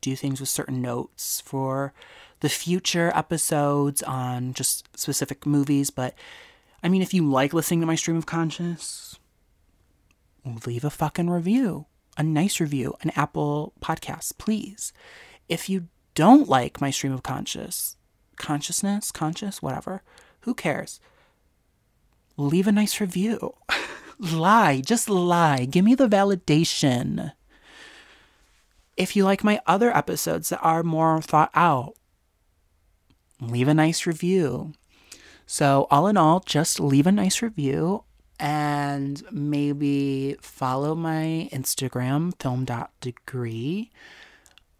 [0.00, 1.92] do things with certain notes for
[2.40, 6.14] the future episodes on just specific movies, but
[6.82, 9.18] I mean, if you like listening to my stream of conscious,
[10.66, 11.86] leave a fucking review,
[12.16, 14.92] a nice review, an Apple podcast, please.
[15.48, 17.96] If you don't like my stream of conscious,
[18.36, 20.02] consciousness, conscious, whatever,
[20.40, 21.00] who cares?
[22.36, 23.54] Leave a nice review.
[24.18, 25.66] lie, just lie.
[25.66, 27.32] Give me the validation.
[28.96, 31.94] If you like my other episodes that are more thought out,
[33.40, 34.72] leave a nice review.
[35.52, 38.04] So, all in all, just leave a nice review
[38.38, 43.90] and maybe follow my Instagram, film.degree.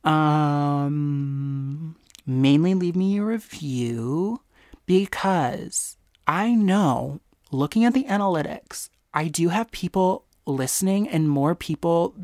[0.04, 4.42] Um, mainly leave me a review
[4.86, 5.96] because
[6.28, 7.18] I know
[7.50, 12.14] looking at the analytics, I do have people listening and more people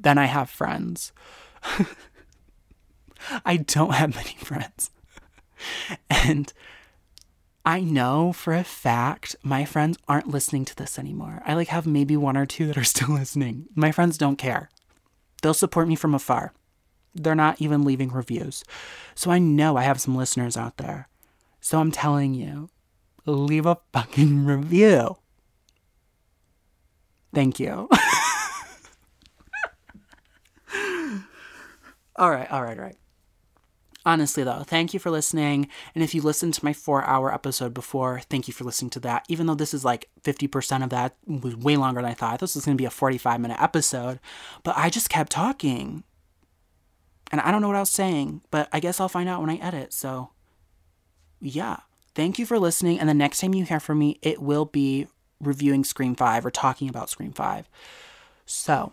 [0.00, 1.12] than I have friends.
[3.44, 4.90] I don't have many friends.
[6.08, 6.54] and
[7.66, 11.42] I know for a fact my friends aren't listening to this anymore.
[11.44, 13.66] I like have maybe one or two that are still listening.
[13.74, 14.70] My friends don't care.
[15.42, 16.52] They'll support me from afar.
[17.12, 18.62] They're not even leaving reviews.
[19.16, 21.08] So I know I have some listeners out there.
[21.60, 22.70] So I'm telling you,
[23.24, 25.16] leave a fucking review.
[27.34, 27.88] Thank you.
[32.14, 32.96] all right, all right, all right.
[34.06, 35.66] Honestly, though, thank you for listening.
[35.92, 39.00] And if you listened to my four hour episode before, thank you for listening to
[39.00, 39.26] that.
[39.28, 42.38] Even though this is like 50% of that was way longer than I thought.
[42.38, 44.20] This was going to be a 45 minute episode.
[44.62, 46.04] But I just kept talking.
[47.32, 49.50] And I don't know what I was saying, but I guess I'll find out when
[49.50, 49.92] I edit.
[49.92, 50.30] So,
[51.40, 51.78] yeah.
[52.14, 53.00] Thank you for listening.
[53.00, 55.08] And the next time you hear from me, it will be
[55.40, 57.68] reviewing Scream 5 or talking about Scream 5.
[58.46, 58.92] So,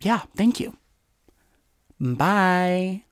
[0.00, 0.76] yeah, thank you.
[1.98, 3.05] Bye.